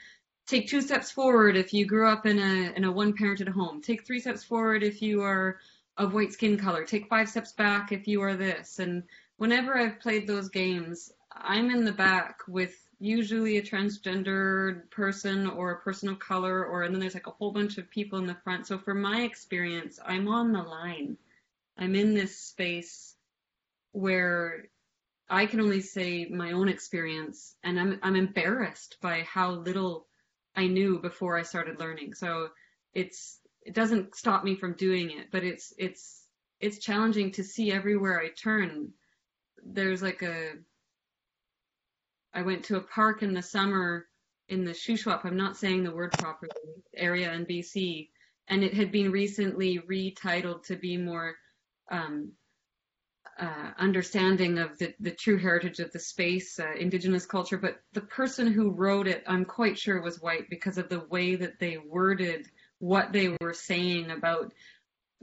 Take 0.45 0.69
two 0.69 0.79
steps 0.79 1.11
forward 1.11 1.57
if 1.57 1.73
you 1.73 1.85
grew 1.85 2.07
up 2.07 2.25
in 2.25 2.39
a 2.39 2.71
in 2.77 2.85
a 2.85 2.91
one 2.91 3.13
parented 3.13 3.49
home. 3.49 3.81
Take 3.81 4.05
three 4.05 4.21
steps 4.21 4.45
forward 4.45 4.81
if 4.81 5.01
you 5.01 5.21
are 5.21 5.59
of 5.97 6.13
white 6.13 6.31
skin 6.31 6.57
color. 6.57 6.85
Take 6.85 7.09
five 7.09 7.27
steps 7.27 7.51
back 7.51 7.91
if 7.91 8.07
you 8.07 8.21
are 8.21 8.35
this. 8.35 8.79
And 8.79 9.03
whenever 9.37 9.77
I've 9.77 9.99
played 9.99 10.25
those 10.25 10.47
games, 10.47 11.11
I'm 11.33 11.69
in 11.69 11.83
the 11.83 11.91
back 11.91 12.39
with 12.47 12.75
usually 12.99 13.57
a 13.57 13.61
transgender 13.61 14.89
person 14.89 15.47
or 15.47 15.71
a 15.71 15.81
person 15.81 16.07
of 16.07 16.19
color, 16.19 16.65
or 16.65 16.83
and 16.83 16.93
then 16.93 17.01
there's 17.01 17.13
like 17.13 17.27
a 17.27 17.31
whole 17.31 17.51
bunch 17.51 17.77
of 17.77 17.89
people 17.89 18.17
in 18.19 18.25
the 18.25 18.37
front. 18.43 18.67
So 18.67 18.77
for 18.77 18.93
my 18.93 19.23
experience, 19.23 19.99
I'm 20.05 20.29
on 20.29 20.53
the 20.53 20.63
line. 20.63 21.17
I'm 21.77 21.93
in 21.93 22.13
this 22.13 22.37
space 22.39 23.16
where 23.91 24.65
I 25.29 25.45
can 25.45 25.59
only 25.59 25.81
say 25.81 26.25
my 26.25 26.53
own 26.53 26.69
experience, 26.69 27.55
and 27.63 27.79
I'm 27.79 27.99
I'm 28.03 28.15
embarrassed 28.15 28.97
by 29.01 29.21
how 29.21 29.51
little 29.51 30.07
I 30.55 30.67
knew 30.67 30.99
before 30.99 31.37
I 31.37 31.43
started 31.43 31.79
learning. 31.79 32.13
So 32.13 32.49
it's 32.93 33.39
it 33.61 33.73
doesn't 33.73 34.15
stop 34.15 34.43
me 34.43 34.55
from 34.55 34.73
doing 34.75 35.11
it, 35.11 35.31
but 35.31 35.43
it's 35.43 35.73
it's 35.77 36.27
it's 36.59 36.79
challenging 36.79 37.31
to 37.33 37.43
see 37.43 37.71
everywhere 37.71 38.19
I 38.19 38.29
turn. 38.29 38.93
There's 39.63 40.01
like 40.01 40.21
a 40.21 40.53
I 42.33 42.43
went 42.43 42.65
to 42.65 42.77
a 42.77 42.81
park 42.81 43.23
in 43.23 43.33
the 43.33 43.41
summer 43.41 44.07
in 44.47 44.63
the 44.63 44.71
Shuswap, 44.71 45.25
I'm 45.25 45.37
not 45.37 45.57
saying 45.57 45.83
the 45.83 45.93
word 45.93 46.15
properly, 46.15 46.51
area 46.95 47.33
in 47.33 47.45
BC, 47.45 48.09
and 48.47 48.63
it 48.63 48.73
had 48.73 48.91
been 48.91 49.11
recently 49.11 49.79
retitled 49.79 50.63
to 50.67 50.75
be 50.75 50.97
more 50.97 51.35
um, 51.91 52.31
uh, 53.39 53.71
understanding 53.77 54.57
of 54.57 54.77
the, 54.77 54.93
the 54.99 55.11
true 55.11 55.37
heritage 55.37 55.79
of 55.79 55.91
the 55.91 55.99
space, 55.99 56.59
uh, 56.59 56.73
indigenous 56.77 57.25
culture. 57.25 57.57
But 57.57 57.79
the 57.93 58.01
person 58.01 58.51
who 58.51 58.71
wrote 58.71 59.07
it, 59.07 59.23
I'm 59.27 59.45
quite 59.45 59.77
sure 59.77 60.01
was 60.01 60.21
white 60.21 60.49
because 60.49 60.77
of 60.77 60.89
the 60.89 60.99
way 60.99 61.35
that 61.35 61.59
they 61.59 61.77
worded 61.77 62.47
what 62.79 63.11
they 63.11 63.35
were 63.41 63.53
saying 63.53 64.11
about 64.11 64.53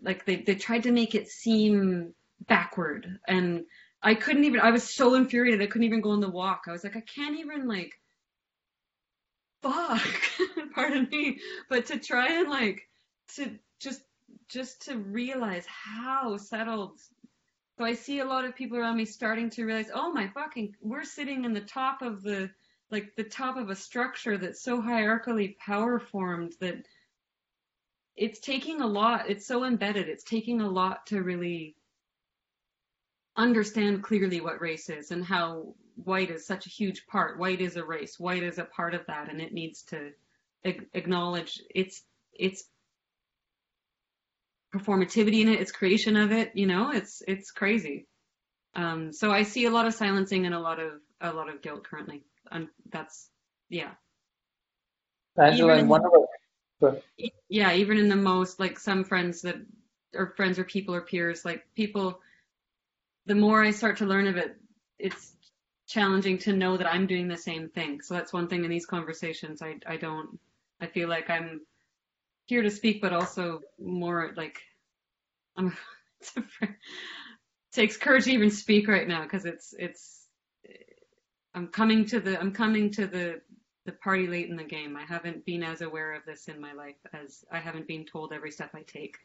like 0.02 0.24
they, 0.24 0.36
they 0.36 0.54
tried 0.54 0.82
to 0.84 0.92
make 0.92 1.14
it 1.14 1.28
seem 1.28 2.14
backward 2.48 3.18
and 3.28 3.64
I 4.02 4.14
couldn't 4.14 4.44
even 4.44 4.60
I 4.60 4.70
was 4.70 4.82
so 4.82 5.14
infuriated 5.14 5.62
I 5.62 5.66
couldn't 5.66 5.86
even 5.86 6.00
go 6.00 6.10
on 6.10 6.20
the 6.20 6.28
walk. 6.30 6.64
I 6.68 6.72
was 6.72 6.84
like, 6.84 6.96
I 6.96 7.00
can't 7.00 7.38
even 7.38 7.66
like 7.66 7.92
fuck 9.62 10.02
pardon 10.74 11.08
me. 11.10 11.38
But 11.70 11.86
to 11.86 11.98
try 11.98 12.40
and 12.40 12.50
like 12.50 12.82
to 13.36 13.58
just 13.80 14.02
just 14.48 14.82
to 14.86 14.96
realize 14.98 15.64
how 15.66 16.36
settled 16.36 17.00
so 17.78 17.84
I 17.84 17.94
see 17.94 18.20
a 18.20 18.24
lot 18.24 18.44
of 18.44 18.54
people 18.54 18.78
around 18.78 18.96
me 18.96 19.04
starting 19.04 19.50
to 19.50 19.64
realize, 19.64 19.90
oh 19.92 20.12
my 20.12 20.28
fucking 20.28 20.74
we're 20.80 21.04
sitting 21.04 21.44
in 21.44 21.52
the 21.52 21.60
top 21.60 22.02
of 22.02 22.22
the 22.22 22.50
like 22.90 23.14
the 23.16 23.24
top 23.24 23.56
of 23.56 23.70
a 23.70 23.74
structure 23.74 24.38
that's 24.38 24.62
so 24.62 24.80
hierarchically 24.80 25.58
power 25.58 25.98
formed 25.98 26.52
that 26.60 26.76
it's 28.16 28.38
taking 28.38 28.80
a 28.80 28.86
lot 28.86 29.28
it's 29.28 29.46
so 29.46 29.64
embedded 29.64 30.08
it's 30.08 30.22
taking 30.22 30.60
a 30.60 30.70
lot 30.70 31.04
to 31.06 31.22
really 31.22 31.74
understand 33.36 34.02
clearly 34.02 34.40
what 34.40 34.60
race 34.60 34.88
is 34.88 35.10
and 35.10 35.24
how 35.24 35.74
white 35.96 36.30
is 36.30 36.46
such 36.46 36.66
a 36.66 36.70
huge 36.70 37.06
part. 37.06 37.38
White 37.38 37.60
is 37.60 37.76
a 37.76 37.84
race 37.84 38.18
white 38.18 38.42
is 38.42 38.58
a 38.58 38.64
part 38.64 38.94
of 38.94 39.06
that 39.06 39.30
and 39.30 39.40
it 39.40 39.52
needs 39.52 39.82
to 39.84 40.10
acknowledge 40.64 41.60
its 41.74 42.02
its 42.32 42.64
performativity 44.74 45.42
in 45.42 45.48
it 45.48 45.60
its 45.60 45.70
creation 45.70 46.16
of 46.16 46.32
it 46.32 46.50
you 46.54 46.66
know 46.66 46.90
it's 46.90 47.22
it's 47.28 47.50
crazy. 47.50 48.06
Um 48.74 49.12
so 49.12 49.30
i 49.30 49.44
see 49.44 49.66
a 49.66 49.70
lot 49.70 49.86
of 49.86 49.94
silencing 49.94 50.46
and 50.46 50.54
a 50.54 50.58
lot 50.58 50.80
of 50.80 50.92
a 51.20 51.32
lot 51.32 51.48
of 51.48 51.62
guilt 51.62 51.84
currently. 51.84 52.24
And 52.50 52.68
that's 52.90 53.30
yeah. 53.68 53.92
Angela 55.36 55.76
in 55.78 55.88
one 55.88 56.04
of 56.04 57.02
yeah, 57.48 57.72
even 57.72 57.98
in 57.98 58.08
the 58.08 58.16
most 58.16 58.60
like 58.60 58.78
some 58.78 59.04
friends 59.04 59.42
that 59.42 59.56
or 60.14 60.34
friends 60.36 60.58
or 60.58 60.64
people 60.64 60.94
or 60.94 61.00
peers, 61.00 61.44
like 61.44 61.64
people 61.74 62.20
the 63.26 63.34
more 63.34 63.62
I 63.62 63.70
start 63.70 63.98
to 63.98 64.06
learn 64.06 64.26
of 64.26 64.36
it, 64.36 64.56
it's 64.98 65.32
challenging 65.86 66.38
to 66.38 66.52
know 66.52 66.76
that 66.76 66.92
I'm 66.92 67.06
doing 67.06 67.26
the 67.26 67.36
same 67.36 67.68
thing. 67.68 68.02
So 68.02 68.14
that's 68.14 68.32
one 68.32 68.48
thing 68.48 68.64
in 68.64 68.70
these 68.70 68.86
conversations 68.86 69.62
I 69.62 69.76
I 69.86 69.96
don't 69.96 70.38
I 70.80 70.86
feel 70.86 71.08
like 71.08 71.30
I'm 71.30 71.62
here 72.46 72.62
to 72.62 72.70
speak 72.70 73.00
but 73.00 73.12
also 73.12 73.60
more 73.78 74.32
like 74.36 74.60
I'm 75.56 75.76
takes 77.72 77.96
courage 77.96 78.24
to 78.24 78.32
even 78.32 78.50
speak 78.50 78.88
right 78.88 79.06
now 79.06 79.22
because 79.22 79.44
it's 79.44 79.74
it's 79.78 80.26
I'm 81.54 81.68
coming 81.68 82.06
to 82.06 82.20
the 82.20 82.38
I'm 82.38 82.52
coming 82.52 82.90
to 82.92 83.06
the 83.06 83.40
the 83.86 83.92
party 83.92 84.26
late 84.26 84.48
in 84.48 84.56
the 84.56 84.64
game. 84.64 84.96
I 84.96 85.04
haven't 85.04 85.44
been 85.44 85.62
as 85.62 85.82
aware 85.82 86.14
of 86.14 86.22
this 86.24 86.48
in 86.48 86.60
my 86.60 86.72
life 86.72 86.96
as 87.12 87.44
I 87.52 87.58
haven't 87.58 87.86
been 87.86 88.06
told 88.06 88.32
every 88.32 88.50
step 88.50 88.70
I 88.74 88.82
take. 88.82 89.16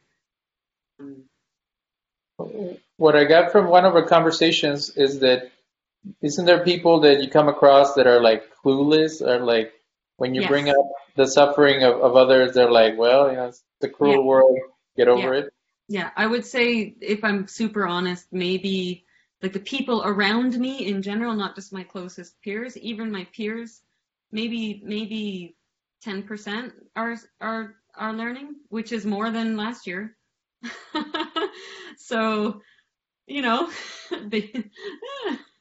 Um, 0.99 1.23
what 2.97 3.15
I 3.15 3.25
got 3.25 3.51
from 3.51 3.67
one 3.67 3.85
of 3.85 3.95
our 3.95 4.05
conversations 4.05 4.89
is 4.97 5.19
that 5.19 5.51
isn't 6.21 6.45
there 6.45 6.63
people 6.63 6.99
that 7.01 7.21
you 7.21 7.29
come 7.29 7.47
across 7.47 7.93
that 7.95 8.07
are 8.07 8.21
like 8.21 8.43
clueless 8.63 9.21
or 9.21 9.39
like 9.39 9.73
when 10.19 10.35
you 10.35 10.41
yes. 10.41 10.49
bring 10.49 10.69
up 10.69 10.91
the 11.15 11.27
suffering 11.27 11.83
of, 11.83 12.01
of 12.01 12.15
others, 12.15 12.53
they're 12.53 12.71
like, 12.71 12.97
well, 12.97 13.29
you 13.29 13.35
know, 13.35 13.47
it's 13.47 13.63
the 13.81 13.89
cruel 13.89 14.15
yeah. 14.15 14.19
world, 14.19 14.57
get 14.95 15.07
over 15.07 15.33
yeah. 15.33 15.41
it. 15.41 15.53
Yeah, 15.87 16.09
I 16.15 16.27
would 16.27 16.45
say 16.45 16.95
if 17.01 17.23
I'm 17.23 17.47
super 17.47 17.87
honest, 17.87 18.27
maybe 18.31 19.05
like 19.41 19.53
the 19.53 19.59
people 19.59 20.03
around 20.05 20.57
me 20.57 20.85
in 20.85 21.01
general, 21.01 21.33
not 21.33 21.55
just 21.55 21.73
my 21.73 21.83
closest 21.83 22.39
peers, 22.41 22.77
even 22.77 23.11
my 23.11 23.25
peers, 23.35 23.81
maybe 24.31 24.81
maybe 24.83 25.55
10% 26.05 26.71
are 26.95 27.15
are 27.41 27.75
are 27.95 28.13
learning, 28.13 28.55
which 28.69 28.91
is 28.91 29.05
more 29.05 29.31
than 29.31 29.57
last 29.57 29.87
year. 29.87 30.15
so, 31.97 32.61
you 33.27 33.41
know, 33.41 33.69
they, 34.27 34.65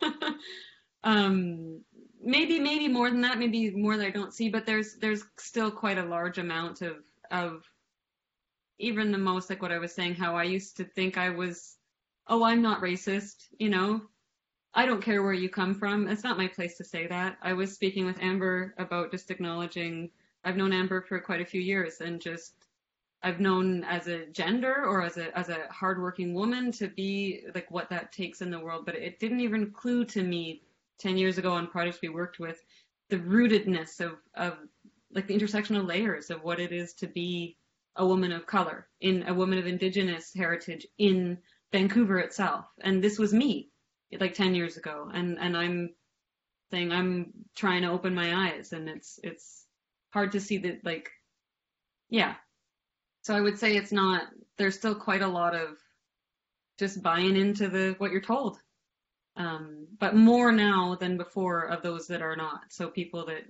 um, 1.05 1.83
maybe 2.29 2.61
maybe 2.61 2.89
more 2.89 3.11
than 3.11 3.23
that, 3.23 3.39
maybe 3.39 3.71
more 3.71 3.97
that 3.97 4.07
I 4.07 4.11
don't 4.11 4.35
see, 4.35 4.51
but 4.51 4.67
there's 4.67 4.97
there's 4.97 5.25
still 5.39 5.71
quite 5.71 5.97
a 5.97 6.05
large 6.05 6.37
amount 6.37 6.83
of 6.83 6.97
of 7.31 7.65
even 8.79 9.11
the 9.11 9.19
most 9.19 9.49
like 9.49 9.63
what 9.63 9.73
I 9.73 9.79
was 9.79 9.95
saying, 9.95 10.15
how 10.15 10.37
I 10.37 10.45
used 10.45 10.77
to 10.77 10.85
think 10.85 11.17
I 11.17 11.31
was, 11.31 11.79
oh, 12.29 12.45
I'm 12.45 12.63
not 12.63 12.83
racist, 12.83 13.49
you 13.59 13.71
know, 13.71 14.03
I 14.75 14.87
don't 14.87 15.03
care 15.03 15.23
where 15.23 15.33
you 15.33 15.49
come 15.49 15.75
from. 15.75 16.07
It's 16.07 16.23
not 16.23 16.39
my 16.39 16.47
place 16.47 16.77
to 16.77 16.85
say 16.85 17.07
that. 17.09 17.39
I 17.43 17.55
was 17.55 17.73
speaking 17.73 18.05
with 18.05 18.23
Amber 18.23 18.75
about 18.79 19.11
just 19.11 19.31
acknowledging 19.31 20.11
I've 20.45 20.57
known 20.57 20.73
Amber 20.73 21.01
for 21.01 21.19
quite 21.21 21.41
a 21.41 21.47
few 21.47 21.63
years 21.63 22.01
and 22.03 22.21
just 22.21 22.53
I've 23.23 23.41
known 23.41 23.83
as 23.85 24.07
a 24.07 24.27
gender 24.27 24.85
or 24.85 25.03
as 25.03 25.17
a 25.17 25.37
as 25.37 25.49
a 25.49 25.67
hardworking 25.71 26.35
woman 26.35 26.73
to 26.73 26.89
be 26.89 27.45
like 27.55 27.71
what 27.71 27.89
that 27.89 28.13
takes 28.13 28.43
in 28.43 28.51
the 28.51 28.61
world, 28.61 28.85
but 28.85 28.97
it 28.97 29.19
didn't 29.19 29.41
even 29.41 29.73
clue 29.73 30.05
to 30.05 30.23
me 30.23 30.63
ten 30.99 31.17
years 31.17 31.39
ago 31.39 31.53
on 31.53 31.67
projects 31.67 32.01
we 32.03 32.09
worked 32.09 32.39
with 32.39 32.59
the 33.11 33.19
rootedness 33.19 34.01
of 34.01 34.13
of 34.35 34.59
like 35.15 35.27
the 35.27 35.39
intersectional 35.39 35.87
layers 35.87 36.31
of 36.31 36.43
what 36.43 36.61
it 36.61 36.73
is 36.73 36.95
to 36.95 37.07
be 37.07 37.57
a 37.97 38.07
woman 38.07 38.33
of 38.33 38.47
color 38.47 38.89
in 39.01 39.25
a 39.27 39.35
woman 39.35 39.59
of 39.59 39.67
indigenous 39.67 40.33
heritage 40.35 40.87
in 40.99 41.39
Vancouver 41.73 42.19
itself. 42.19 42.65
And 42.81 43.03
this 43.03 43.19
was 43.19 43.35
me 43.35 43.71
like 44.19 44.35
10 44.35 44.55
years 44.55 44.77
ago. 44.77 45.11
And, 45.13 45.39
and 45.39 45.57
I'm 45.57 45.95
saying 46.71 46.93
I'm 46.93 47.33
trying 47.57 47.83
to 47.83 47.91
open 47.91 48.15
my 48.15 48.51
eyes 48.53 48.73
and 48.73 48.89
it's, 48.89 49.19
it's 49.23 49.65
hard 50.11 50.33
to 50.33 50.41
see 50.41 50.59
that 50.59 50.85
like, 50.85 51.11
yeah. 52.09 52.35
So 53.23 53.35
I 53.35 53.41
would 53.41 53.59
say 53.59 53.77
it's 53.77 53.93
not, 53.93 54.23
there's 54.57 54.77
still 54.77 54.95
quite 54.95 55.23
a 55.23 55.29
lot 55.29 55.55
of 55.55 55.77
just 56.79 57.03
buying 57.03 57.37
into 57.37 57.69
the, 57.69 57.95
what 57.99 58.13
you're 58.13 58.21
told. 58.21 58.59
Um, 59.39 59.87
but 60.01 60.17
more 60.17 60.51
now 60.51 60.97
than 60.97 61.17
before 61.17 61.63
of 61.63 61.83
those 61.83 62.09
that 62.09 62.23
are 62.23 62.35
not. 62.35 62.63
So 62.71 62.89
people 62.89 63.25
that 63.27 63.45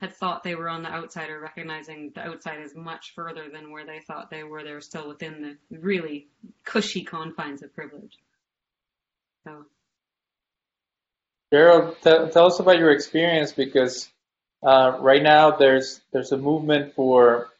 had 0.00 0.12
thought 0.12 0.42
they 0.42 0.56
were 0.56 0.68
on 0.68 0.82
the 0.82 0.90
outside 0.90 1.30
are 1.30 1.40
recognizing 1.40 2.10
the 2.14 2.22
outside 2.22 2.60
is 2.60 2.74
much 2.74 3.14
further 3.14 3.48
than 3.48 3.70
where 3.70 3.86
they 3.86 4.00
thought 4.00 4.28
they 4.28 4.42
were. 4.42 4.64
They're 4.64 4.80
still 4.80 5.08
within 5.08 5.56
the 5.70 5.78
really 5.78 6.26
cushy 6.64 7.04
confines 7.04 7.62
of 7.62 7.72
privilege. 7.74 8.18
So, 9.44 9.66
Gerald, 11.52 11.96
t- 12.02 12.30
tell 12.32 12.46
us 12.46 12.58
about 12.58 12.78
your 12.78 12.90
experience 12.90 13.52
because 13.52 14.08
uh, 14.64 14.98
right 15.00 15.22
now 15.22 15.52
there's 15.52 16.00
there's 16.12 16.32
a 16.32 16.36
movement 16.36 16.94
for 16.94 17.50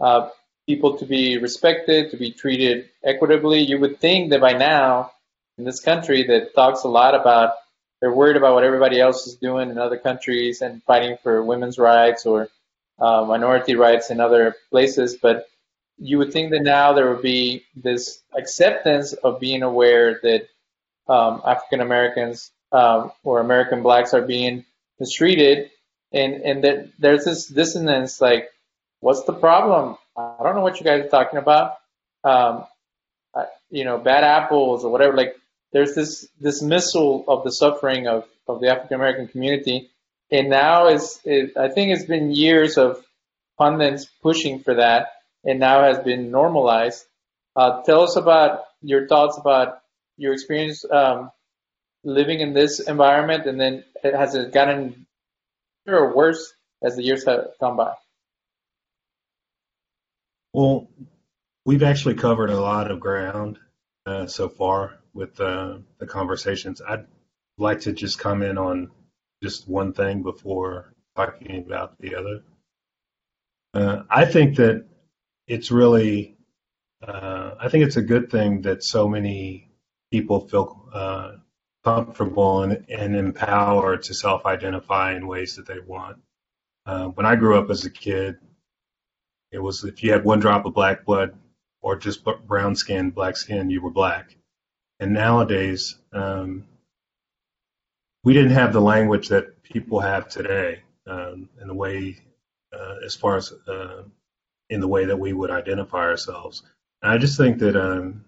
uh, 0.00 0.30
people 0.66 0.98
to 0.98 1.06
be 1.06 1.38
respected, 1.38 2.10
to 2.10 2.16
be 2.16 2.32
treated 2.32 2.88
equitably. 3.04 3.60
You 3.60 3.78
would 3.78 4.00
think 4.00 4.30
that 4.30 4.40
by 4.40 4.52
now 4.52 5.12
in 5.58 5.64
this 5.64 5.80
country 5.80 6.22
that 6.24 6.54
talks 6.54 6.84
a 6.84 6.88
lot 6.88 7.14
about 7.14 7.52
they're 8.00 8.14
worried 8.14 8.36
about 8.36 8.54
what 8.54 8.64
everybody 8.64 9.00
else 9.00 9.26
is 9.26 9.34
doing 9.34 9.70
in 9.70 9.78
other 9.78 9.98
countries 9.98 10.62
and 10.62 10.82
fighting 10.84 11.16
for 11.22 11.42
women's 11.42 11.78
rights 11.78 12.26
or 12.26 12.48
uh, 13.00 13.24
minority 13.24 13.74
rights 13.74 14.10
in 14.10 14.20
other 14.20 14.54
places. 14.70 15.16
But 15.16 15.48
you 15.98 16.18
would 16.18 16.32
think 16.32 16.52
that 16.52 16.62
now 16.62 16.92
there 16.92 17.12
would 17.12 17.22
be 17.22 17.64
this 17.74 18.22
acceptance 18.36 19.14
of 19.14 19.40
being 19.40 19.62
aware 19.62 20.20
that 20.22 20.48
um, 21.08 21.42
African 21.44 21.80
Americans 21.80 22.52
um, 22.70 23.10
or 23.24 23.40
American 23.40 23.82
blacks 23.82 24.14
are 24.14 24.22
being 24.22 24.64
mistreated, 25.00 25.70
and 26.12 26.34
and 26.34 26.64
that 26.64 26.90
there's 26.98 27.24
this 27.24 27.46
dissonance. 27.46 28.20
Like, 28.20 28.50
what's 29.00 29.24
the 29.24 29.32
problem? 29.32 29.96
I 30.16 30.36
don't 30.42 30.54
know 30.54 30.62
what 30.62 30.78
you 30.78 30.84
guys 30.84 31.04
are 31.04 31.08
talking 31.08 31.38
about. 31.38 31.78
Um, 32.22 32.64
you 33.70 33.84
know, 33.84 33.98
bad 33.98 34.24
apples 34.24 34.84
or 34.84 34.90
whatever. 34.92 35.16
Like, 35.16 35.36
there's 35.72 35.94
this 35.94 36.28
dismissal 36.40 37.24
of 37.28 37.44
the 37.44 37.52
suffering 37.52 38.06
of, 38.06 38.24
of 38.46 38.60
the 38.60 38.68
African 38.68 38.94
American 38.94 39.28
community. 39.28 39.90
And 40.30 40.50
now 40.50 40.88
is 40.88 41.20
it, 41.24 41.56
I 41.56 41.68
think 41.68 41.92
it's 41.92 42.04
been 42.04 42.30
years 42.30 42.78
of 42.78 43.02
pundits 43.56 44.06
pushing 44.22 44.60
for 44.60 44.74
that, 44.74 45.08
and 45.44 45.58
now 45.58 45.82
has 45.82 45.98
been 45.98 46.30
normalized. 46.30 47.04
Uh, 47.56 47.82
tell 47.82 48.02
us 48.02 48.16
about 48.16 48.64
your 48.82 49.08
thoughts 49.08 49.36
about 49.36 49.80
your 50.16 50.32
experience 50.32 50.84
um, 50.90 51.30
living 52.04 52.40
in 52.40 52.52
this 52.52 52.80
environment, 52.80 53.46
and 53.46 53.60
then 53.60 53.84
has 54.02 54.34
it 54.34 54.52
gotten 54.52 55.06
better 55.84 55.98
or 55.98 56.14
worse 56.14 56.52
as 56.82 56.96
the 56.96 57.02
years 57.02 57.24
have 57.24 57.48
gone 57.60 57.76
by? 57.76 57.94
Well, 60.52 60.88
we've 61.64 61.82
actually 61.82 62.14
covered 62.14 62.50
a 62.50 62.60
lot 62.60 62.90
of 62.90 63.00
ground 63.00 63.58
uh, 64.06 64.26
so 64.26 64.48
far 64.48 64.97
with 65.14 65.40
uh, 65.40 65.78
the 65.98 66.06
conversations. 66.06 66.80
I'd 66.86 67.06
like 67.58 67.80
to 67.80 67.92
just 67.92 68.18
comment 68.18 68.58
on 68.58 68.90
just 69.42 69.68
one 69.68 69.92
thing 69.92 70.22
before 70.22 70.94
talking 71.16 71.64
about 71.64 71.98
the 72.00 72.14
other. 72.14 72.42
Uh, 73.74 74.02
I 74.08 74.24
think 74.24 74.56
that 74.56 74.86
it's 75.46 75.70
really, 75.70 76.36
uh, 77.06 77.52
I 77.60 77.68
think 77.68 77.84
it's 77.84 77.96
a 77.96 78.02
good 78.02 78.30
thing 78.30 78.62
that 78.62 78.84
so 78.84 79.08
many 79.08 79.70
people 80.10 80.40
feel 80.48 80.88
uh, 80.92 81.32
comfortable 81.84 82.62
and, 82.62 82.84
and, 82.88 83.14
empowered 83.14 84.02
to 84.02 84.14
self-identify 84.14 85.14
in 85.14 85.26
ways 85.26 85.56
that 85.56 85.66
they 85.66 85.80
want. 85.80 86.18
Uh, 86.86 87.06
when 87.08 87.26
I 87.26 87.36
grew 87.36 87.58
up 87.58 87.70
as 87.70 87.84
a 87.84 87.90
kid, 87.90 88.36
it 89.52 89.58
was 89.58 89.84
if 89.84 90.02
you 90.02 90.12
had 90.12 90.24
one 90.24 90.40
drop 90.40 90.66
of 90.66 90.74
black 90.74 91.04
blood 91.04 91.36
or 91.80 91.96
just 91.96 92.24
brown 92.46 92.74
skin, 92.74 93.10
black 93.10 93.36
skin, 93.36 93.70
you 93.70 93.80
were 93.80 93.90
black. 93.90 94.34
And 95.00 95.12
nowadays, 95.12 95.96
um, 96.12 96.64
we 98.24 98.32
didn't 98.32 98.52
have 98.52 98.72
the 98.72 98.80
language 98.80 99.28
that 99.28 99.62
people 99.62 100.00
have 100.00 100.28
today 100.28 100.82
um, 101.06 101.48
in 101.60 101.68
the 101.68 101.74
way, 101.74 102.16
uh, 102.72 102.96
as 103.04 103.14
far 103.14 103.36
as 103.36 103.52
uh, 103.68 104.02
in 104.70 104.80
the 104.80 104.88
way 104.88 105.04
that 105.04 105.18
we 105.18 105.32
would 105.32 105.50
identify 105.50 105.98
ourselves. 106.00 106.62
And 107.02 107.12
I 107.12 107.18
just 107.18 107.38
think 107.38 107.58
that 107.60 107.76
um, 107.76 108.24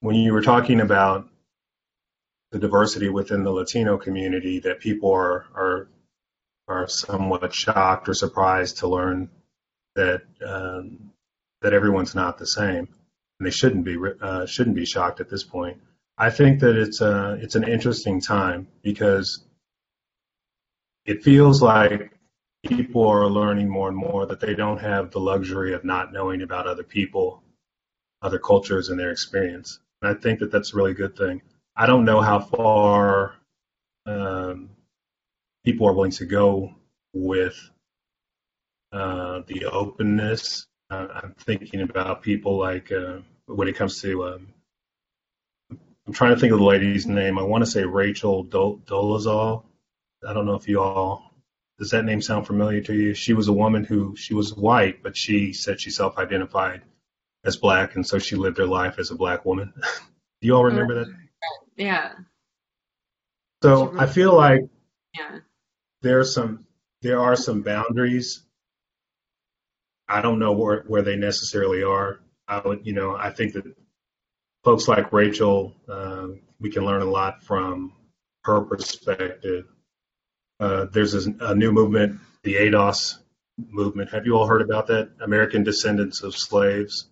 when 0.00 0.16
you 0.16 0.32
were 0.32 0.42
talking 0.42 0.80
about 0.80 1.28
the 2.50 2.58
diversity 2.58 3.08
within 3.08 3.44
the 3.44 3.50
Latino 3.52 3.98
community, 3.98 4.58
that 4.60 4.80
people 4.80 5.12
are 5.12 5.46
are 5.54 5.88
are 6.66 6.88
somewhat 6.88 7.52
shocked 7.54 8.08
or 8.08 8.14
surprised 8.14 8.78
to 8.78 8.88
learn 8.88 9.30
that 9.96 10.22
um, 10.44 11.12
that 11.62 11.74
everyone's 11.74 12.14
not 12.14 12.38
the 12.38 12.46
same, 12.46 12.88
and 13.38 13.46
they 13.46 13.50
shouldn't 13.50 13.84
be 13.84 13.96
uh, 14.20 14.46
shouldn't 14.46 14.76
be 14.76 14.86
shocked 14.86 15.20
at 15.20 15.28
this 15.28 15.44
point. 15.44 15.78
I 16.20 16.28
think 16.28 16.60
that 16.60 16.76
it's 16.76 17.00
a 17.00 17.38
it's 17.40 17.54
an 17.54 17.64
interesting 17.64 18.20
time 18.20 18.68
because 18.82 19.42
it 21.06 21.22
feels 21.22 21.62
like 21.62 22.12
people 22.66 23.08
are 23.08 23.26
learning 23.26 23.70
more 23.70 23.88
and 23.88 23.96
more 23.96 24.26
that 24.26 24.38
they 24.38 24.54
don't 24.54 24.76
have 24.76 25.10
the 25.10 25.18
luxury 25.18 25.72
of 25.72 25.82
not 25.82 26.12
knowing 26.12 26.42
about 26.42 26.66
other 26.66 26.82
people, 26.82 27.42
other 28.20 28.38
cultures, 28.38 28.90
and 28.90 29.00
their 29.00 29.10
experience. 29.10 29.80
And 30.02 30.14
I 30.14 30.20
think 30.20 30.40
that 30.40 30.52
that's 30.52 30.74
a 30.74 30.76
really 30.76 30.92
good 30.92 31.16
thing. 31.16 31.40
I 31.74 31.86
don't 31.86 32.04
know 32.04 32.20
how 32.20 32.40
far 32.40 33.36
um, 34.04 34.68
people 35.64 35.88
are 35.88 35.94
willing 35.94 36.10
to 36.10 36.26
go 36.26 36.74
with 37.14 37.56
uh, 38.92 39.40
the 39.46 39.64
openness. 39.64 40.66
Uh, 40.90 41.06
I'm 41.14 41.34
thinking 41.38 41.80
about 41.80 42.20
people 42.20 42.58
like 42.58 42.92
uh, 42.92 43.20
when 43.46 43.68
it 43.68 43.76
comes 43.76 44.02
to 44.02 44.24
um, 44.26 44.48
I'm 46.10 46.14
trying 46.14 46.34
to 46.34 46.40
think 46.40 46.52
of 46.52 46.58
the 46.58 46.64
lady's 46.64 47.06
name. 47.06 47.38
I 47.38 47.44
want 47.44 47.64
to 47.64 47.70
say 47.70 47.84
Rachel 47.84 48.44
Dolezal. 48.44 49.62
I 50.26 50.32
don't 50.32 50.44
know 50.44 50.56
if 50.56 50.66
you 50.66 50.80
all 50.80 51.30
does 51.78 51.92
that 51.92 52.04
name 52.04 52.20
sound 52.20 52.48
familiar 52.48 52.80
to 52.80 52.94
you? 52.94 53.14
She 53.14 53.32
was 53.32 53.46
a 53.46 53.52
woman 53.52 53.84
who 53.84 54.16
she 54.16 54.34
was 54.34 54.52
white, 54.52 55.04
but 55.04 55.16
she 55.16 55.52
said 55.52 55.80
she 55.80 55.92
self-identified 55.92 56.82
as 57.44 57.56
black, 57.56 57.94
and 57.94 58.04
so 58.04 58.18
she 58.18 58.34
lived 58.34 58.58
her 58.58 58.66
life 58.66 58.98
as 58.98 59.12
a 59.12 59.14
black 59.14 59.44
woman. 59.44 59.72
Do 60.40 60.48
you 60.48 60.56
all 60.56 60.64
remember 60.64 61.04
that? 61.04 61.14
Yeah. 61.76 62.14
So 63.62 63.96
I 63.96 64.06
feel 64.06 64.34
like 64.34 64.62
yeah. 65.16 65.38
there 66.02 66.18
are 66.18 66.24
some 66.24 66.66
there 67.02 67.20
are 67.20 67.36
some 67.36 67.62
boundaries. 67.62 68.42
I 70.08 70.22
don't 70.22 70.40
know 70.40 70.54
where 70.54 70.82
where 70.88 71.02
they 71.02 71.14
necessarily 71.14 71.84
are. 71.84 72.20
I 72.48 72.58
would, 72.66 72.84
you 72.84 72.94
know, 72.94 73.14
I 73.14 73.30
think 73.30 73.52
that 73.52 73.64
folks 74.64 74.88
like 74.88 75.12
Rachel, 75.12 75.74
um, 75.88 76.40
we 76.60 76.70
can 76.70 76.84
learn 76.84 77.02
a 77.02 77.06
lot 77.06 77.42
from 77.42 77.92
her 78.44 78.60
perspective. 78.62 79.66
Uh, 80.58 80.86
there's 80.92 81.14
a, 81.14 81.34
a, 81.40 81.54
new 81.54 81.72
movement, 81.72 82.20
the 82.42 82.54
ADOS 82.54 83.18
movement. 83.56 84.10
Have 84.10 84.26
you 84.26 84.36
all 84.36 84.46
heard 84.46 84.62
about 84.62 84.86
that? 84.88 85.10
American 85.22 85.62
Descendants 85.62 86.22
of 86.22 86.36
Slaves. 86.36 87.08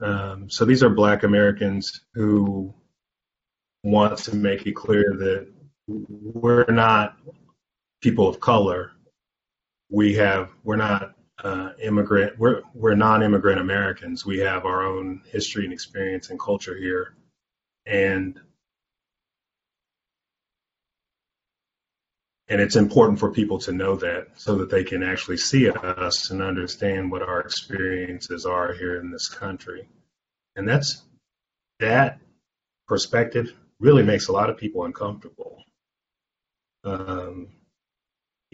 Um, 0.00 0.50
so 0.50 0.64
these 0.64 0.82
are 0.82 0.90
Black 0.90 1.22
Americans 1.22 2.00
who 2.14 2.74
want 3.82 4.18
to 4.18 4.34
make 4.34 4.66
it 4.66 4.72
clear 4.72 5.04
that 5.18 5.46
we're 5.86 6.64
not 6.66 7.16
people 8.00 8.28
of 8.28 8.40
color. 8.40 8.92
We 9.90 10.14
have 10.14 10.50
we're 10.64 10.76
not 10.76 11.13
uh, 11.42 11.70
immigrant. 11.82 12.38
We're 12.38 12.62
we're 12.74 12.94
non-immigrant 12.94 13.60
Americans. 13.60 14.24
We 14.24 14.38
have 14.38 14.64
our 14.64 14.84
own 14.84 15.22
history 15.26 15.64
and 15.64 15.72
experience 15.72 16.30
and 16.30 16.38
culture 16.38 16.76
here, 16.76 17.14
and 17.86 18.38
and 22.48 22.60
it's 22.60 22.76
important 22.76 23.18
for 23.18 23.30
people 23.30 23.58
to 23.60 23.72
know 23.72 23.96
that 23.96 24.28
so 24.36 24.56
that 24.56 24.70
they 24.70 24.84
can 24.84 25.02
actually 25.02 25.38
see 25.38 25.68
us 25.70 26.30
and 26.30 26.42
understand 26.42 27.10
what 27.10 27.22
our 27.22 27.40
experiences 27.40 28.44
are 28.46 28.72
here 28.72 29.00
in 29.00 29.10
this 29.10 29.28
country. 29.28 29.88
And 30.56 30.68
that's 30.68 31.02
that 31.80 32.20
perspective 32.86 33.52
really 33.80 34.02
makes 34.02 34.28
a 34.28 34.32
lot 34.32 34.50
of 34.50 34.56
people 34.56 34.84
uncomfortable. 34.84 35.64
Um, 36.84 37.48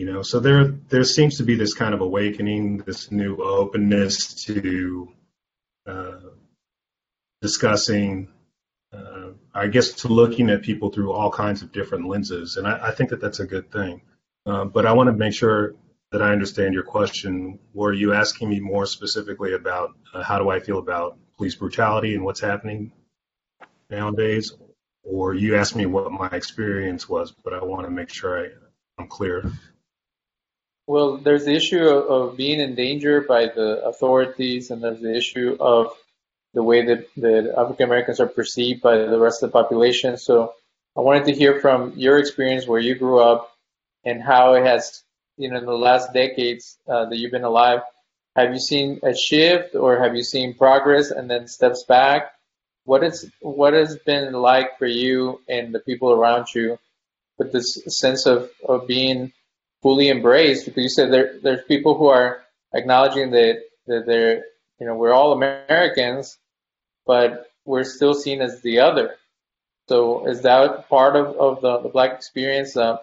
You 0.01 0.07
know, 0.07 0.23
so 0.23 0.41
there 0.41 0.65
there 0.89 1.05
seems 1.05 1.37
to 1.37 1.43
be 1.43 1.57
this 1.57 1.75
kind 1.75 1.93
of 1.93 2.01
awakening, 2.01 2.79
this 2.87 3.11
new 3.11 3.37
openness 3.37 4.33
to 4.45 5.13
uh, 5.87 6.31
discussing, 7.43 8.29
uh, 8.95 9.33
I 9.53 9.67
guess, 9.67 9.93
to 10.01 10.09
looking 10.09 10.49
at 10.49 10.63
people 10.63 10.89
through 10.89 11.13
all 11.13 11.31
kinds 11.31 11.61
of 11.61 11.71
different 11.71 12.09
lenses, 12.09 12.57
and 12.57 12.67
I, 12.67 12.89
I 12.89 12.93
think 12.93 13.11
that 13.11 13.21
that's 13.21 13.41
a 13.41 13.47
good 13.47 13.71
thing. 13.71 14.01
Uh, 14.47 14.65
but 14.65 14.87
I 14.87 14.95
want 14.95 15.09
to 15.09 15.13
make 15.13 15.35
sure 15.35 15.75
that 16.13 16.23
I 16.23 16.33
understand 16.33 16.73
your 16.73 16.85
question. 16.85 17.59
Were 17.75 17.93
you 17.93 18.15
asking 18.15 18.49
me 18.49 18.59
more 18.59 18.87
specifically 18.87 19.53
about 19.53 19.91
uh, 20.15 20.23
how 20.23 20.39
do 20.39 20.49
I 20.49 20.61
feel 20.61 20.79
about 20.79 21.19
police 21.37 21.57
brutality 21.57 22.15
and 22.15 22.25
what's 22.25 22.41
happening 22.41 22.91
nowadays, 23.91 24.55
or 25.03 25.35
you 25.35 25.57
asked 25.57 25.77
me 25.77 25.85
what 25.85 26.11
my 26.11 26.31
experience 26.33 27.07
was? 27.07 27.33
But 27.45 27.53
I 27.53 27.63
want 27.63 27.85
to 27.85 27.91
make 27.91 28.09
sure 28.09 28.47
I, 28.47 28.49
I'm 28.99 29.07
clear. 29.09 29.45
Well, 30.91 31.19
there's 31.19 31.45
the 31.45 31.55
issue 31.55 31.85
of, 31.85 32.11
of 32.11 32.37
being 32.37 32.59
in 32.59 32.75
danger 32.75 33.21
by 33.21 33.47
the 33.47 33.81
authorities, 33.85 34.73
and 34.73 34.83
there's 34.83 35.01
the 35.01 35.15
issue 35.15 35.57
of 35.61 35.93
the 36.53 36.65
way 36.65 36.85
that, 36.85 37.07
that 37.19 37.55
African 37.57 37.87
Americans 37.87 38.19
are 38.19 38.27
perceived 38.27 38.83
by 38.83 38.97
the 38.97 39.21
rest 39.21 39.41
of 39.41 39.53
the 39.53 39.53
population. 39.53 40.17
So 40.17 40.53
I 40.97 41.03
wanted 41.03 41.27
to 41.27 41.33
hear 41.33 41.61
from 41.61 41.93
your 41.95 42.19
experience 42.19 42.67
where 42.67 42.81
you 42.81 42.97
grew 42.97 43.21
up 43.21 43.53
and 44.05 44.21
how 44.21 44.55
it 44.55 44.65
has, 44.67 45.05
you 45.37 45.49
know, 45.49 45.59
in 45.59 45.65
the 45.65 45.71
last 45.89 46.13
decades 46.13 46.77
uh, 46.89 47.05
that 47.05 47.19
you've 47.19 47.31
been 47.31 47.45
alive, 47.45 47.83
have 48.35 48.53
you 48.53 48.59
seen 48.59 48.99
a 49.05 49.15
shift 49.15 49.77
or 49.77 50.03
have 50.03 50.17
you 50.17 50.25
seen 50.25 50.55
progress 50.55 51.13
and 51.13 51.31
then 51.31 51.47
steps 51.47 51.85
back? 51.85 52.33
What 52.83 53.05
is 53.05 53.31
what 53.41 53.75
has 53.75 53.97
been 53.99 54.33
like 54.33 54.77
for 54.77 54.89
you 54.89 55.41
and 55.49 55.73
the 55.73 55.79
people 55.79 56.11
around 56.11 56.49
you 56.53 56.81
with 57.39 57.53
this 57.53 57.81
sense 57.87 58.27
of, 58.27 58.51
of 58.69 58.89
being 58.89 59.33
fully 59.83 60.09
embraced 60.09 60.67
because 60.67 60.83
you 60.83 60.89
said 60.89 61.13
there 61.13 61.39
there's 61.43 61.65
people 61.65 61.97
who 61.97 62.07
are 62.07 62.43
acknowledging 62.75 63.31
that 63.31 63.63
that 63.87 64.07
they're 64.07 64.45
you 64.79 64.87
know 64.87 64.95
we're 64.95 65.13
all 65.13 65.33
Americans, 65.33 66.39
but 67.07 67.51
we're 67.65 67.85
still 67.85 68.15
seen 68.15 68.41
as 68.41 68.61
the 68.63 68.81
other. 68.81 69.17
So 69.89 70.27
is 70.27 70.43
that 70.43 70.89
part 70.89 71.17
of, 71.17 71.37
of 71.37 71.61
the, 71.63 71.81
the 71.81 71.89
black 71.89 72.13
experience? 72.13 72.77
Uh, 72.77 72.99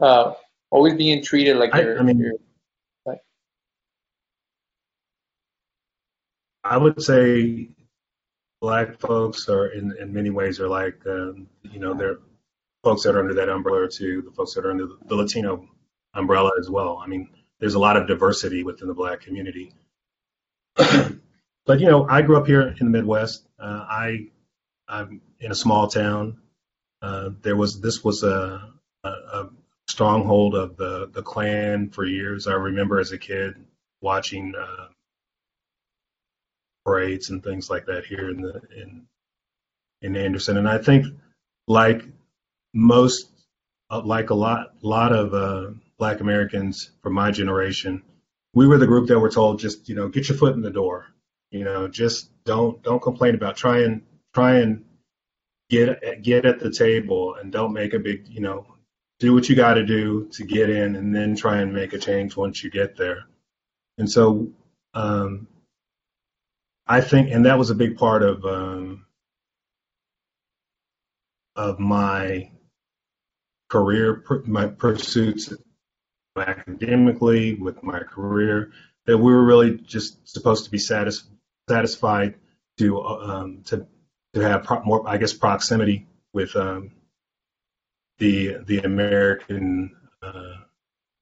uh, 0.00 0.34
always 0.70 0.94
being 0.94 1.22
treated 1.22 1.56
like 1.56 1.74
I, 1.74 1.82
you're, 1.82 1.98
I 1.98 2.02
mean, 2.02 2.18
you're 2.18 2.32
like, 3.04 3.20
I 6.64 6.76
would 6.76 7.00
say 7.02 7.68
black 8.60 8.98
folks 8.98 9.48
are 9.48 9.68
in, 9.68 9.94
in 9.98 10.12
many 10.12 10.30
ways 10.30 10.60
are 10.60 10.68
like 10.68 10.98
um, 11.06 11.46
you 11.62 11.80
know 11.80 11.94
they're 11.94 12.18
folks 12.82 13.02
that 13.02 13.14
are 13.14 13.20
under 13.20 13.34
that 13.34 13.48
umbrella 13.48 13.88
to 13.88 14.22
the 14.22 14.30
folks 14.30 14.54
that 14.54 14.64
are 14.64 14.70
under 14.70 14.86
the 15.06 15.14
Latino 15.14 15.68
umbrella 16.14 16.50
as 16.58 16.70
well. 16.70 17.00
I 17.02 17.06
mean, 17.06 17.28
there's 17.58 17.74
a 17.74 17.78
lot 17.78 17.96
of 17.96 18.06
diversity 18.06 18.64
within 18.64 18.88
the 18.88 18.94
black 18.94 19.20
community. 19.20 19.72
but 20.76 21.80
you 21.80 21.86
know, 21.86 22.06
I 22.08 22.22
grew 22.22 22.36
up 22.36 22.46
here 22.46 22.62
in 22.62 22.86
the 22.86 22.90
Midwest. 22.90 23.46
Uh, 23.58 23.84
I 23.88 24.28
I'm 24.88 25.20
in 25.40 25.52
a 25.52 25.54
small 25.54 25.88
town. 25.88 26.38
Uh, 27.02 27.30
there 27.42 27.56
was 27.56 27.80
this 27.80 28.02
was 28.02 28.22
a, 28.22 28.72
a, 29.04 29.08
a 29.08 29.50
stronghold 29.88 30.54
of 30.54 30.76
the 30.76 31.10
the 31.12 31.22
Klan 31.22 31.90
for 31.90 32.04
years. 32.04 32.46
I 32.46 32.52
remember 32.52 32.98
as 32.98 33.12
a 33.12 33.18
kid 33.18 33.54
watching 34.00 34.54
uh, 34.58 34.88
parades 36.84 37.30
and 37.30 37.42
things 37.42 37.68
like 37.68 37.86
that 37.86 38.04
here 38.04 38.30
in 38.30 38.40
the 38.40 38.60
in 38.76 39.06
in 40.02 40.16
Anderson, 40.16 40.56
and 40.56 40.68
I 40.68 40.78
think 40.78 41.06
like 41.68 42.04
most 42.72 43.30
uh, 43.90 44.02
like 44.04 44.30
a 44.30 44.34
lot 44.34 44.74
lot 44.82 45.12
of 45.12 45.34
uh, 45.34 45.70
black 45.98 46.20
americans 46.20 46.90
from 47.02 47.12
my 47.12 47.30
generation 47.30 48.02
we 48.52 48.66
were 48.66 48.78
the 48.78 48.86
group 48.86 49.08
that 49.08 49.18
were 49.18 49.30
told 49.30 49.58
just 49.58 49.88
you 49.88 49.94
know 49.94 50.08
get 50.08 50.28
your 50.28 50.38
foot 50.38 50.54
in 50.54 50.62
the 50.62 50.70
door. 50.70 51.06
You 51.50 51.64
know 51.64 51.88
just 51.88 52.30
don't 52.44 52.82
don't 52.82 53.02
complain 53.02 53.34
about 53.34 53.56
try 53.56 53.82
and 53.82 54.02
try 54.34 54.58
and 54.58 54.84
get 55.68 56.22
get 56.22 56.44
at 56.46 56.58
the 56.58 56.70
table 56.70 57.34
and 57.34 57.52
don't 57.52 57.72
make 57.72 57.94
a 57.94 57.98
big 57.98 58.26
you 58.28 58.40
know 58.40 58.66
do 59.18 59.34
what 59.34 59.48
you 59.48 59.54
got 59.54 59.74
to 59.74 59.84
do 59.84 60.28
to 60.32 60.44
get 60.44 60.70
in 60.70 60.96
and 60.96 61.14
then 61.14 61.36
try 61.36 61.58
and 61.58 61.72
make 61.72 61.92
a 61.92 61.98
change 61.98 62.36
once 62.36 62.64
you 62.64 62.70
get 62.70 62.96
there. 62.96 63.24
And 63.98 64.10
so 64.10 64.48
um, 64.94 65.46
i 66.86 67.00
think 67.00 67.30
and 67.30 67.46
that 67.46 67.58
was 67.58 67.70
a 67.70 67.74
big 67.74 67.96
part 67.96 68.22
of 68.22 68.44
um, 68.44 69.06
of 71.54 71.78
my 71.78 72.50
career, 73.70 74.22
my 74.46 74.66
pursuits 74.66 75.54
academically, 76.36 77.54
with 77.54 77.82
my 77.82 78.00
career, 78.00 78.72
that 79.06 79.16
we 79.18 79.32
were 79.32 79.44
really 79.44 79.78
just 79.78 80.28
supposed 80.28 80.64
to 80.64 80.70
be 80.70 80.78
satis- 80.78 81.28
satisfied 81.68 82.34
to 82.78 83.02
um, 83.02 83.62
to 83.66 83.86
to 84.34 84.40
have 84.40 84.64
pro- 84.64 84.82
more, 84.84 85.08
I 85.08 85.16
guess, 85.16 85.32
proximity 85.32 86.06
with 86.32 86.54
um, 86.56 86.92
the 88.18 88.58
the 88.66 88.80
American, 88.80 89.96
uh, 90.22 90.56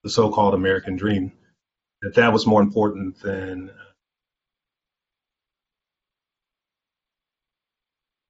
the 0.04 0.10
so-called 0.10 0.54
American 0.54 0.96
dream. 0.96 1.32
That 2.02 2.14
that 2.14 2.32
was 2.32 2.46
more 2.46 2.62
important 2.62 3.20
than 3.20 3.70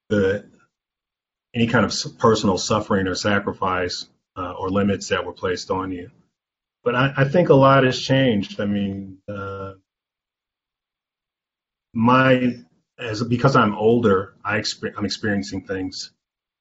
the 0.09 0.49
any 1.59 1.67
kind 1.67 1.85
of 1.85 1.93
personal 2.19 2.57
suffering 2.57 3.09
or 3.09 3.17
sacrifice 3.17 4.07
uh, 4.37 4.53
or 4.53 4.71
limits 4.71 5.09
that 5.09 5.27
were 5.27 5.33
placed 5.33 5.73
on 5.73 5.91
you. 5.91 6.09
But 6.85 6.95
I, 6.95 7.13
I 7.17 7.25
think 7.25 7.49
a 7.49 7.55
lot 7.55 7.83
has 7.83 7.99
changed. 7.99 8.61
I 8.61 8.65
mean, 8.65 9.19
uh, 9.29 9.73
my 11.93 12.55
as 12.97 13.25
because 13.25 13.57
I'm 13.57 13.75
older, 13.75 14.35
I 14.45 14.59
exper- 14.59 14.93
I'm 14.97 15.05
experiencing 15.05 15.67
things 15.67 16.13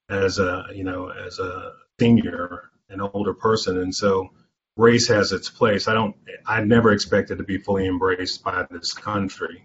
as 0.09 0.39
a 0.39 0.65
you 0.73 0.83
know 0.83 1.09
as 1.09 1.37
a 1.37 1.73
senior, 1.99 2.71
an 2.89 2.99
older 3.01 3.35
person, 3.35 3.79
and 3.79 3.93
so 3.93 4.31
race 4.77 5.07
has 5.09 5.31
its 5.31 5.47
place. 5.47 5.87
I 5.87 5.93
don't. 5.93 6.15
I 6.47 6.61
never 6.61 6.91
expected 6.91 7.37
to 7.37 7.43
be 7.43 7.59
fully 7.59 7.85
embraced 7.85 8.43
by 8.43 8.65
this 8.71 8.93
country. 8.93 9.63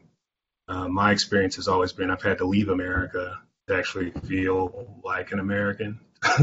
Uh, 0.68 0.88
my 0.88 1.10
experience 1.10 1.56
has 1.56 1.68
always 1.68 1.94
been 1.94 2.10
I've 2.10 2.22
had 2.22 2.38
to 2.38 2.44
leave 2.44 2.68
America 2.68 3.40
actually 3.70 4.10
feel 4.26 5.00
like 5.04 5.32
an 5.32 5.38
American. 5.38 6.00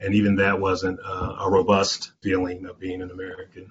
and 0.00 0.14
even 0.14 0.36
that 0.36 0.60
wasn't 0.60 0.98
uh, 1.04 1.36
a 1.40 1.50
robust 1.50 2.12
feeling 2.22 2.66
of 2.66 2.78
being 2.78 3.02
an 3.02 3.10
American. 3.10 3.70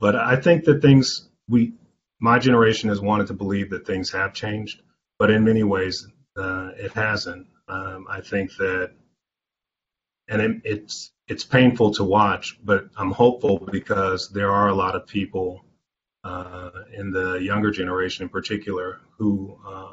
But 0.00 0.16
I 0.16 0.36
think 0.36 0.64
that 0.64 0.82
things 0.82 1.28
we, 1.48 1.74
my 2.20 2.38
generation 2.38 2.88
has 2.88 3.00
wanted 3.00 3.28
to 3.28 3.34
believe 3.34 3.70
that 3.70 3.86
things 3.86 4.10
have 4.12 4.32
changed, 4.32 4.82
but 5.18 5.30
in 5.30 5.44
many 5.44 5.62
ways 5.62 6.06
uh, 6.36 6.70
it 6.76 6.92
hasn't. 6.92 7.46
Um, 7.68 8.06
I 8.08 8.20
think 8.20 8.56
that, 8.56 8.92
and 10.28 10.40
it, 10.40 10.60
it's 10.64 11.10
it's 11.26 11.44
painful 11.44 11.92
to 11.94 12.04
watch, 12.04 12.58
but 12.64 12.88
I'm 12.96 13.10
hopeful 13.10 13.58
because 13.58 14.30
there 14.30 14.50
are 14.50 14.68
a 14.68 14.74
lot 14.74 14.94
of 14.94 15.06
people 15.06 15.64
uh, 16.24 16.70
in 16.94 17.10
the 17.10 17.34
younger 17.34 17.70
generation, 17.70 18.22
in 18.22 18.28
particular, 18.30 19.00
who 19.18 19.58
uh, 19.66 19.92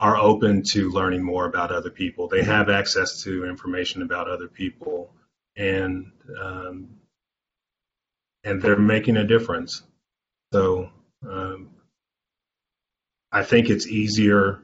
are 0.00 0.16
open 0.16 0.62
to 0.62 0.90
learning 0.90 1.22
more 1.22 1.44
about 1.46 1.70
other 1.70 1.90
people. 1.90 2.26
They 2.26 2.42
have 2.42 2.70
access 2.70 3.22
to 3.22 3.44
information 3.44 4.02
about 4.02 4.28
other 4.28 4.48
people, 4.48 5.12
and 5.56 6.10
um, 6.42 6.88
and 8.44 8.62
they're 8.62 8.78
making 8.78 9.18
a 9.18 9.26
difference. 9.26 9.82
So 10.52 10.90
um, 11.28 11.68
I 13.30 13.44
think 13.44 13.68
it's 13.68 13.86
easier 13.86 14.62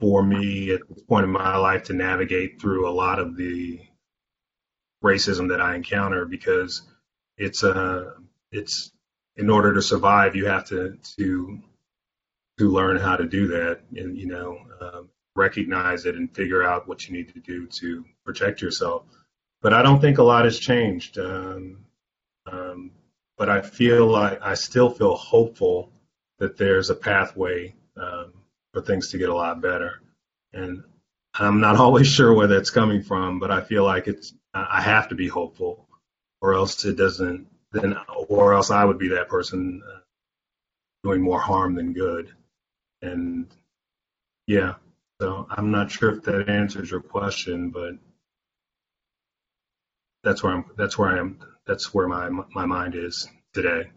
for 0.00 0.22
me 0.22 0.72
at 0.72 0.80
this 0.88 1.02
point 1.02 1.24
in 1.24 1.30
my 1.30 1.56
life 1.56 1.84
to 1.84 1.92
navigate 1.92 2.60
through 2.60 2.88
a 2.88 2.92
lot 2.92 3.18
of 3.18 3.36
the 3.36 3.80
racism 5.04 5.48
that 5.50 5.60
I 5.60 5.76
encounter 5.76 6.24
because 6.24 6.82
it's 7.36 7.62
uh 7.62 8.14
it's 8.50 8.90
in 9.36 9.48
order 9.50 9.74
to 9.74 9.82
survive 9.82 10.34
you 10.34 10.46
have 10.46 10.64
to 10.66 10.98
to 11.18 11.60
to 12.58 12.70
learn 12.70 12.96
how 12.96 13.16
to 13.16 13.24
do 13.24 13.46
that 13.48 13.80
and 13.96 14.16
you 14.16 14.26
know 14.26 14.58
um, 14.80 15.08
recognize 15.36 16.04
it 16.06 16.16
and 16.16 16.34
figure 16.34 16.62
out 16.62 16.88
what 16.88 17.06
you 17.06 17.16
need 17.16 17.32
to 17.32 17.40
do 17.40 17.66
to 17.66 18.04
protect 18.24 18.60
yourself. 18.60 19.04
But 19.62 19.72
i 19.72 19.82
don't 19.82 20.00
think 20.00 20.18
a 20.18 20.22
lot 20.22 20.44
has 20.44 20.58
changed. 20.58 21.18
Um, 21.18 21.84
um, 22.50 22.90
but 23.36 23.48
i 23.48 23.60
feel 23.60 24.06
like 24.06 24.40
i 24.42 24.54
still 24.54 24.90
feel 24.90 25.14
hopeful 25.14 25.92
that 26.38 26.56
there's 26.56 26.90
a 26.90 26.94
pathway 26.94 27.74
um, 27.96 28.32
for 28.72 28.80
things 28.80 29.10
to 29.10 29.18
get 29.18 29.28
a 29.28 29.34
lot 29.34 29.60
better. 29.60 30.02
And 30.52 30.82
i'm 31.34 31.60
not 31.60 31.76
always 31.84 32.06
sure 32.08 32.32
where 32.34 32.46
that's 32.46 32.70
coming 32.70 33.02
from 33.02 33.38
but 33.38 33.50
i 33.50 33.60
feel 33.60 33.84
like 33.84 34.08
it's 34.08 34.34
i 34.54 34.80
have 34.80 35.08
to 35.08 35.14
be 35.14 35.28
hopeful 35.28 35.86
or 36.40 36.54
else 36.54 36.84
it 36.84 36.96
doesn't 36.96 37.46
then 37.72 37.96
or 38.28 38.54
else 38.54 38.70
i 38.70 38.84
would 38.84 38.98
be 38.98 39.08
that 39.08 39.28
person 39.28 39.82
uh, 39.86 39.98
doing 41.04 41.20
more 41.20 41.40
harm 41.40 41.74
than 41.74 41.92
good 41.92 42.32
and 43.02 43.46
yeah, 44.46 44.74
so 45.20 45.46
I'm 45.50 45.70
not 45.70 45.90
sure 45.90 46.10
if 46.10 46.22
that 46.24 46.48
answers 46.48 46.90
your 46.90 47.00
question, 47.00 47.70
but 47.70 47.94
that's 50.24 50.42
where 50.42 50.52
I'm. 50.52 50.64
That's 50.76 50.98
where 50.98 51.10
I 51.10 51.18
am. 51.18 51.38
That's 51.66 51.92
where 51.94 52.08
my 52.08 52.28
my 52.54 52.66
mind 52.66 52.94
is 52.94 53.28
today. 53.52 53.90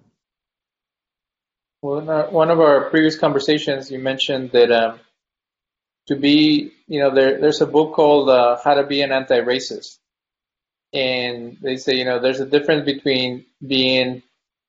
Well, 1.81 1.99
in 1.99 2.09
our, 2.09 2.29
one 2.29 2.51
of 2.51 2.59
our 2.59 2.89
previous 2.89 3.17
conversations, 3.17 3.89
you 3.89 3.97
mentioned 3.97 4.51
that 4.51 4.71
um, 4.71 4.99
to 6.07 6.15
be, 6.15 6.73
you 6.87 6.99
know, 6.99 7.13
there, 7.13 7.39
there's 7.39 7.61
a 7.61 7.65
book 7.65 7.95
called 7.95 8.29
uh, 8.29 8.57
How 8.63 8.75
to 8.75 8.83
Be 8.83 9.01
an 9.01 9.11
Anti-Racist, 9.11 9.97
and 10.93 11.57
they 11.61 11.77
say, 11.77 11.95
you 11.95 12.05
know, 12.05 12.19
there's 12.19 12.39
a 12.39 12.45
difference 12.45 12.85
between 12.85 13.45
being 13.65 14.21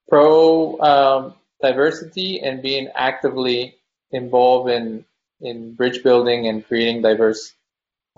pro 0.08 0.78
um, 0.80 1.34
diversity 1.60 2.40
and 2.40 2.62
being 2.62 2.88
actively 2.94 3.76
involved 4.12 4.70
in 4.70 5.04
in 5.40 5.74
bridge 5.74 6.02
building 6.02 6.46
and 6.46 6.66
creating 6.66 7.02
diverse 7.02 7.54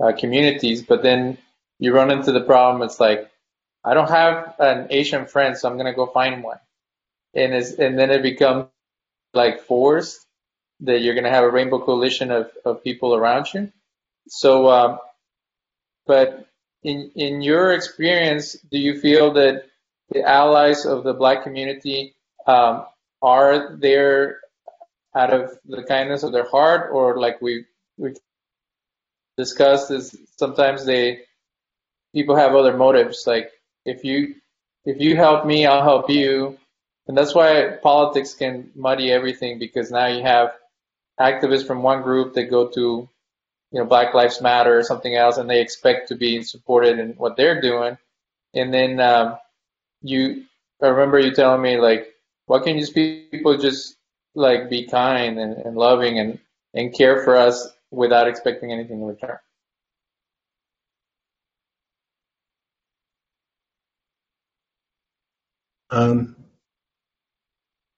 uh, 0.03 0.13
communities. 0.13 0.83
But 0.83 1.03
then 1.03 1.39
you 1.79 1.95
run 1.95 2.11
into 2.11 2.33
the 2.33 2.41
problem. 2.43 2.83
It's 2.83 3.01
like 3.01 3.31
I 3.85 3.95
don't 3.95 4.11
have 4.11 4.55
an 4.59 4.89
Asian 4.91 5.27
friend, 5.27 5.57
so 5.57 5.69
I'm 5.69 5.77
gonna 5.77 5.95
go 5.95 6.07
find 6.07 6.43
one, 6.43 6.59
and 7.35 7.55
is 7.55 7.75
and 7.75 7.99
then 7.99 8.11
it 8.11 8.23
becomes 8.23 8.67
like 9.35 9.63
forced 9.63 10.27
that 10.81 11.01
you're 11.01 11.15
gonna 11.15 11.31
have 11.31 11.45
a 11.45 11.51
rainbow 11.51 11.81
coalition 11.85 12.31
of, 12.31 12.51
of 12.65 12.85
people 12.85 13.15
around 13.15 13.49
you. 13.55 13.73
So, 14.29 14.71
um, 14.71 14.99
but 16.07 16.47
in 16.83 17.11
in 17.17 17.43
your 17.43 17.73
experience, 17.73 18.55
do 18.71 18.79
you 18.79 19.01
feel 19.01 19.33
that 19.35 19.65
the 20.11 20.23
allies 20.23 20.87
of 20.87 21.05
the 21.05 21.15
Black 21.15 21.43
community 21.43 22.15
um, 22.47 22.87
are 23.23 23.77
there 23.77 24.41
out 25.15 25.33
of 25.33 25.59
the 25.67 25.83
kindness 25.85 26.23
of 26.23 26.33
their 26.33 26.49
heart, 26.49 26.91
or 26.93 27.19
like 27.19 27.41
we 27.41 27.65
we 27.97 28.15
discussed, 29.37 29.91
is 29.91 30.17
sometimes 30.37 30.85
they 30.85 31.21
people 32.15 32.37
have 32.37 32.55
other 32.55 32.77
motives. 32.77 33.27
Like 33.27 33.53
if 33.85 34.05
you 34.05 34.35
if 34.85 35.01
you 35.01 35.17
help 35.17 35.47
me, 35.47 35.67
I'll 35.67 35.83
help 35.83 36.11
you, 36.11 36.59
and 37.07 37.17
that's 37.17 37.35
why 37.35 37.77
politics 37.83 38.35
can 38.35 38.71
muddy 38.75 39.11
everything 39.11 39.59
because 39.59 39.91
now 39.91 40.07
you 40.07 40.23
have 40.23 40.53
activists 41.21 41.67
from 41.67 41.83
one 41.83 42.03
group 42.03 42.35
that 42.35 42.51
go 42.51 42.69
to 42.69 43.09
you 43.73 43.79
know 43.79 43.85
Black 43.85 44.15
Lives 44.15 44.41
Matter 44.41 44.79
or 44.79 44.83
something 44.83 45.15
else, 45.15 45.37
and 45.37 45.49
they 45.49 45.61
expect 45.61 46.09
to 46.09 46.17
be 46.17 46.43
supported 46.43 46.99
in 46.99 47.11
what 47.13 47.37
they're 47.37 47.61
doing, 47.61 47.97
and 48.55 48.73
then 48.73 49.01
um, 49.01 49.39
you 50.03 50.45
I 50.83 50.89
remember 50.89 51.19
you 51.19 51.33
telling 51.33 51.63
me 51.63 51.79
like, 51.79 52.15
why 52.47 52.61
can't 52.61 52.77
these 52.77 52.91
people 52.91 53.57
just 53.57 53.97
like 54.35 54.69
be 54.69 54.87
kind 54.87 55.39
and, 55.39 55.57
and 55.59 55.77
loving 55.77 56.19
and 56.19 56.39
and 56.75 56.93
care 56.93 57.23
for 57.23 57.37
us 57.37 57.69
without 57.91 58.29
expecting 58.29 58.73
anything 58.73 59.01
in 59.01 59.07
return? 59.07 59.39
Um, 65.91 66.37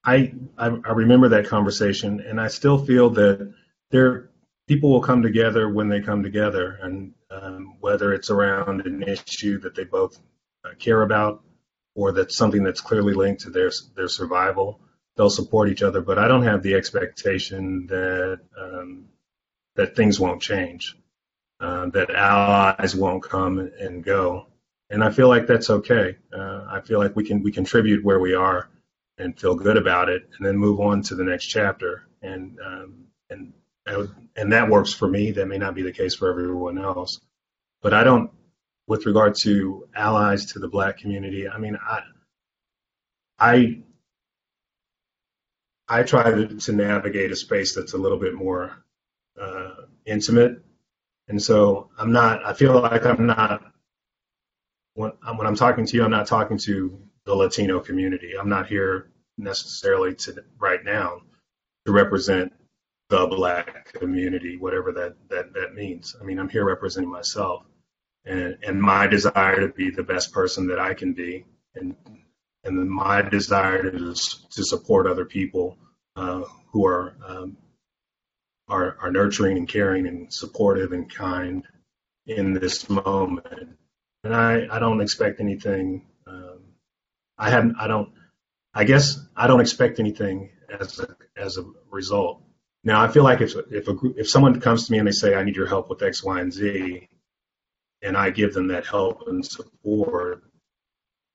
I, 0.04 0.32
I 0.58 0.68
remember 0.68 1.28
that 1.30 1.48
conversation, 1.48 2.20
and 2.20 2.40
I 2.40 2.48
still 2.48 2.84
feel 2.84 3.10
that 3.10 3.52
there 3.90 4.30
people 4.68 4.90
will 4.90 5.00
come 5.00 5.22
together 5.22 5.68
when 5.68 5.88
they 5.88 6.00
come 6.00 6.22
together, 6.22 6.78
and 6.82 7.12
um, 7.30 7.76
whether 7.80 8.12
it's 8.12 8.30
around 8.30 8.86
an 8.86 9.02
issue 9.02 9.58
that 9.60 9.74
they 9.74 9.84
both 9.84 10.18
uh, 10.64 10.74
care 10.78 11.02
about, 11.02 11.42
or 11.94 12.12
that's 12.12 12.36
something 12.36 12.62
that's 12.62 12.80
clearly 12.80 13.14
linked 13.14 13.42
to 13.42 13.50
their 13.50 13.70
their 13.96 14.08
survival, 14.08 14.80
they'll 15.16 15.30
support 15.30 15.68
each 15.68 15.82
other. 15.82 16.00
But 16.00 16.18
I 16.18 16.28
don't 16.28 16.44
have 16.44 16.62
the 16.62 16.74
expectation 16.74 17.86
that 17.88 18.40
um, 18.58 19.06
that 19.74 19.96
things 19.96 20.18
won't 20.18 20.42
change, 20.42 20.96
uh, 21.60 21.86
that 21.90 22.10
allies 22.10 22.94
won't 22.94 23.22
come 23.22 23.58
and 23.58 24.04
go 24.04 24.46
and 24.90 25.02
I 25.02 25.10
feel 25.10 25.28
like 25.28 25.46
that's 25.46 25.70
okay. 25.70 26.16
Uh, 26.32 26.64
I 26.68 26.80
feel 26.80 26.98
like 26.98 27.16
we 27.16 27.24
can 27.24 27.42
we 27.42 27.50
contribute 27.50 28.04
where 28.04 28.20
we 28.20 28.34
are 28.34 28.68
and 29.18 29.38
feel 29.38 29.54
good 29.54 29.76
about 29.76 30.08
it, 30.08 30.28
and 30.36 30.46
then 30.46 30.56
move 30.56 30.80
on 30.80 31.02
to 31.02 31.14
the 31.14 31.24
next 31.24 31.46
chapter. 31.46 32.06
And 32.22 32.58
um, 32.64 33.06
and 33.30 33.52
and 34.36 34.52
that 34.52 34.68
works 34.68 34.92
for 34.92 35.08
me. 35.08 35.32
That 35.32 35.46
may 35.46 35.58
not 35.58 35.74
be 35.74 35.82
the 35.82 35.92
case 35.92 36.14
for 36.14 36.30
everyone 36.30 36.78
else, 36.78 37.20
but 37.82 37.92
I 37.94 38.04
don't. 38.04 38.30
With 38.88 39.04
regard 39.04 39.34
to 39.38 39.88
allies 39.96 40.52
to 40.52 40.60
the 40.60 40.68
Black 40.68 40.98
community, 40.98 41.48
I 41.48 41.58
mean, 41.58 41.76
I 41.82 42.02
I 43.40 43.82
I 45.88 46.02
try 46.04 46.30
to, 46.30 46.48
to 46.48 46.72
navigate 46.72 47.32
a 47.32 47.36
space 47.36 47.74
that's 47.74 47.94
a 47.94 47.98
little 47.98 48.18
bit 48.18 48.34
more 48.34 48.84
uh, 49.40 49.74
intimate, 50.06 50.62
and 51.28 51.42
so 51.42 51.90
I'm 51.98 52.12
not. 52.12 52.44
I 52.46 52.54
feel 52.54 52.80
like 52.80 53.06
I'm 53.06 53.26
not 53.26 53.62
when, 54.94 55.12
when 55.36 55.46
I'm 55.46 55.56
talking 55.56 55.86
to 55.86 55.96
you, 55.96 56.04
I'm 56.04 56.10
not 56.10 56.26
talking 56.26 56.58
to 56.58 56.98
the 57.24 57.34
Latino 57.34 57.80
community. 57.80 58.32
I'm 58.38 58.48
not 58.48 58.66
here 58.66 59.10
necessarily 59.38 60.14
to 60.16 60.44
right 60.58 60.84
now 60.84 61.22
to 61.86 61.92
represent 61.92 62.52
the 63.10 63.26
black 63.28 63.92
community, 63.94 64.56
whatever 64.58 64.92
that, 64.92 65.16
that, 65.30 65.52
that 65.54 65.74
means. 65.74 66.16
I 66.20 66.24
mean, 66.24 66.38
I'm 66.38 66.48
here 66.48 66.64
representing 66.64 67.10
myself 67.10 67.64
and, 68.26 68.58
and 68.66 68.80
my 68.80 69.06
desire 69.06 69.60
to 69.60 69.68
be 69.74 69.90
the 69.90 70.02
best 70.02 70.32
person 70.32 70.66
that 70.68 70.80
I 70.80 70.94
can 70.94 71.14
be 71.14 71.46
and, 71.76 71.96
and 72.66 72.90
my 72.90 73.22
desire 73.22 73.90
to, 73.90 74.14
to 74.14 74.64
support 74.64 75.06
other 75.06 75.24
people 75.24 75.78
uh, 76.16 76.42
who 76.72 76.84
are, 76.86 77.16
um, 77.26 77.56
are, 78.68 78.96
are 79.00 79.10
nurturing 79.10 79.56
and 79.56 79.68
caring 79.68 80.06
and 80.06 80.32
supportive 80.32 80.92
and 80.92 81.12
kind 81.12 81.64
in 82.26 82.52
this 82.52 82.88
moment 82.90 83.76
and 84.26 84.34
I, 84.34 84.66
I 84.70 84.78
don't 84.78 85.00
expect 85.00 85.40
anything. 85.40 86.04
Um, 86.26 86.58
I 87.38 87.50
haven't. 87.50 87.76
I 87.78 87.86
don't. 87.86 88.10
I 88.74 88.84
guess 88.84 89.18
I 89.36 89.46
don't 89.46 89.60
expect 89.60 90.00
anything 90.00 90.50
as 90.80 90.98
a 90.98 91.16
as 91.36 91.56
a 91.58 91.64
result. 91.90 92.42
Now 92.84 93.02
I 93.02 93.08
feel 93.08 93.22
like 93.22 93.40
if 93.40 93.54
if 93.70 93.88
a 93.88 93.94
group, 93.94 94.16
if 94.18 94.28
someone 94.28 94.60
comes 94.60 94.86
to 94.86 94.92
me 94.92 94.98
and 94.98 95.06
they 95.06 95.12
say 95.12 95.34
I 95.34 95.44
need 95.44 95.56
your 95.56 95.68
help 95.68 95.88
with 95.88 96.02
X, 96.02 96.22
Y, 96.24 96.40
and 96.40 96.52
Z, 96.52 97.08
and 98.02 98.16
I 98.16 98.30
give 98.30 98.52
them 98.52 98.68
that 98.68 98.86
help 98.86 99.28
and 99.28 99.46
support, 99.46 100.42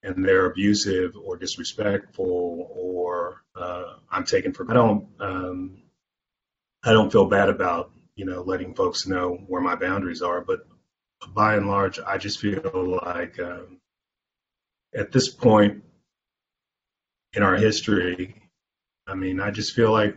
and 0.03 0.25
they're 0.25 0.47
abusive 0.47 1.15
or 1.15 1.37
disrespectful 1.37 2.69
or 2.71 3.43
uh, 3.55 3.95
I'm 4.09 4.23
taken 4.23 4.53
for 4.53 4.69
I 4.69 4.73
don't 4.73 5.07
um, 5.19 5.77
I 6.83 6.93
don't 6.93 7.11
feel 7.11 7.25
bad 7.25 7.49
about 7.49 7.91
you 8.15 8.25
know 8.25 8.41
letting 8.41 8.73
folks 8.73 9.07
know 9.07 9.43
where 9.47 9.61
my 9.61 9.75
boundaries 9.75 10.21
are, 10.21 10.41
but 10.41 10.65
by 11.33 11.55
and 11.55 11.67
large, 11.67 11.99
I 11.99 12.17
just 12.17 12.39
feel 12.39 12.99
like 13.03 13.39
um, 13.39 13.77
at 14.93 15.11
this 15.11 15.29
point 15.29 15.83
in 17.33 17.43
our 17.43 17.55
history, 17.55 18.35
I 19.07 19.15
mean, 19.15 19.39
I 19.39 19.51
just 19.51 19.73
feel 19.73 19.91
like 19.91 20.15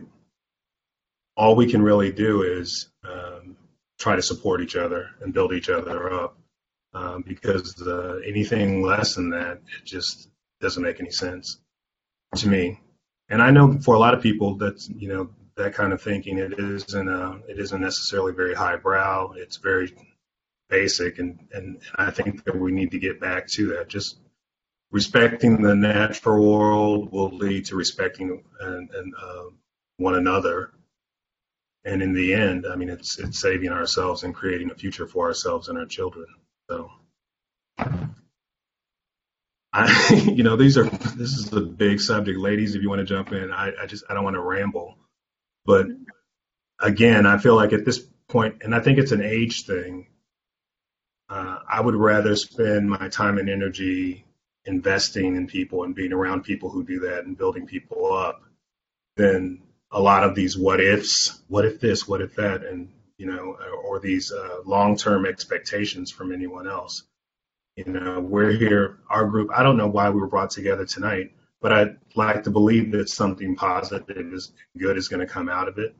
all 1.37 1.55
we 1.55 1.69
can 1.69 1.81
really 1.81 2.11
do 2.11 2.43
is 2.43 2.89
um, 3.03 3.57
try 3.99 4.15
to 4.15 4.21
support 4.21 4.61
each 4.61 4.75
other 4.75 5.09
and 5.21 5.33
build 5.33 5.53
each 5.53 5.69
other 5.69 6.11
up. 6.11 6.37
Um, 6.95 7.25
because 7.27 7.81
uh, 7.81 8.21
anything 8.25 8.81
less 8.81 9.15
than 9.15 9.29
that, 9.31 9.57
it 9.57 9.83
just 9.83 10.29
doesn't 10.61 10.81
make 10.81 11.01
any 11.01 11.11
sense 11.11 11.59
to 12.37 12.47
me. 12.47 12.79
And 13.27 13.41
I 13.41 13.51
know 13.51 13.77
for 13.81 13.95
a 13.95 13.99
lot 13.99 14.13
of 14.13 14.23
people, 14.23 14.55
that's 14.55 14.87
you 14.87 15.09
know 15.09 15.29
that 15.57 15.73
kind 15.73 15.91
of 15.91 16.01
thinking. 16.01 16.37
It 16.37 16.57
isn't 16.57 17.09
uh, 17.09 17.39
it 17.49 17.59
isn't 17.59 17.81
necessarily 17.81 18.31
very 18.31 18.53
highbrow. 18.53 19.33
It's 19.33 19.57
very 19.57 19.93
basic, 20.69 21.19
and, 21.19 21.37
and 21.51 21.81
I 21.95 22.11
think 22.11 22.45
that 22.45 22.57
we 22.57 22.71
need 22.71 22.91
to 22.91 22.99
get 22.99 23.19
back 23.19 23.47
to 23.49 23.67
that. 23.73 23.89
Just 23.89 24.19
respecting 24.91 25.61
the 25.61 25.75
natural 25.75 26.49
world 26.49 27.11
will 27.11 27.35
lead 27.35 27.65
to 27.65 27.75
respecting 27.75 28.41
and, 28.61 28.89
and 28.89 29.13
uh, 29.21 29.43
one 29.97 30.15
another. 30.15 30.71
And 31.83 32.01
in 32.01 32.13
the 32.13 32.33
end, 32.33 32.65
I 32.65 32.77
mean, 32.77 32.89
it's 32.89 33.19
it's 33.19 33.41
saving 33.41 33.71
ourselves 33.71 34.23
and 34.23 34.33
creating 34.33 34.71
a 34.71 34.75
future 34.75 35.07
for 35.07 35.27
ourselves 35.27 35.67
and 35.67 35.77
our 35.77 35.85
children. 35.85 36.27
So, 36.69 36.89
I, 39.73 40.23
you 40.33 40.43
know, 40.43 40.55
these 40.55 40.77
are 40.77 40.85
this 40.85 41.31
is 41.33 41.53
a 41.53 41.61
big 41.61 41.99
subject, 41.99 42.39
ladies. 42.39 42.75
If 42.75 42.81
you 42.81 42.89
want 42.89 42.99
to 42.99 43.05
jump 43.05 43.31
in, 43.31 43.51
I, 43.51 43.71
I 43.81 43.85
just 43.85 44.03
I 44.09 44.13
don't 44.13 44.23
want 44.23 44.35
to 44.35 44.41
ramble, 44.41 44.97
but 45.65 45.87
again, 46.79 47.25
I 47.25 47.37
feel 47.37 47.55
like 47.55 47.73
at 47.73 47.85
this 47.85 47.99
point, 48.27 48.61
and 48.61 48.73
I 48.73 48.79
think 48.79 48.99
it's 48.99 49.11
an 49.11 49.21
age 49.21 49.65
thing 49.65 50.07
uh, 51.29 51.59
I 51.67 51.81
would 51.81 51.95
rather 51.95 52.35
spend 52.35 52.89
my 52.89 53.09
time 53.09 53.37
and 53.37 53.49
energy 53.49 54.25
investing 54.65 55.35
in 55.35 55.47
people 55.47 55.83
and 55.83 55.95
being 55.95 56.13
around 56.13 56.43
people 56.43 56.69
who 56.69 56.83
do 56.83 56.99
that 57.01 57.25
and 57.25 57.37
building 57.37 57.65
people 57.65 58.13
up 58.13 58.43
than 59.15 59.61
a 59.91 59.99
lot 59.99 60.23
of 60.23 60.35
these 60.35 60.57
what 60.57 60.79
ifs, 60.79 61.41
what 61.47 61.65
if 61.65 61.79
this, 61.79 62.07
what 62.07 62.21
if 62.21 62.35
that, 62.35 62.63
and 62.63 62.89
you 63.17 63.25
know, 63.27 63.57
or 63.83 63.99
these 63.99 64.31
uh, 64.31 64.59
long-term 64.65 65.25
expectations 65.25 66.11
from 66.11 66.31
anyone 66.31 66.67
else. 66.67 67.03
You 67.75 67.85
know, 67.85 68.19
we're 68.19 68.51
here, 68.51 68.99
our 69.09 69.25
group. 69.25 69.51
I 69.53 69.63
don't 69.63 69.77
know 69.77 69.87
why 69.87 70.09
we 70.09 70.19
were 70.19 70.27
brought 70.27 70.49
together 70.49 70.85
tonight, 70.85 71.31
but 71.61 71.71
I'd 71.71 71.97
like 72.15 72.43
to 72.43 72.51
believe 72.51 72.91
that 72.91 73.09
something 73.09 73.55
positive 73.55 74.33
is 74.33 74.53
good 74.77 74.97
is 74.97 75.07
going 75.07 75.25
to 75.25 75.31
come 75.31 75.49
out 75.49 75.67
of 75.67 75.77
it. 75.77 75.95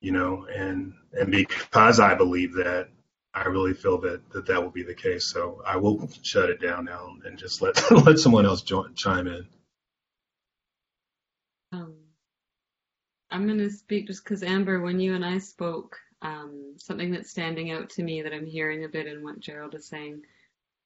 You 0.00 0.12
know, 0.12 0.46
and 0.54 0.92
and 1.12 1.30
because 1.30 1.98
I 1.98 2.14
believe 2.14 2.52
that, 2.54 2.88
I 3.32 3.46
really 3.46 3.72
feel 3.72 3.98
that, 4.02 4.28
that 4.30 4.46
that 4.46 4.62
will 4.62 4.70
be 4.70 4.82
the 4.82 4.94
case. 4.94 5.24
So 5.24 5.62
I 5.66 5.76
will 5.76 6.10
shut 6.22 6.50
it 6.50 6.60
down 6.60 6.84
now 6.84 7.16
and 7.24 7.38
just 7.38 7.62
let 7.62 7.90
let 7.90 8.18
someone 8.18 8.44
else 8.46 8.62
join, 8.62 8.94
chime 8.94 9.26
in. 9.26 9.46
Um, 11.72 11.94
I'm 13.30 13.46
going 13.46 13.58
to 13.58 13.70
speak 13.70 14.06
just 14.06 14.22
because 14.22 14.42
Amber, 14.42 14.80
when 14.80 15.00
you 15.00 15.14
and 15.14 15.24
I 15.24 15.38
spoke, 15.38 15.98
um, 16.24 16.74
something 16.78 17.12
that's 17.12 17.30
standing 17.30 17.70
out 17.70 17.90
to 17.90 18.02
me 18.02 18.22
that 18.22 18.32
I'm 18.32 18.46
hearing 18.46 18.84
a 18.84 18.88
bit 18.88 19.06
in 19.06 19.22
what 19.22 19.38
Gerald 19.38 19.74
is 19.74 19.86
saying 19.86 20.22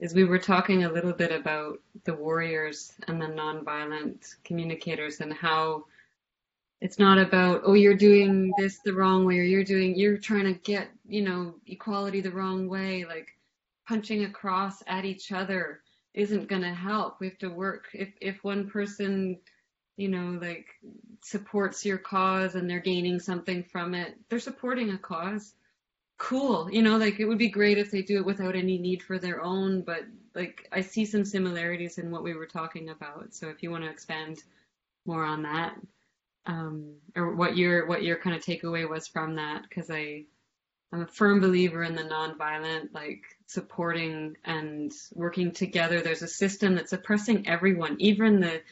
is 0.00 0.14
we 0.14 0.24
were 0.24 0.38
talking 0.38 0.84
a 0.84 0.92
little 0.92 1.12
bit 1.12 1.32
about 1.32 1.78
the 2.04 2.14
warriors 2.14 2.92
and 3.06 3.20
the 3.20 3.26
nonviolent 3.26 4.36
communicators 4.44 5.20
and 5.20 5.32
how 5.32 5.84
it's 6.80 6.98
not 6.98 7.18
about 7.18 7.62
oh 7.64 7.72
you're 7.72 7.94
doing 7.94 8.52
this 8.58 8.78
the 8.84 8.92
wrong 8.92 9.24
way 9.24 9.38
or 9.38 9.42
you're 9.42 9.64
doing 9.64 9.96
you're 9.96 10.16
trying 10.16 10.44
to 10.44 10.60
get 10.60 10.88
you 11.08 11.22
know 11.22 11.54
equality 11.66 12.20
the 12.20 12.30
wrong 12.30 12.68
way. 12.68 13.04
Like 13.04 13.28
punching 13.88 14.24
across 14.24 14.82
at 14.86 15.04
each 15.04 15.32
other 15.32 15.80
isn't 16.14 16.48
going 16.48 16.62
to 16.62 16.74
help. 16.74 17.18
We 17.20 17.28
have 17.28 17.38
to 17.38 17.48
work 17.48 17.86
if 17.94 18.10
if 18.20 18.44
one 18.44 18.68
person 18.68 19.38
you 19.98 20.08
know 20.08 20.38
like 20.40 20.66
supports 21.22 21.84
your 21.84 21.98
cause 21.98 22.54
and 22.54 22.70
they're 22.70 22.80
gaining 22.80 23.20
something 23.20 23.62
from 23.64 23.94
it. 23.94 24.16
They're 24.30 24.38
supporting 24.38 24.90
a 24.90 24.98
cause. 24.98 25.54
Cool. 26.16 26.70
You 26.70 26.82
know 26.82 26.96
like 26.96 27.20
it 27.20 27.26
would 27.26 27.38
be 27.38 27.50
great 27.50 27.78
if 27.78 27.90
they 27.90 28.02
do 28.02 28.18
it 28.18 28.24
without 28.24 28.56
any 28.56 28.78
need 28.78 29.02
for 29.02 29.18
their 29.18 29.42
own 29.42 29.82
but 29.82 30.04
like 30.34 30.68
i 30.72 30.80
see 30.80 31.04
some 31.04 31.24
similarities 31.24 31.98
in 31.98 32.10
what 32.10 32.22
we 32.22 32.34
were 32.34 32.46
talking 32.46 32.88
about. 32.88 33.34
So 33.34 33.48
if 33.48 33.62
you 33.62 33.70
want 33.70 33.84
to 33.84 33.90
expand 33.90 34.42
more 35.04 35.24
on 35.24 35.42
that 35.42 35.74
um, 36.46 36.94
or 37.14 37.34
what 37.34 37.56
your 37.56 37.86
what 37.86 38.02
your 38.02 38.16
kind 38.16 38.34
of 38.34 38.42
takeaway 38.42 38.88
was 38.88 39.06
from 39.06 39.36
that 39.36 39.62
because 39.68 39.90
I 39.90 40.24
I'm 40.92 41.02
a 41.02 41.06
firm 41.06 41.40
believer 41.40 41.82
in 41.82 41.94
the 41.94 42.02
nonviolent 42.02 42.94
like 42.94 43.22
supporting 43.46 44.36
and 44.44 44.92
working 45.14 45.52
together. 45.52 46.00
There's 46.00 46.22
a 46.22 46.28
system 46.28 46.74
that's 46.74 46.94
oppressing 46.94 47.46
everyone, 47.46 47.96
even 47.98 48.40
the 48.40 48.62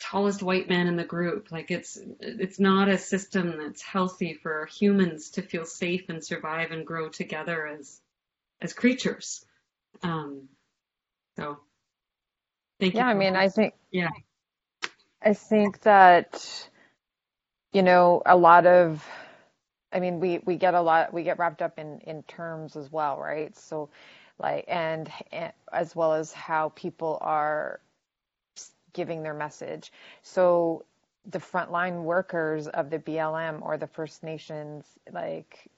tallest 0.00 0.42
white 0.42 0.68
man 0.68 0.86
in 0.86 0.96
the 0.96 1.04
group. 1.04 1.50
Like 1.50 1.70
it's 1.70 1.98
it's 2.20 2.60
not 2.60 2.88
a 2.88 2.98
system 2.98 3.56
that's 3.58 3.82
healthy 3.82 4.34
for 4.34 4.66
humans 4.66 5.30
to 5.30 5.42
feel 5.42 5.64
safe 5.64 6.08
and 6.08 6.24
survive 6.24 6.70
and 6.70 6.86
grow 6.86 7.08
together 7.08 7.66
as 7.66 8.00
as 8.60 8.72
creatures. 8.72 9.44
Um, 10.02 10.48
so 11.38 11.58
thank 12.80 12.94
you. 12.94 13.00
Yeah, 13.00 13.06
I 13.06 13.14
mean, 13.14 13.36
I 13.36 13.48
think 13.48 13.74
yeah, 13.90 14.10
I 15.22 15.34
think 15.34 15.80
that 15.82 16.68
you 17.76 17.82
know, 17.82 18.22
a 18.24 18.34
lot 18.34 18.66
of, 18.66 19.06
I 19.92 20.00
mean, 20.00 20.18
we, 20.18 20.38
we 20.46 20.56
get 20.56 20.72
a 20.72 20.80
lot, 20.80 21.12
we 21.12 21.22
get 21.22 21.38
wrapped 21.38 21.60
up 21.60 21.78
in, 21.78 22.00
in 22.06 22.22
terms 22.22 22.74
as 22.74 22.90
well, 22.90 23.18
right? 23.18 23.54
So, 23.54 23.90
like, 24.38 24.64
and, 24.66 25.10
and 25.30 25.52
as 25.70 25.94
well 25.94 26.14
as 26.14 26.32
how 26.32 26.72
people 26.74 27.18
are 27.20 27.80
giving 28.96 29.22
their 29.22 29.34
message. 29.34 29.92
So, 30.22 30.84
the 31.30 31.38
frontline 31.38 32.02
workers 32.02 32.68
of 32.68 32.90
the 32.90 32.98
BLM 32.98 33.62
or 33.62 33.78
the 33.78 33.88
First 33.88 34.24
Nations, 34.24 34.84
like, 35.12 35.68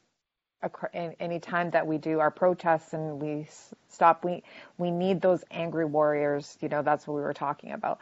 any 0.93 1.39
time 1.41 1.71
that 1.71 1.87
we 1.87 1.99
do 1.99 2.21
our 2.21 2.31
protests 2.31 2.93
and 2.93 3.23
we 3.23 3.47
stop, 3.89 4.25
we 4.25 4.43
we 4.77 4.91
need 4.91 5.21
those 5.21 5.45
angry 5.51 5.85
warriors. 5.85 6.57
You 6.61 6.69
know, 6.69 6.83
that's 6.83 7.07
what 7.07 7.15
we 7.15 7.23
were 7.23 7.35
talking 7.35 7.73
about. 7.73 7.99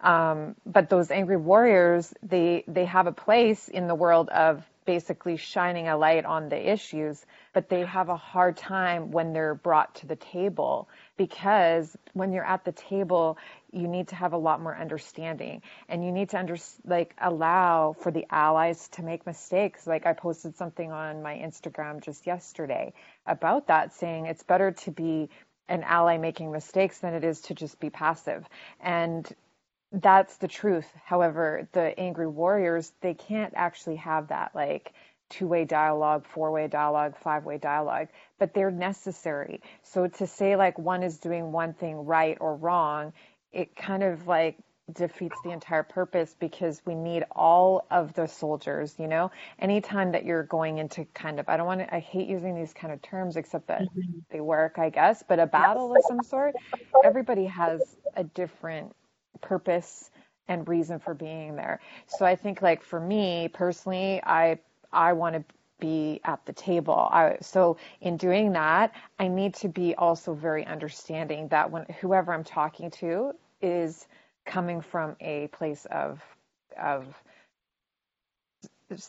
Um, 0.00 0.54
but 0.66 0.90
those 0.90 1.10
angry 1.10 1.36
warriors, 1.36 2.12
they 2.22 2.64
they 2.68 2.84
have 2.84 3.06
a 3.06 3.12
place 3.12 3.68
in 3.68 3.88
the 3.88 3.94
world 3.94 4.28
of 4.28 4.64
basically 4.84 5.36
shining 5.36 5.88
a 5.88 5.96
light 5.96 6.24
on 6.24 6.48
the 6.48 6.70
issues, 6.70 7.24
but 7.52 7.68
they 7.68 7.84
have 7.84 8.08
a 8.08 8.16
hard 8.16 8.56
time 8.56 9.10
when 9.10 9.32
they're 9.32 9.54
brought 9.54 9.96
to 9.96 10.06
the 10.06 10.16
table 10.16 10.88
because 11.16 11.96
when 12.12 12.32
you're 12.32 12.44
at 12.44 12.64
the 12.64 12.72
table, 12.72 13.38
you 13.72 13.88
need 13.88 14.08
to 14.08 14.14
have 14.14 14.32
a 14.32 14.38
lot 14.38 14.60
more 14.60 14.76
understanding 14.76 15.62
and 15.88 16.04
you 16.04 16.12
need 16.12 16.30
to 16.30 16.38
under, 16.38 16.56
like 16.84 17.14
allow 17.18 17.94
for 18.00 18.10
the 18.10 18.26
allies 18.30 18.88
to 18.88 19.02
make 19.02 19.26
mistakes. 19.26 19.86
Like 19.86 20.06
I 20.06 20.12
posted 20.12 20.56
something 20.56 20.92
on 20.92 21.22
my 21.22 21.34
Instagram 21.34 22.02
just 22.02 22.26
yesterday 22.26 22.92
about 23.26 23.68
that 23.68 23.94
saying 23.94 24.26
it's 24.26 24.42
better 24.42 24.72
to 24.72 24.90
be 24.90 25.28
an 25.68 25.82
ally 25.82 26.16
making 26.16 26.52
mistakes 26.52 26.98
than 26.98 27.14
it 27.14 27.24
is 27.24 27.40
to 27.42 27.54
just 27.54 27.80
be 27.80 27.90
passive. 27.90 28.46
And 28.80 29.30
that's 29.92 30.36
the 30.36 30.48
truth. 30.48 30.86
However, 31.04 31.68
the 31.72 31.98
angry 31.98 32.26
warriors, 32.26 32.92
they 33.00 33.14
can't 33.14 33.54
actually 33.56 33.96
have 33.96 34.28
that 34.28 34.54
like 34.54 34.92
two 35.28 35.46
way 35.46 35.64
dialogue, 35.64 36.24
four 36.26 36.50
way 36.52 36.68
dialogue, 36.68 37.16
five 37.22 37.44
way 37.44 37.58
dialogue, 37.58 38.08
but 38.38 38.54
they're 38.54 38.70
necessary. 38.70 39.60
So 39.82 40.06
to 40.06 40.26
say 40.26 40.56
like 40.56 40.78
one 40.78 41.02
is 41.02 41.18
doing 41.18 41.52
one 41.52 41.74
thing 41.74 42.04
right 42.04 42.36
or 42.40 42.56
wrong, 42.56 43.12
it 43.52 43.74
kind 43.76 44.02
of 44.02 44.26
like 44.26 44.58
defeats 44.92 45.36
the 45.42 45.50
entire 45.50 45.82
purpose 45.82 46.34
because 46.38 46.80
we 46.84 46.94
need 46.94 47.24
all 47.32 47.86
of 47.90 48.14
the 48.14 48.26
soldiers, 48.26 48.94
you 48.98 49.08
know? 49.08 49.30
Anytime 49.58 50.12
that 50.12 50.24
you're 50.24 50.44
going 50.44 50.78
into 50.78 51.04
kind 51.06 51.40
of, 51.40 51.48
I 51.48 51.56
don't 51.56 51.66
want 51.66 51.80
to, 51.80 51.92
I 51.92 51.98
hate 51.98 52.28
using 52.28 52.54
these 52.54 52.72
kind 52.72 52.92
of 52.92 53.02
terms 53.02 53.36
except 53.36 53.66
that 53.66 53.82
mm-hmm. 53.82 54.18
they 54.30 54.40
work, 54.40 54.78
I 54.78 54.90
guess, 54.90 55.24
but 55.26 55.40
a 55.40 55.46
battle 55.46 55.90
of 55.90 56.02
some 56.06 56.22
sort, 56.22 56.54
everybody 57.04 57.46
has 57.46 57.96
a 58.14 58.22
different 58.22 58.94
purpose 59.40 60.10
and 60.48 60.68
reason 60.68 61.00
for 61.00 61.14
being 61.14 61.56
there. 61.56 61.80
So 62.06 62.24
I 62.24 62.36
think 62.36 62.62
like 62.62 62.84
for 62.84 63.00
me 63.00 63.48
personally, 63.52 64.20
I 64.22 64.60
I 64.92 65.12
want 65.12 65.36
to 65.36 65.44
be 65.78 66.20
at 66.24 66.44
the 66.46 66.52
table. 66.52 66.94
I, 66.94 67.36
so 67.40 67.76
in 68.00 68.16
doing 68.16 68.52
that, 68.52 68.92
I 69.18 69.28
need 69.28 69.54
to 69.56 69.68
be 69.68 69.94
also 69.94 70.34
very 70.34 70.66
understanding 70.66 71.48
that 71.48 71.70
when 71.70 71.84
whoever 72.00 72.32
I'm 72.32 72.44
talking 72.44 72.90
to 72.92 73.32
is 73.60 74.06
coming 74.44 74.80
from 74.80 75.16
a 75.20 75.48
place 75.48 75.86
of 75.90 76.20
of 76.80 77.06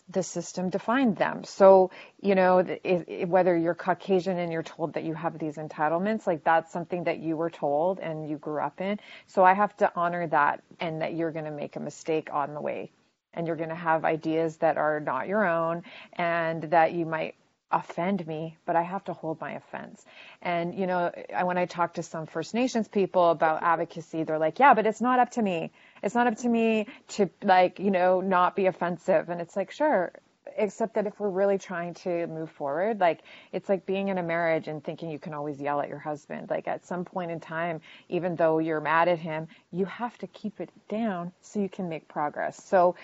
the 0.09 0.23
system 0.23 0.69
defined 0.69 1.17
them. 1.17 1.43
So, 1.43 1.91
you 2.19 2.33
know, 2.33 2.59
if, 2.59 3.03
if, 3.07 3.29
whether 3.29 3.55
you're 3.55 3.75
Caucasian 3.75 4.39
and 4.39 4.51
you're 4.51 4.63
told 4.63 4.93
that 4.93 5.03
you 5.03 5.13
have 5.13 5.37
these 5.37 5.57
entitlements, 5.57 6.25
like 6.25 6.43
that's 6.43 6.73
something 6.73 7.03
that 7.03 7.19
you 7.19 7.37
were 7.37 7.51
told 7.51 7.99
and 7.99 8.27
you 8.27 8.37
grew 8.37 8.59
up 8.59 8.81
in. 8.81 8.99
So 9.27 9.43
I 9.43 9.53
have 9.53 9.77
to 9.77 9.91
honor 9.95 10.25
that 10.27 10.63
and 10.79 11.01
that 11.03 11.13
you're 11.13 11.31
going 11.31 11.45
to 11.45 11.51
make 11.51 11.75
a 11.75 11.79
mistake 11.79 12.29
on 12.33 12.55
the 12.55 12.61
way 12.61 12.91
and 13.37 13.47
you're 13.47 13.55
going 13.55 13.69
to 13.69 13.75
have 13.75 14.03
ideas 14.03 14.57
that 14.57 14.77
are 14.77 14.99
not 14.99 15.27
your 15.27 15.45
own 15.45 15.83
and 16.13 16.63
that 16.63 16.91
you 16.91 17.05
might 17.05 17.35
offend 17.71 18.25
me, 18.25 18.57
but 18.65 18.75
I 18.75 18.81
have 18.81 19.03
to 19.05 19.13
hold 19.13 19.39
my 19.39 19.51
offense. 19.51 20.03
And, 20.41 20.73
you 20.73 20.87
know, 20.87 21.11
when 21.43 21.57
I 21.57 21.65
talk 21.65 21.93
to 21.95 22.03
some 22.03 22.25
First 22.25 22.53
Nations 22.53 22.87
people 22.87 23.29
about 23.29 23.61
advocacy, 23.61 24.23
they're 24.23 24.39
like, 24.39 24.57
yeah, 24.57 24.73
but 24.73 24.85
it's 24.85 25.01
not 25.01 25.19
up 25.19 25.31
to 25.31 25.41
me. 25.41 25.71
It's 26.01 26.15
not 26.15 26.27
up 26.27 26.37
to 26.37 26.49
me 26.49 26.87
to, 27.09 27.29
like, 27.43 27.79
you 27.79 27.91
know, 27.91 28.21
not 28.21 28.55
be 28.55 28.65
offensive. 28.65 29.29
And 29.29 29.39
it's 29.39 29.55
like, 29.55 29.71
sure. 29.71 30.13
Except 30.59 30.95
that 30.95 31.05
if 31.05 31.19
we're 31.19 31.29
really 31.29 31.59
trying 31.59 31.93
to 31.95 32.25
move 32.27 32.49
forward, 32.49 32.99
like 32.99 33.19
it's 33.51 33.69
like 33.69 33.85
being 33.85 34.07
in 34.07 34.17
a 34.17 34.23
marriage 34.23 34.67
and 34.67 34.83
thinking 34.83 35.11
you 35.11 35.19
can 35.19 35.35
always 35.35 35.59
yell 35.59 35.81
at 35.81 35.89
your 35.89 35.99
husband. 35.99 36.49
Like 36.49 36.67
at 36.67 36.87
some 36.87 37.05
point 37.05 37.29
in 37.29 37.39
time, 37.39 37.81
even 38.09 38.35
though 38.35 38.57
you're 38.57 38.81
mad 38.81 39.07
at 39.07 39.19
him, 39.19 39.49
you 39.71 39.85
have 39.85 40.17
to 40.19 40.27
keep 40.27 40.59
it 40.59 40.71
down 40.89 41.31
so 41.41 41.59
you 41.59 41.69
can 41.69 41.89
make 41.89 42.07
progress. 42.07 42.63
So 42.63 42.95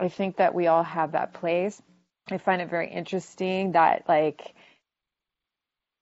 I 0.00 0.08
think 0.08 0.36
that 0.36 0.54
we 0.54 0.66
all 0.66 0.82
have 0.82 1.12
that 1.12 1.34
place 1.34 1.80
I 2.32 2.38
find 2.38 2.62
it 2.62 2.70
very 2.70 2.90
interesting 2.90 3.72
that 3.72 4.04
like 4.08 4.54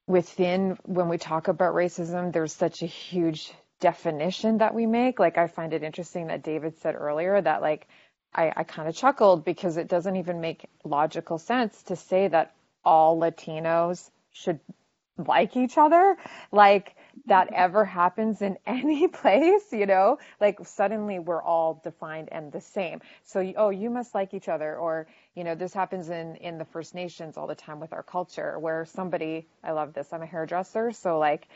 within 0.07 0.78
when 0.84 1.09
we 1.09 1.18
talk 1.18 1.49
about 1.49 1.74
racism, 1.74 2.32
there's 2.32 2.53
such 2.53 2.82
a 2.82 2.86
huge 2.86 3.53
definition 3.80 4.59
that 4.59 4.74
we 4.74 4.86
make. 4.86 5.18
Like 5.18 5.38
I 5.38 5.46
find 5.46 5.72
it 5.72 5.82
interesting 5.82 6.26
that 6.26 6.42
David 6.42 6.76
said 6.78 6.94
earlier 6.94 7.40
that 7.40 7.62
like 7.62 7.86
I, 8.34 8.53
I 8.55 8.64
kind 8.64 8.88
of 8.88 8.94
chuckled 8.94 9.44
because 9.44 9.76
it 9.76 9.88
doesn't 9.88 10.16
even 10.16 10.40
make 10.40 10.66
logical 10.84 11.38
sense 11.38 11.82
to 11.84 11.96
say 11.96 12.28
that 12.28 12.55
all 12.84 13.18
Latinos 13.18 14.11
should 14.32 14.61
like 15.16 15.57
each 15.57 15.78
other. 15.78 16.16
Like 16.53 16.94
that 17.27 17.53
ever 17.53 17.85
happens 17.85 18.43
in 18.43 18.59
any 18.66 19.09
place, 19.09 19.73
you 19.73 19.87
know, 19.87 20.19
like 20.41 20.59
suddenly 20.64 21.19
we're 21.19 21.43
all 21.43 21.81
defined 21.85 22.29
and 22.33 22.53
the 22.53 22.61
same. 22.61 23.01
So, 23.25 23.53
oh, 23.57 23.71
you 23.71 23.91
must 23.91 24.14
like 24.14 24.35
each 24.35 24.49
other. 24.49 24.77
Or, 24.77 25.07
you 25.35 25.45
know, 25.45 25.55
this 25.55 25.73
happens 25.73 26.09
in, 26.09 26.37
in 26.37 26.59
the 26.59 26.64
First 26.64 26.95
Nations 26.95 27.37
all 27.37 27.47
the 27.47 27.55
time 27.55 27.81
with 27.81 27.93
our 27.93 28.03
culture 28.03 28.59
where 28.59 28.85
somebody, 28.87 29.47
I 29.62 29.73
love 29.73 29.95
this, 29.95 30.12
I'm 30.12 30.23
a 30.23 30.27
hairdresser. 30.27 30.93
So 30.93 31.19
like, 31.19 31.49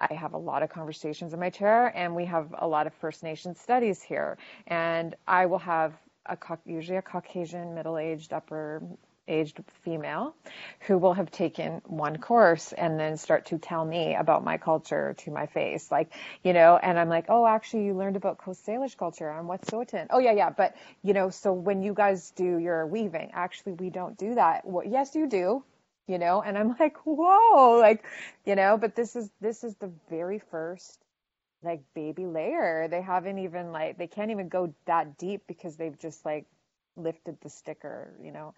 I 0.00 0.14
have 0.14 0.32
a 0.32 0.38
lot 0.38 0.64
of 0.64 0.70
conversations 0.70 1.32
in 1.32 1.38
my 1.38 1.50
chair 1.50 1.92
and 1.96 2.16
we 2.16 2.24
have 2.24 2.54
a 2.58 2.66
lot 2.66 2.86
of 2.86 2.94
First 2.94 3.22
Nation 3.22 3.54
studies 3.54 4.02
here. 4.02 4.36
And 4.66 5.14
I 5.26 5.46
will 5.46 5.58
have 5.58 5.94
a, 6.26 6.36
usually 6.64 6.98
a 6.98 7.02
Caucasian, 7.02 7.74
middle-aged, 7.74 8.32
upper 8.32 8.82
aged 9.32 9.60
female 9.84 10.36
who 10.86 10.98
will 10.98 11.14
have 11.14 11.30
taken 11.30 11.80
one 11.86 12.18
course 12.18 12.72
and 12.72 13.00
then 13.00 13.16
start 13.16 13.46
to 13.46 13.58
tell 13.58 13.84
me 13.84 14.14
about 14.14 14.44
my 14.44 14.58
culture 14.58 15.14
to 15.18 15.30
my 15.32 15.46
face. 15.46 15.90
Like, 15.90 16.12
you 16.44 16.52
know, 16.52 16.76
and 16.76 16.98
I'm 16.98 17.08
like, 17.08 17.26
oh, 17.28 17.46
actually, 17.46 17.86
you 17.86 17.94
learned 17.94 18.16
about 18.16 18.38
Coast 18.38 18.66
Salish 18.66 18.96
culture 18.96 19.30
and 19.30 19.48
Wet'suwet'en. 19.48 20.08
Oh, 20.10 20.20
yeah, 20.20 20.32
yeah. 20.32 20.50
But, 20.50 20.76
you 21.02 21.14
know, 21.14 21.30
so 21.30 21.52
when 21.52 21.82
you 21.82 21.94
guys 21.94 22.32
do 22.32 22.58
your 22.58 22.86
weaving, 22.86 23.30
actually, 23.34 23.74
we 23.74 23.90
don't 23.90 24.18
do 24.18 24.34
that. 24.36 24.66
Well, 24.66 24.86
yes, 24.86 25.14
you 25.16 25.28
do. 25.28 25.64
you 26.08 26.18
know 26.18 26.42
and 26.42 26.58
i'm 26.58 26.76
like 26.80 26.96
whoa 27.06 27.78
like 27.80 28.04
you 28.46 28.56
know 28.56 28.76
but 28.78 28.96
this 28.96 29.16
is 29.16 29.30
this 29.40 29.64
is 29.64 29.76
the 29.76 29.90
very 30.10 30.40
first 30.50 31.00
like 31.62 31.82
baby 31.94 32.26
layer 32.26 32.88
they 32.90 33.02
haven't 33.02 33.38
even 33.38 33.72
like 33.72 33.98
they 33.98 34.06
can't 34.08 34.30
even 34.30 34.48
go 34.48 34.74
that 34.86 35.18
deep 35.18 35.42
because 35.48 35.76
they've 35.76 35.98
just 35.98 36.24
like 36.24 36.46
lifted 36.96 37.38
the 37.42 37.50
sticker 37.50 38.12
you 38.22 38.32
know 38.32 38.54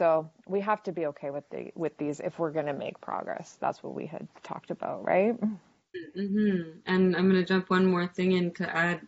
so 0.00 0.30
we 0.46 0.60
have 0.60 0.82
to 0.82 0.92
be 0.92 1.04
okay 1.04 1.28
with 1.28 1.44
the 1.50 1.70
with 1.74 1.94
these 1.98 2.20
if 2.20 2.38
we're 2.38 2.50
going 2.50 2.64
to 2.64 2.72
make 2.72 2.98
progress 3.02 3.58
that's 3.60 3.82
what 3.82 3.94
we 3.94 4.06
had 4.06 4.26
talked 4.42 4.70
about 4.70 5.04
right 5.04 5.38
mm-hmm. 6.16 6.70
and 6.86 7.14
i'm 7.14 7.28
going 7.28 7.42
to 7.42 7.44
jump 7.44 7.68
one 7.68 7.84
more 7.84 8.06
thing 8.06 8.32
in 8.32 8.50
to 8.50 8.64
add 8.74 9.00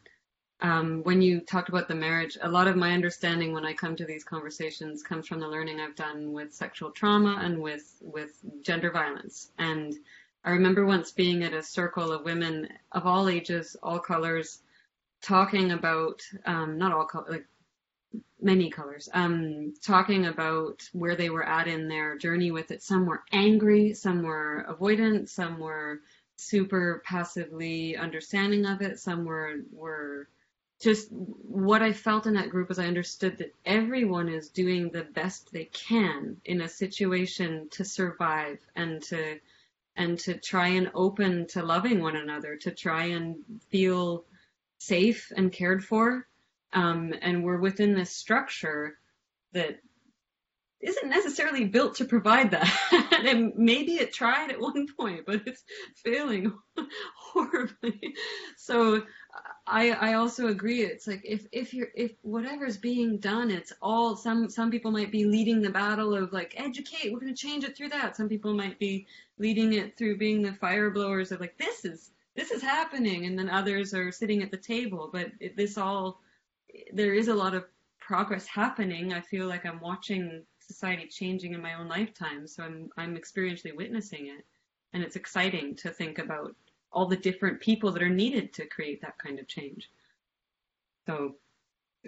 um, 0.60 1.02
when 1.02 1.20
you 1.20 1.40
talked 1.40 1.70
about 1.70 1.88
the 1.88 1.94
marriage, 1.96 2.38
a 2.40 2.48
lot 2.48 2.68
of 2.68 2.76
my 2.76 2.92
understanding 2.92 3.52
when 3.52 3.66
I 3.66 3.72
come 3.72 3.96
to 3.96 4.04
these 4.04 4.22
conversations 4.22 5.02
comes 5.02 5.26
from 5.26 5.40
the 5.40 5.48
learning 5.48 5.80
I've 5.80 5.96
done 5.96 6.32
with 6.32 6.54
sexual 6.54 6.92
trauma 6.92 7.40
and 7.42 7.60
with 7.60 7.98
with 8.00 8.38
gender 8.62 8.92
violence. 8.92 9.50
And 9.58 9.92
I 10.44 10.52
remember 10.52 10.86
once 10.86 11.10
being 11.10 11.42
at 11.42 11.52
a 11.52 11.64
circle 11.64 12.12
of 12.12 12.24
women 12.24 12.68
of 12.92 13.08
all 13.08 13.28
ages, 13.28 13.76
all 13.82 13.98
colors, 13.98 14.60
talking 15.20 15.72
about 15.72 16.22
um, 16.46 16.78
not 16.78 16.92
all 16.92 17.06
colors, 17.06 17.28
like 17.28 17.46
many 18.40 18.70
colors, 18.70 19.08
um, 19.14 19.74
talking 19.82 20.26
about 20.26 20.82
where 20.92 21.16
they 21.16 21.30
were 21.30 21.44
at 21.44 21.68
in 21.68 21.88
their 21.88 22.16
journey 22.18 22.50
with 22.50 22.70
it. 22.70 22.82
Some 22.82 23.06
were 23.06 23.22
angry, 23.32 23.94
some 23.94 24.22
were 24.22 24.66
avoidant, 24.68 25.28
some 25.28 25.58
were 25.58 26.00
super 26.36 27.02
passively 27.04 27.96
understanding 27.96 28.66
of 28.66 28.82
it, 28.82 28.98
some 28.98 29.24
were 29.24 29.60
were 29.72 30.28
just 30.80 31.08
what 31.12 31.80
I 31.80 31.92
felt 31.92 32.26
in 32.26 32.34
that 32.34 32.50
group 32.50 32.68
was 32.68 32.80
I 32.80 32.86
understood 32.86 33.38
that 33.38 33.54
everyone 33.64 34.28
is 34.28 34.48
doing 34.48 34.90
the 34.90 35.04
best 35.04 35.52
they 35.52 35.66
can 35.66 36.40
in 36.44 36.60
a 36.60 36.68
situation 36.68 37.68
to 37.70 37.84
survive 37.84 38.58
and 38.74 39.00
to 39.04 39.38
and 39.94 40.18
to 40.20 40.34
try 40.34 40.68
and 40.68 40.90
open 40.94 41.46
to 41.48 41.62
loving 41.62 42.00
one 42.00 42.16
another, 42.16 42.56
to 42.56 42.70
try 42.70 43.04
and 43.04 43.36
feel 43.70 44.24
safe 44.78 45.30
and 45.36 45.52
cared 45.52 45.84
for. 45.84 46.26
Um, 46.72 47.14
and 47.20 47.44
we're 47.44 47.60
within 47.60 47.94
this 47.94 48.10
structure 48.10 48.98
that 49.52 49.78
isn't 50.82 51.08
necessarily 51.08 51.64
built 51.64 51.94
to 51.96 52.04
provide 52.04 52.50
that. 52.50 52.68
and 53.24 53.52
maybe 53.56 53.94
it 53.94 54.12
tried 54.12 54.50
at 54.50 54.60
one 54.60 54.86
point, 54.98 55.24
but 55.26 55.42
it's 55.46 55.62
failing 56.04 56.52
horribly. 57.16 58.14
So 58.56 59.02
I 59.66 59.90
I 59.92 60.14
also 60.14 60.48
agree. 60.48 60.82
It's 60.82 61.06
like 61.06 61.22
if 61.24 61.46
if 61.52 61.72
you're 61.72 61.90
if 61.94 62.12
whatever's 62.22 62.76
being 62.76 63.18
done, 63.18 63.50
it's 63.50 63.72
all 63.80 64.16
some 64.16 64.50
some 64.50 64.70
people 64.70 64.90
might 64.90 65.12
be 65.12 65.24
leading 65.24 65.62
the 65.62 65.70
battle 65.70 66.14
of 66.14 66.32
like 66.32 66.54
educate. 66.56 67.12
We're 67.12 67.20
going 67.20 67.34
to 67.34 67.40
change 67.40 67.64
it 67.64 67.76
through 67.76 67.90
that. 67.90 68.16
Some 68.16 68.28
people 68.28 68.52
might 68.52 68.78
be 68.78 69.06
leading 69.38 69.72
it 69.72 69.96
through 69.96 70.18
being 70.18 70.42
the 70.42 70.52
fire 70.52 70.90
blowers 70.90 71.30
of 71.30 71.40
like 71.40 71.56
this 71.58 71.84
is 71.84 72.10
this 72.34 72.50
is 72.50 72.62
happening, 72.62 73.24
and 73.26 73.38
then 73.38 73.48
others 73.48 73.94
are 73.94 74.10
sitting 74.10 74.42
at 74.42 74.50
the 74.50 74.56
table. 74.56 75.10
But 75.12 75.30
it, 75.38 75.56
this 75.56 75.78
all 75.78 76.20
there 76.92 77.14
is 77.14 77.28
a 77.28 77.34
lot 77.34 77.54
of 77.54 77.64
progress 78.00 78.46
happening. 78.46 79.12
I 79.12 79.20
feel 79.20 79.46
like 79.46 79.64
I'm 79.66 79.80
watching 79.80 80.42
society 80.60 81.06
changing 81.06 81.54
in 81.54 81.62
my 81.62 81.74
own 81.74 81.88
lifetime, 81.88 82.46
so 82.46 82.64
I'm 82.64 82.90
I'm 82.96 83.16
experientially 83.16 83.76
witnessing 83.76 84.26
it, 84.28 84.44
and 84.92 85.02
it's 85.02 85.16
exciting 85.16 85.76
to 85.76 85.90
think 85.90 86.18
about 86.18 86.54
all 86.92 87.06
the 87.06 87.16
different 87.16 87.60
people 87.60 87.90
that 87.92 88.02
are 88.02 88.08
needed 88.08 88.52
to 88.54 88.66
create 88.66 89.00
that 89.02 89.18
kind 89.18 89.38
of 89.38 89.48
change. 89.48 89.90
So 91.06 91.36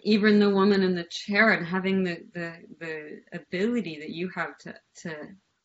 even 0.03 0.39
the 0.39 0.51
woman 0.51 0.83
in 0.83 0.95
the 0.95 1.05
chair 1.05 1.53
and 1.53 1.67
having 1.67 2.05
the, 2.05 2.25
the, 2.35 2.55
the 2.81 3.21
ability 3.33 3.99
that 4.01 4.11
you 4.11 4.29
have 4.35 4.59
to, 4.59 4.75
to 5.03 5.15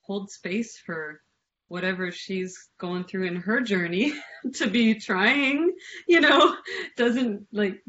hold 0.02 0.30
space 0.30 0.78
for 0.78 1.22
whatever 1.68 2.12
she's 2.12 2.70
going 2.80 3.04
through 3.04 3.26
in 3.26 3.36
her 3.36 3.62
journey 3.62 4.14
to 4.54 4.70
be 4.70 4.96
trying, 4.96 5.72
you 6.08 6.22
know, 6.22 6.56
doesn't 6.98 7.46
like, 7.52 7.82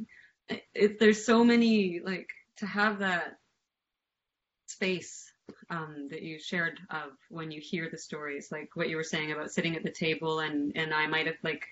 it, 0.75 0.99
there's 0.99 1.25
so 1.25 1.45
many, 1.45 2.01
like, 2.05 2.29
to 2.57 2.67
have 2.67 2.99
that 3.01 3.39
space 4.67 5.33
um, 5.69 6.09
that 6.11 6.23
you 6.23 6.39
shared 6.39 6.79
of 6.91 7.13
when 7.29 7.51
you 7.51 7.61
hear 7.61 7.89
the 7.91 7.99
stories, 7.99 8.51
like 8.53 8.71
what 8.75 8.89
you 8.89 8.97
were 8.97 9.05
saying 9.05 9.33
about 9.33 9.51
sitting 9.51 9.77
at 9.77 9.83
the 9.83 9.91
table, 9.91 10.41
and 10.41 10.73
and 10.77 10.95
I 10.95 11.07
might 11.07 11.27
have 11.27 11.37
like, 11.43 11.65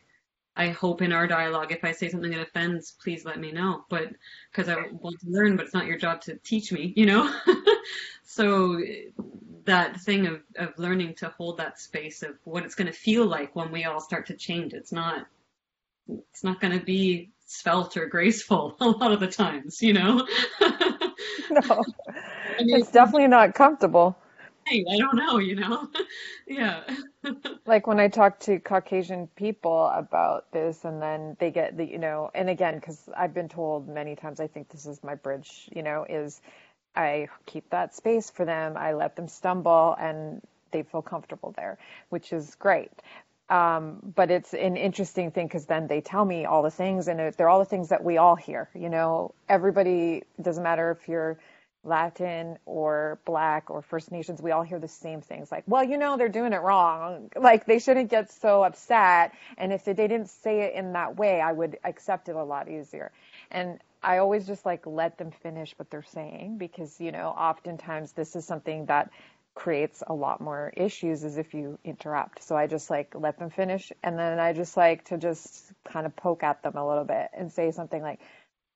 I 0.57 0.71
hope 0.71 1.03
in 1.03 1.13
our 1.13 1.27
dialogue, 1.27 1.73
if 1.73 1.85
I 1.85 1.93
say 1.93 2.09
something 2.09 2.31
that 2.33 2.41
offends, 2.41 2.97
please 3.03 3.25
let 3.25 3.39
me 3.39 3.53
know, 3.53 3.85
but 3.89 4.09
because 4.51 4.69
I 4.69 4.77
want 4.93 5.21
to 5.21 5.27
learn, 5.29 5.57
but 5.57 5.67
it's 5.67 5.75
not 5.75 5.87
your 5.87 5.99
job 5.99 6.21
to 6.23 6.37
teach 6.37 6.73
me, 6.73 6.93
you 6.97 7.07
know. 7.07 7.33
so 8.25 8.81
that 9.65 10.01
thing 10.01 10.27
of 10.27 10.41
of 10.57 10.79
learning 10.79 11.15
to 11.15 11.29
hold 11.29 11.59
that 11.59 11.81
space 11.81 12.23
of 12.23 12.35
what 12.45 12.65
it's 12.65 12.75
going 12.75 12.87
to 12.87 12.93
feel 12.93 13.27
like 13.27 13.55
when 13.55 13.71
we 13.71 13.85
all 13.85 14.01
start 14.01 14.27
to 14.27 14.35
change. 14.35 14.73
It's 14.73 14.93
not 14.93 15.27
it's 16.09 16.43
not 16.43 16.61
going 16.61 16.79
to 16.79 16.85
be 16.85 17.31
svelte 17.49 17.97
or 17.97 18.07
graceful 18.07 18.77
a 18.81 18.89
lot 18.89 19.13
of 19.13 19.21
the 19.21 19.27
times, 19.27 19.83
you 19.83 19.93
know. 19.93 20.27
no 21.51 21.83
it's 22.59 22.91
definitely 22.91 23.29
not 23.29 23.55
comfortable. 23.55 24.17
I 24.71 24.99
don't 24.99 25.17
know, 25.17 25.39
you 25.39 25.55
know? 25.57 25.89
yeah. 26.47 26.83
like 27.65 27.87
when 27.87 27.99
I 27.99 28.09
talk 28.09 28.39
to 28.41 28.59
Caucasian 28.59 29.29
people 29.29 29.87
about 29.95 30.53
this, 30.53 30.85
and 30.85 31.01
then 31.01 31.39
they 31.41 31.51
get 31.51 31.79
the, 31.79 31.87
you 31.87 31.99
know, 31.99 32.31
and 32.35 32.51
again, 32.51 32.75
because 32.75 33.09
I've 33.17 33.33
been 33.33 33.49
told 33.49 33.89
many 33.89 34.15
times, 34.15 34.41
I 34.41 34.47
think 34.47 34.69
this 34.69 34.85
is 34.85 35.03
my 35.03 35.15
bridge, 35.15 35.71
you 35.75 35.83
know, 35.83 36.05
is 36.07 36.43
I 36.95 37.29
keep 37.47 37.71
that 37.71 37.95
space 37.95 38.29
for 38.29 38.45
them. 38.45 38.77
I 38.77 38.93
let 38.93 39.17
them 39.17 39.29
stumble 39.29 39.97
and 39.99 40.43
they 40.71 40.83
feel 40.83 41.01
comfortable 41.01 41.55
there, 41.57 41.79
which 42.11 42.35
is 42.35 42.55
great. 42.57 42.91
Um, 43.51 44.13
but 44.15 44.31
it's 44.31 44.53
an 44.55 44.77
interesting 44.77 45.31
thing 45.31 45.47
because 45.47 45.67
then 45.67 45.87
they 45.87 46.01
tell 46.03 46.25
me 46.25 46.45
all 46.45 46.63
the 46.63 46.71
things, 46.71 47.09
and 47.09 47.33
they're 47.35 47.49
all 47.49 47.61
the 47.61 47.65
things 47.65 47.89
that 47.89 48.05
we 48.05 48.19
all 48.19 48.37
hear. 48.37 48.69
You 48.75 48.91
know, 48.91 49.35
everybody 49.49 50.25
doesn't 50.41 50.63
matter 50.63 50.91
if 51.01 51.09
you're 51.09 51.39
Latin 51.85 52.59
or 52.67 53.19
Black 53.25 53.71
or 53.71 53.83
First 53.83 54.11
Nations, 54.13 54.43
we 54.43 54.51
all 54.51 54.63
hear 54.63 54.79
the 54.79 54.89
same 54.89 55.21
things 55.21 55.51
like, 55.51 55.65
well, 55.67 55.85
you 55.85 55.97
know, 55.97 56.17
they're 56.17 56.29
doing 56.29 56.53
it 56.53 56.61
wrong. 56.63 57.31
Like, 57.49 57.65
they 57.67 57.79
shouldn't 57.79 58.11
get 58.11 58.31
so 58.31 58.63
upset. 58.65 59.33
And 59.57 59.73
if 59.73 59.85
they 59.85 59.95
didn't 59.95 60.29
say 60.29 60.63
it 60.63 60.75
in 60.75 60.93
that 60.93 61.17
way, 61.17 61.41
I 61.41 61.53
would 61.53 61.79
accept 61.85 62.29
it 62.29 62.37
a 62.37 62.45
lot 62.45 62.69
easier. 62.69 63.11
And 63.51 63.81
I 64.03 64.19
always 64.19 64.47
just 64.47 64.67
like 64.67 64.87
let 64.87 65.19
them 65.19 65.31
finish 65.31 65.73
what 65.79 65.91
they're 65.91 66.03
saying 66.03 66.59
because, 66.59 67.01
you 67.01 67.11
know, 67.13 67.29
oftentimes 67.29 68.13
this 68.13 68.37
is 68.37 68.45
something 68.45 68.87
that 68.87 69.11
creates 69.59 70.05
a 70.07 70.15
lot 70.15 70.41
more 70.41 70.73
issues 70.77 71.25
is 71.25 71.37
if 71.37 71.53
you 71.53 71.81
interrupt. 71.85 72.45
So 72.45 72.57
I 72.57 72.69
just 72.69 72.91
like 72.91 73.13
let 73.17 73.41
them 73.41 73.51
finish. 73.51 73.91
And 74.05 74.17
then 74.17 74.39
I 74.39 74.53
just 74.53 74.77
like 74.77 75.07
to 75.07 75.19
just 75.19 75.73
kind 75.85 76.07
of 76.07 76.15
poke 76.15 76.45
at 76.45 76.63
them 76.63 76.77
a 76.77 76.89
little 76.89 77.05
bit 77.05 77.27
and 77.37 77.51
say 77.53 77.73
something 77.73 78.01
like, 78.01 78.21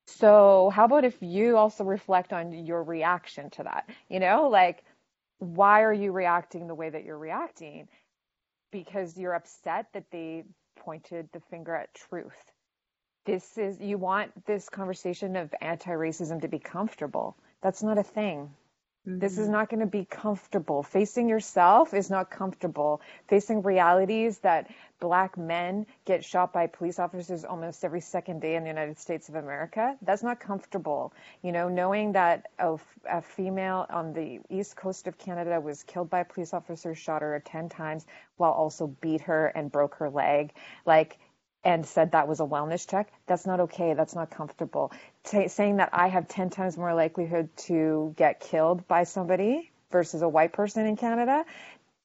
so, 0.07 0.69
how 0.75 0.83
about 0.83 1.05
if 1.05 1.15
you 1.21 1.55
also 1.55 1.85
reflect 1.85 2.33
on 2.33 2.51
your 2.65 2.83
reaction 2.83 3.49
to 3.51 3.63
that? 3.63 3.89
You 4.09 4.19
know, 4.19 4.49
like, 4.49 4.83
why 5.39 5.83
are 5.83 5.93
you 5.93 6.11
reacting 6.11 6.67
the 6.67 6.75
way 6.75 6.89
that 6.89 7.05
you're 7.05 7.17
reacting? 7.17 7.87
Because 8.69 9.17
you're 9.17 9.33
upset 9.33 9.87
that 9.93 10.11
they 10.11 10.43
pointed 10.75 11.29
the 11.31 11.39
finger 11.49 11.73
at 11.73 11.93
truth. 11.93 12.51
This 13.25 13.57
is, 13.57 13.79
you 13.79 13.97
want 13.97 14.45
this 14.45 14.67
conversation 14.67 15.37
of 15.37 15.55
anti 15.61 15.91
racism 15.91 16.41
to 16.41 16.49
be 16.49 16.59
comfortable. 16.59 17.37
That's 17.61 17.81
not 17.81 17.97
a 17.97 18.03
thing. 18.03 18.49
Mm-hmm. 19.07 19.19
This 19.19 19.33
is 19.33 19.45
mm-hmm. 19.45 19.51
not 19.51 19.69
going 19.69 19.81
to 19.81 19.85
be 19.85 20.05
comfortable. 20.05 20.81
Facing 20.81 21.27
yourself 21.27 21.93
is 21.93 22.09
not 22.09 22.31
comfortable. 22.31 23.01
Facing 23.27 23.61
realities 23.61 24.39
that 24.39 24.69
black 25.01 25.37
men 25.37 25.85
get 26.05 26.23
shot 26.23 26.53
by 26.53 26.67
police 26.67 26.99
officers 26.99 27.43
almost 27.43 27.83
every 27.83 27.99
second 27.99 28.39
day 28.39 28.55
in 28.55 28.63
the 28.63 28.69
United 28.69 28.97
States 28.97 29.27
of 29.27 29.35
America, 29.35 29.97
that's 30.01 30.23
not 30.23 30.39
comfortable. 30.39 31.13
You 31.41 31.51
know, 31.51 31.67
knowing 31.67 32.13
that 32.13 32.47
a, 32.57 32.77
a 33.09 33.21
female 33.21 33.85
on 33.89 34.13
the 34.13 34.39
east 34.49 34.77
coast 34.77 35.07
of 35.07 35.17
Canada 35.17 35.59
was 35.59 35.83
killed 35.83 36.09
by 36.09 36.23
police 36.23 36.53
officers, 36.53 36.97
shot 36.97 37.21
her 37.21 37.41
10 37.45 37.67
times 37.67 38.05
while 38.37 38.51
also 38.51 38.87
beat 38.87 39.21
her 39.21 39.47
and 39.47 39.69
broke 39.69 39.95
her 39.95 40.09
leg. 40.09 40.53
Like, 40.85 41.19
and 41.63 41.85
said 41.85 42.11
that 42.11 42.27
was 42.27 42.39
a 42.39 42.43
wellness 42.43 42.87
check. 42.89 43.11
That's 43.25 43.45
not 43.45 43.61
okay. 43.61 43.93
That's 43.93 44.15
not 44.15 44.29
comfortable. 44.29 44.91
T- 45.23 45.47
saying 45.47 45.77
that 45.77 45.89
I 45.93 46.07
have 46.07 46.27
10 46.27 46.49
times 46.49 46.77
more 46.77 46.93
likelihood 46.93 47.55
to 47.67 48.13
get 48.17 48.39
killed 48.39 48.87
by 48.87 49.03
somebody 49.03 49.71
versus 49.91 50.21
a 50.21 50.27
white 50.27 50.53
person 50.53 50.85
in 50.85 50.97
Canada, 50.97 51.45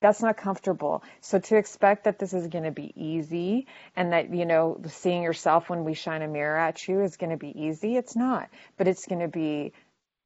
that's 0.01 0.23
not 0.23 0.37
comfortable. 0.37 1.03
So 1.21 1.41
to 1.41 1.57
expect 1.57 2.05
that 2.05 2.19
this 2.19 2.33
is 2.33 2.47
going 2.47 2.65
to 2.65 2.71
be 2.71 2.93
easy 2.95 3.67
and 3.97 4.13
that, 4.13 4.33
you 4.33 4.47
know, 4.47 4.81
seeing 4.87 5.23
yourself 5.23 5.69
when 5.69 5.85
we 5.85 5.95
shine 5.95 6.23
a 6.23 6.29
mirror 6.29 6.57
at 6.57 6.87
you 6.87 7.01
is 7.01 7.17
going 7.17 7.31
to 7.31 7.37
be 7.37 7.61
easy, 7.65 7.97
it's 7.97 8.15
not. 8.15 8.49
But 8.77 8.87
it's 8.87 9.07
going 9.07 9.21
to 9.21 9.29
be 9.29 9.73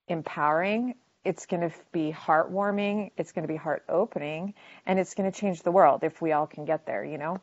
empowering. 0.09 0.95
It's 1.25 1.47
going 1.47 1.63
to 1.63 1.75
be 1.93 2.13
heartwarming. 2.13 3.13
It's 3.17 3.33
going 3.33 3.47
to 3.47 3.53
be 3.53 3.57
heart 3.57 3.85
opening. 3.89 4.55
And 4.85 4.99
it's 4.99 5.15
going 5.15 5.31
to 5.31 5.41
change 5.41 5.63
the 5.63 5.71
world 5.71 6.05
if 6.05 6.21
we 6.21 6.33
all 6.33 6.47
can 6.47 6.67
get 6.67 6.85
there, 6.85 7.05
you 7.05 7.17
know? 7.17 7.41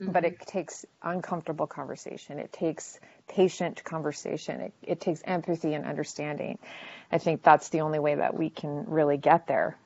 Mm-hmm. 0.00 0.12
But 0.12 0.24
it 0.24 0.40
takes 0.40 0.84
uncomfortable 1.02 1.66
conversation. 1.66 2.38
It 2.38 2.52
takes 2.52 2.98
patient 3.28 3.84
conversation. 3.84 4.60
It, 4.60 4.72
it 4.82 5.00
takes 5.00 5.22
empathy 5.24 5.74
and 5.74 5.84
understanding. 5.84 6.58
I 7.12 7.18
think 7.18 7.42
that's 7.42 7.68
the 7.68 7.82
only 7.82 8.00
way 8.00 8.16
that 8.16 8.36
we 8.36 8.50
can 8.50 8.86
really 8.88 9.16
get 9.18 9.46
there 9.46 9.78